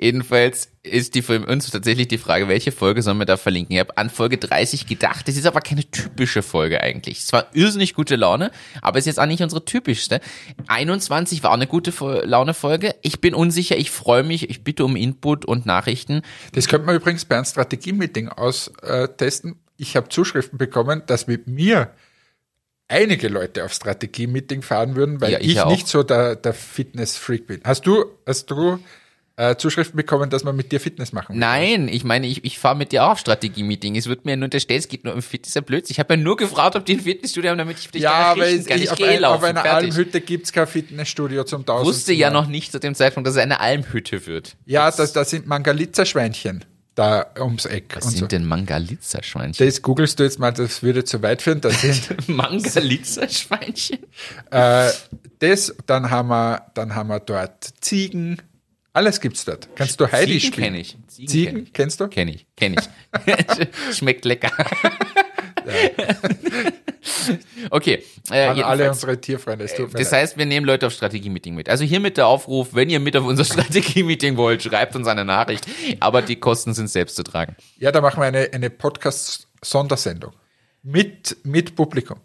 Jedenfalls 0.00 0.68
ist 0.84 1.16
die 1.16 1.22
für 1.22 1.44
uns 1.46 1.68
tatsächlich 1.68 2.06
die 2.06 2.16
Frage, 2.16 2.46
welche 2.46 2.70
Folge 2.70 3.02
sollen 3.02 3.18
wir 3.18 3.24
da 3.26 3.36
verlinken? 3.36 3.74
Ich 3.74 3.80
habe 3.80 3.98
an 3.98 4.08
Folge 4.08 4.38
30 4.38 4.86
gedacht, 4.86 5.26
das 5.26 5.36
ist 5.36 5.46
aber 5.46 5.62
keine 5.62 5.82
typische 5.90 6.42
Folge 6.42 6.80
eigentlich. 6.80 7.18
Es 7.18 7.32
war 7.32 7.48
irrsinnig 7.54 7.94
gute 7.94 8.14
Laune, 8.14 8.52
aber 8.82 9.00
ist 9.00 9.06
jetzt 9.06 9.18
auch 9.18 9.26
nicht 9.26 9.42
unsere 9.42 9.64
typischste. 9.64 10.20
21 10.68 11.42
war 11.42 11.50
auch 11.50 11.54
eine 11.54 11.66
gute 11.66 11.90
Fo- 11.90 12.20
Laune-Folge. 12.24 12.94
Ich 13.02 13.20
bin 13.20 13.34
unsicher, 13.34 13.76
ich 13.76 13.90
freue 13.90 14.22
mich, 14.22 14.48
ich 14.48 14.62
bitte 14.62 14.84
um 14.84 14.94
Input 14.94 15.44
und 15.44 15.66
Nachrichten. 15.66 16.22
Das 16.52 16.68
könnte 16.68 16.86
man 16.86 16.94
übrigens 16.94 17.24
bei 17.24 17.34
einem 17.34 17.44
Strategie-Meeting 17.46 18.28
austesten. 18.28 19.56
Ich 19.76 19.96
habe 19.96 20.08
Zuschriften 20.08 20.56
bekommen, 20.56 21.02
dass 21.06 21.26
mit 21.26 21.48
mir 21.48 21.90
einige 22.90 23.28
Leute 23.28 23.64
auf 23.64 23.72
Strategie-Meeting 23.72 24.62
fahren 24.62 24.96
würden, 24.96 25.20
weil 25.20 25.32
Ja, 25.32 25.38
ich 25.40 25.56
ich, 25.56 25.64
nicht 25.66 25.88
so 25.88 26.02
der, 26.02 26.36
der 26.36 26.52
Fitness-Freak 26.54 27.46
bin. 27.46 27.60
Hast 27.64 27.86
du, 27.86 28.04
hast 28.26 28.50
du 28.50 28.78
äh, 29.36 29.56
Zuschriften 29.56 29.96
bekommen, 29.96 30.28
dass 30.28 30.44
man 30.44 30.54
mit 30.54 30.70
dir 30.70 30.80
Fitness 30.80 31.12
machen 31.12 31.34
will. 31.34 31.40
Nein, 31.40 31.88
ich 31.88 32.04
meine, 32.04 32.26
ich, 32.26 32.44
ich 32.44 32.58
fahre 32.58 32.76
mit 32.76 32.92
dir 32.92 33.04
auch 33.04 33.12
auf 33.12 33.18
Strategie-Meeting. 33.20 33.96
Es 33.96 34.06
wird 34.06 34.26
mir 34.26 34.36
nur 34.36 34.44
unterstellt, 34.44 34.80
es 34.80 34.88
geht 34.88 35.04
nur 35.04 35.14
um 35.14 35.22
Fitness, 35.22 35.54
ja 35.54 35.62
Blödsinn. 35.62 35.92
Ich 35.94 35.98
habe 35.98 36.12
ja 36.14 36.20
nur 36.20 36.36
gefragt, 36.36 36.76
ob 36.76 36.84
die 36.84 36.94
ein 36.96 37.00
Fitnessstudio 37.00 37.50
haben, 37.50 37.58
damit 37.58 37.78
ich 37.78 37.88
dich 37.90 38.02
Ja, 38.02 38.12
aber 38.12 38.46
es, 38.46 38.66
kann. 38.66 38.76
ich, 38.76 38.84
Ich 38.84 38.90
auf, 38.90 39.00
ein, 39.00 39.14
auf 39.14 39.20
laufen, 39.20 39.44
einer 39.46 39.62
fertig. 39.62 39.90
Almhütte 39.92 40.20
gibt's 40.20 40.52
kein 40.52 40.66
Fitnessstudio 40.66 41.44
zum 41.44 41.62
Ich 41.62 41.68
1000. 41.68 41.86
wusste 41.86 42.12
ja 42.12 42.30
noch 42.30 42.48
nicht 42.48 42.70
zu 42.70 42.80
dem 42.80 42.94
Zeitpunkt, 42.94 43.26
dass 43.26 43.36
es 43.36 43.40
eine 43.40 43.60
Almhütte 43.60 44.26
wird. 44.26 44.56
Ja, 44.66 44.90
das, 44.90 45.14
das 45.14 45.30
sind 45.30 45.46
Mangalitzer-Schweinchen 45.46 46.64
da 46.94 47.26
ums 47.38 47.64
Eck. 47.66 47.96
Was 47.96 48.04
und 48.06 48.10
so. 48.12 48.18
sind 48.18 48.32
denn 48.32 48.44
Mangalitzer-Schweinchen? 48.46 49.64
Das 49.66 49.82
googelst 49.82 50.18
du 50.18 50.24
jetzt 50.24 50.38
mal, 50.38 50.50
das 50.52 50.82
würde 50.82 51.04
zu 51.04 51.22
weit 51.22 51.42
führen. 51.42 51.60
Das 51.60 51.80
sind 51.80 52.28
Mangalitzer-Schweinchen? 52.28 53.98
äh, 54.50 54.90
das, 55.38 55.74
dann 55.86 56.10
haben 56.10 56.28
wir, 56.28 56.66
dann 56.74 56.94
haben 56.94 57.08
wir 57.08 57.20
dort 57.20 57.70
Ziegen. 57.80 58.42
Alles 58.92 59.20
gibt's 59.20 59.44
dort. 59.44 59.68
Kannst 59.76 60.00
du 60.00 60.10
Heidi 60.10 60.38
Ziegen 60.38 60.52
spielen? 60.52 60.64
kenn 60.72 60.74
ich. 60.74 60.96
Ziegen 61.06 61.28
Ziegen, 61.28 61.54
kenn 61.54 61.62
ich. 61.64 61.72
kennst 61.72 62.00
du? 62.00 62.08
Kenn 62.08 62.28
ich, 62.28 62.46
kenn 62.56 62.74
ich. 62.74 63.68
Schmeckt 63.96 64.24
lecker. 64.24 64.50
okay. 67.70 68.02
Äh, 68.30 68.46
An 68.46 68.62
alle 68.62 68.88
unsere 68.88 69.20
Tierfreunde. 69.20 69.64
Es 69.64 69.74
tut 69.74 69.92
mir 69.92 69.98
Das 69.98 70.10
leid. 70.10 70.22
heißt, 70.22 70.38
wir 70.38 70.46
nehmen 70.46 70.66
Leute 70.66 70.86
auf 70.86 70.92
Strategie-Meeting 70.92 71.54
mit. 71.54 71.68
Also 71.68 71.84
hiermit 71.84 72.16
der 72.16 72.26
Aufruf, 72.26 72.74
wenn 72.74 72.90
ihr 72.90 73.00
mit 73.00 73.16
auf 73.16 73.24
unser 73.24 73.44
Strategie-Meeting 73.44 74.36
wollt, 74.36 74.62
schreibt 74.62 74.96
uns 74.96 75.06
eine 75.06 75.24
Nachricht. 75.24 75.66
Aber 76.00 76.22
die 76.22 76.36
Kosten 76.36 76.74
sind 76.74 76.88
selbst 76.88 77.16
zu 77.16 77.22
tragen. 77.22 77.56
Ja, 77.78 77.92
da 77.92 78.00
machen 78.00 78.20
wir 78.20 78.26
eine, 78.26 78.48
eine 78.52 78.70
Podcast-Sondersendung. 78.70 80.32
Mit, 80.82 81.36
mit 81.44 81.76
Publikum. 81.76 82.18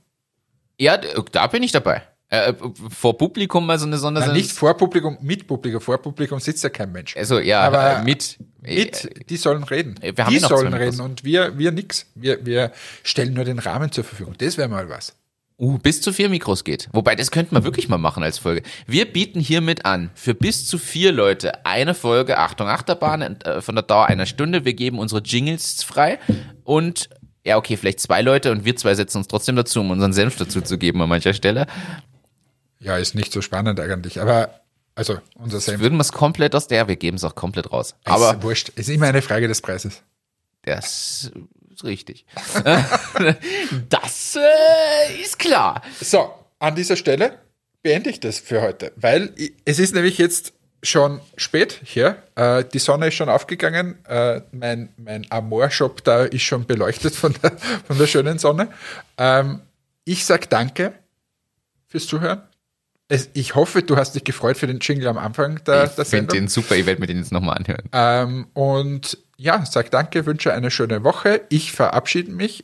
Ja, 0.79 0.97
da 0.97 1.47
bin 1.47 1.63
ich 1.63 1.71
dabei. 1.71 2.03
Äh, 2.30 2.53
vor 2.89 3.17
Publikum 3.17 3.65
mal 3.65 3.78
so 3.78 3.86
eine 3.86 3.97
Sondersendung. 3.97 4.38
nicht 4.38 4.51
vor 4.51 4.76
Publikum, 4.76 5.17
mit 5.21 5.45
Publikum. 5.45 5.80
Vor 5.80 5.99
Publikum 5.99 6.39
sitzt 6.39 6.63
ja 6.63 6.69
kein 6.69 6.91
Mensch. 6.91 7.15
Also 7.15 7.39
ja, 7.39 7.61
Aber 7.61 7.99
äh, 7.99 8.03
mit. 8.03 8.38
Mit, 8.61 9.30
die 9.30 9.38
sollen 9.38 9.63
reden. 9.63 9.95
äh, 10.01 10.17
wir 10.17 10.26
haben 10.26 10.32
die 10.32 10.39
ja 10.39 10.41
noch 10.41 10.57
sollen 10.57 10.73
reden 10.73 11.01
und 11.01 11.23
wir, 11.23 11.57
wir 11.57 11.71
nix. 11.71 12.07
Wir, 12.15 12.43
wir 12.43 12.71
stellen 13.03 13.34
nur 13.34 13.45
den 13.45 13.59
Rahmen 13.59 13.91
zur 13.91 14.03
Verfügung. 14.03 14.34
Das 14.39 14.57
wäre 14.57 14.67
mal 14.67 14.89
was. 14.89 15.13
Uh, 15.57 15.78
bis 15.78 16.01
zu 16.01 16.11
vier 16.11 16.28
Mikros 16.28 16.65
geht. 16.65 16.89
Wobei, 16.91 17.15
das 17.15 17.32
könnten 17.32 17.55
wir 17.55 17.63
wirklich 17.63 17.88
mal 17.88 17.97
machen 17.97 18.23
als 18.23 18.39
Folge. 18.39 18.63
Wir 18.88 19.05
bieten 19.05 19.39
hiermit 19.39 19.86
an, 19.86 20.09
für 20.13 20.34
bis 20.34 20.67
zu 20.67 20.78
vier 20.78 21.13
Leute 21.13 21.65
eine 21.65 21.93
Folge, 21.93 22.38
Achtung, 22.38 22.67
Achterbahn, 22.67 23.21
äh, 23.21 23.61
von 23.61 23.76
der 23.76 23.84
Dauer 23.84 24.07
einer 24.07 24.26
Stunde. 24.26 24.65
Wir 24.65 24.73
geben 24.73 24.99
unsere 24.99 25.21
Jingles 25.21 25.82
frei 25.82 26.19
und, 26.65 27.09
ja, 27.45 27.55
okay, 27.55 27.78
vielleicht 27.78 28.01
zwei 28.01 28.21
Leute 28.21 28.51
und 28.51 28.65
wir 28.65 28.76
zwei 28.76 28.95
setzen 28.95 29.19
uns 29.19 29.28
trotzdem 29.28 29.55
dazu, 29.55 29.80
um 29.80 29.91
unseren 29.91 30.11
Senf 30.11 30.36
dazu 30.36 30.59
zu 30.59 30.78
geben 30.78 31.01
an 31.01 31.07
mancher 31.07 31.34
Stelle. 31.34 31.67
Ja, 32.86 32.97
ist 32.97 33.15
nicht 33.15 33.33
so 33.33 33.41
spannend 33.41 33.79
eigentlich. 33.79 34.21
Aber, 34.21 34.61
also, 34.93 35.19
unser 35.33 35.59
Senf. 35.59 35.81
Würden 35.81 35.97
wir 35.97 36.01
es 36.01 36.11
komplett 36.11 36.53
aus 36.53 36.67
der, 36.67 36.88
wir 36.88 36.95
geben 36.95 37.17
es 37.17 37.23
auch 37.23 37.33
komplett 37.33 37.71
raus. 37.71 37.95
Aber 38.03 38.15
Aber 38.15 38.38
ist 38.38 38.43
wurscht. 38.43 38.69
Ist 38.69 38.89
immer 38.89 39.07
eine 39.07 39.23
Frage 39.23 39.47
des 39.47 39.61
Preises. 39.61 40.03
das 40.61 41.31
ist 41.73 41.83
richtig. 41.83 42.25
das 43.89 44.38
äh, 44.38 45.21
ist 45.21 45.39
klar. 45.39 45.81
So, 45.99 46.31
an 46.59 46.75
dieser 46.75 46.95
Stelle 46.95 47.39
beende 47.81 48.11
ich 48.11 48.19
das 48.19 48.38
für 48.39 48.61
heute, 48.61 48.91
weil 48.95 49.33
es 49.65 49.79
ist 49.79 49.95
nämlich 49.95 50.19
jetzt 50.19 50.53
schon 50.83 51.21
spät 51.38 51.81
hier. 51.83 52.21
Äh, 52.36 52.65
die 52.65 52.79
Sonne 52.79 53.07
ist 53.07 53.15
schon 53.15 53.29
aufgegangen. 53.29 54.05
Äh, 54.05 54.41
mein 54.51 54.89
mein 54.97 55.25
Amor-Shop 55.31 56.03
da 56.03 56.25
ist 56.25 56.43
schon 56.43 56.67
beleuchtet 56.67 57.15
von 57.15 57.33
der, 57.41 57.57
von 57.57 57.97
der 57.97 58.05
schönen 58.05 58.38
Sonne. 58.38 58.69
Ähm, 59.17 59.61
ich 60.03 60.23
sag 60.23 60.51
danke 60.51 60.93
fürs 61.88 62.05
Zuhören. 62.05 62.43
Es, 63.08 63.30
ich 63.34 63.53
hoffe, 63.56 63.84
du 63.84 63.97
hast 63.97 64.16
dich 64.16 64.24
gefreut 64.24 64.58
für 64.58 64.68
den 64.68 64.80
Jingle 64.80 65.08
am 65.08 65.18
Anfang 65.18 65.64
der, 65.66 65.86
Ich 65.86 65.91
der 65.91 66.06
finde 66.06 66.34
Sendung. 66.34 66.38
den 66.38 66.47
super, 66.47 66.76
ich 66.76 66.86
werde 66.86 66.99
mir 67.01 67.08
den 67.08 67.18
jetzt 67.18 67.32
nochmal 67.32 67.58
anhören. 67.58 67.84
Ähm, 67.91 68.47
und 68.53 69.20
ja, 69.38 69.64
sag 69.66 69.91
danke, 69.91 70.26
wünsche 70.26 70.53
eine 70.53 70.72
schöne 70.72 71.03
Woche. 71.03 71.41
Ich 71.49 71.72
verabschiede 71.72 72.32
mich, 72.32 72.64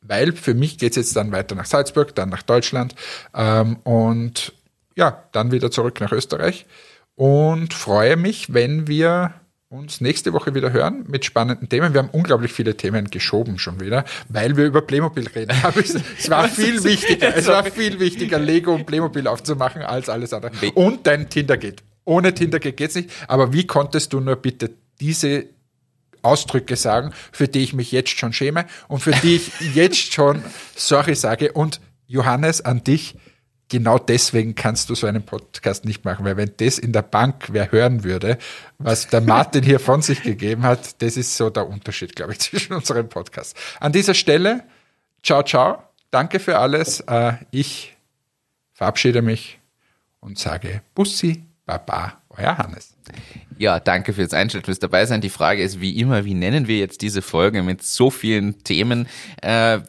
weil 0.00 0.32
für 0.32 0.54
mich 0.54 0.78
geht's 0.78 0.96
jetzt 0.96 1.14
dann 1.14 1.30
weiter 1.30 1.54
nach 1.54 1.66
Salzburg, 1.66 2.14
dann 2.14 2.28
nach 2.28 2.42
Deutschland 2.42 2.94
ähm, 3.34 3.76
und 3.84 4.52
ja, 4.96 5.22
dann 5.30 5.52
wieder 5.52 5.70
zurück 5.70 6.00
nach 6.00 6.10
Österreich. 6.10 6.66
Und 7.14 7.72
freue 7.74 8.16
mich, 8.16 8.52
wenn 8.54 8.88
wir 8.88 9.34
uns 9.70 10.00
nächste 10.00 10.32
Woche 10.32 10.54
wieder 10.54 10.72
hören 10.72 11.04
mit 11.08 11.26
spannenden 11.26 11.68
Themen. 11.68 11.92
Wir 11.92 12.00
haben 12.00 12.08
unglaublich 12.08 12.52
viele 12.52 12.74
Themen 12.74 13.10
geschoben 13.10 13.58
schon 13.58 13.80
wieder, 13.80 14.04
weil 14.30 14.56
wir 14.56 14.64
über 14.64 14.80
Playmobil 14.80 15.26
reden. 15.28 15.54
Es, 15.78 15.94
es 16.18 16.30
war 16.30 16.48
viel 16.48 16.82
wichtiger, 16.82 17.36
es 17.36 17.46
war 17.46 17.62
viel 17.64 18.00
wichtiger, 18.00 18.38
Lego 18.38 18.74
und 18.74 18.86
Playmobil 18.86 19.26
aufzumachen 19.26 19.82
als 19.82 20.08
alles 20.08 20.32
andere. 20.32 20.52
Und 20.74 21.06
dein 21.06 21.28
Tinder 21.28 21.58
geht. 21.58 21.82
Ohne 22.04 22.32
Tinder 22.32 22.58
geht 22.58 22.78
geht's 22.78 22.94
nicht. 22.94 23.10
Aber 23.28 23.52
wie 23.52 23.66
konntest 23.66 24.14
du 24.14 24.20
nur 24.20 24.36
bitte 24.36 24.70
diese 25.00 25.44
Ausdrücke 26.22 26.76
sagen, 26.76 27.12
für 27.30 27.46
die 27.46 27.62
ich 27.62 27.74
mich 27.74 27.92
jetzt 27.92 28.18
schon 28.18 28.32
schäme 28.32 28.64
und 28.88 29.00
für 29.00 29.12
die 29.12 29.36
ich 29.36 29.74
jetzt 29.74 30.12
schon 30.12 30.42
sorry 30.74 31.14
sage. 31.14 31.52
Und 31.52 31.80
Johannes, 32.06 32.62
an 32.62 32.82
dich, 32.82 33.16
genau 33.68 33.98
deswegen 33.98 34.54
kannst 34.54 34.90
du 34.90 34.94
so 34.94 35.06
einen 35.06 35.22
Podcast 35.22 35.84
nicht 35.84 36.04
machen, 36.04 36.24
weil 36.24 36.36
wenn 36.36 36.52
das 36.56 36.78
in 36.78 36.92
der 36.92 37.02
Bank 37.02 37.48
wer 37.52 37.70
hören 37.70 38.04
würde, 38.04 38.38
was 38.78 39.08
der 39.08 39.20
Martin 39.20 39.62
hier 39.62 39.80
von 39.80 40.02
sich 40.02 40.22
gegeben 40.22 40.62
hat, 40.62 41.00
das 41.02 41.16
ist 41.16 41.36
so 41.36 41.50
der 41.50 41.68
Unterschied, 41.68 42.16
glaube 42.16 42.32
ich, 42.32 42.38
zwischen 42.40 42.72
unseren 42.72 43.08
Podcasts. 43.08 43.54
An 43.80 43.92
dieser 43.92 44.14
Stelle, 44.14 44.64
ciao, 45.22 45.42
ciao, 45.42 45.82
danke 46.10 46.40
für 46.40 46.58
alles. 46.58 47.00
Äh, 47.00 47.34
Ich 47.50 47.94
verabschiede 48.72 49.22
mich 49.22 49.58
und 50.20 50.38
sage 50.38 50.82
Bussi, 50.94 51.42
Baba, 51.66 52.20
euer 52.30 52.56
Hannes. 52.56 52.94
Ja, 53.58 53.80
danke 53.80 54.12
fürs 54.12 54.32
Einschalten, 54.32 54.66
fürs 54.66 54.78
dabei. 54.78 55.04
Die 55.04 55.28
Frage 55.28 55.62
ist 55.62 55.80
wie 55.80 55.98
immer, 55.98 56.24
wie 56.24 56.34
nennen 56.34 56.68
wir 56.68 56.78
jetzt 56.78 57.02
diese 57.02 57.22
Folge 57.22 57.62
mit 57.62 57.82
so 57.82 58.10
vielen 58.10 58.62
Themen? 58.62 59.08
Äh, 59.42 59.80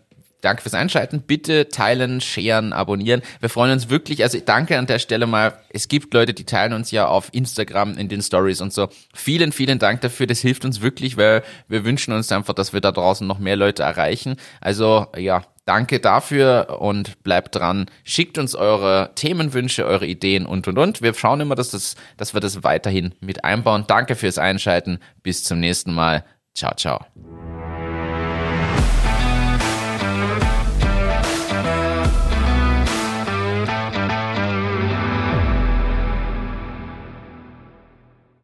danke 0.41 0.61
fürs 0.61 0.73
Einschalten. 0.73 1.21
Bitte 1.21 1.69
teilen, 1.69 2.21
sharen, 2.21 2.73
abonnieren. 2.73 3.21
Wir 3.39 3.49
freuen 3.49 3.71
uns 3.71 3.89
wirklich. 3.89 4.23
Also 4.23 4.39
danke 4.43 4.77
an 4.77 4.87
der 4.87 4.99
Stelle 4.99 5.27
mal. 5.27 5.53
Es 5.69 5.87
gibt 5.87 6.13
Leute, 6.13 6.33
die 6.33 6.45
teilen 6.45 6.73
uns 6.73 6.91
ja 6.91 7.07
auf 7.07 7.29
Instagram 7.31 7.97
in 7.97 8.09
den 8.09 8.21
Stories 8.21 8.61
und 8.61 8.73
so. 8.73 8.89
Vielen, 9.13 9.51
vielen 9.51 9.79
Dank 9.79 10.01
dafür. 10.01 10.27
Das 10.27 10.39
hilft 10.39 10.65
uns 10.65 10.81
wirklich, 10.81 11.17
weil 11.17 11.43
wir 11.67 11.85
wünschen 11.85 12.13
uns 12.13 12.31
einfach, 12.31 12.53
dass 12.53 12.73
wir 12.73 12.81
da 12.81 12.91
draußen 12.91 13.25
noch 13.25 13.39
mehr 13.39 13.55
Leute 13.55 13.83
erreichen. 13.83 14.35
Also 14.61 15.07
ja, 15.17 15.43
Danke 15.69 15.99
dafür 15.99 16.79
und 16.81 17.21
bleibt 17.21 17.53
dran. 17.53 17.85
Schickt 18.03 18.39
uns 18.39 18.55
eure 18.55 19.11
Themenwünsche, 19.13 19.85
eure 19.85 20.07
Ideen 20.07 20.47
und 20.47 20.67
und 20.67 20.79
und. 20.79 21.03
Wir 21.03 21.13
schauen 21.13 21.41
immer, 21.41 21.53
dass, 21.53 21.69
das, 21.69 21.95
dass 22.17 22.33
wir 22.33 22.41
das 22.41 22.63
weiterhin 22.63 23.13
mit 23.19 23.43
einbauen. 23.43 23.83
Danke 23.85 24.15
fürs 24.15 24.39
Einschalten. 24.39 24.97
Bis 25.21 25.43
zum 25.43 25.59
nächsten 25.59 25.93
Mal. 25.93 26.25
Ciao, 26.55 26.73
ciao. 26.73 27.05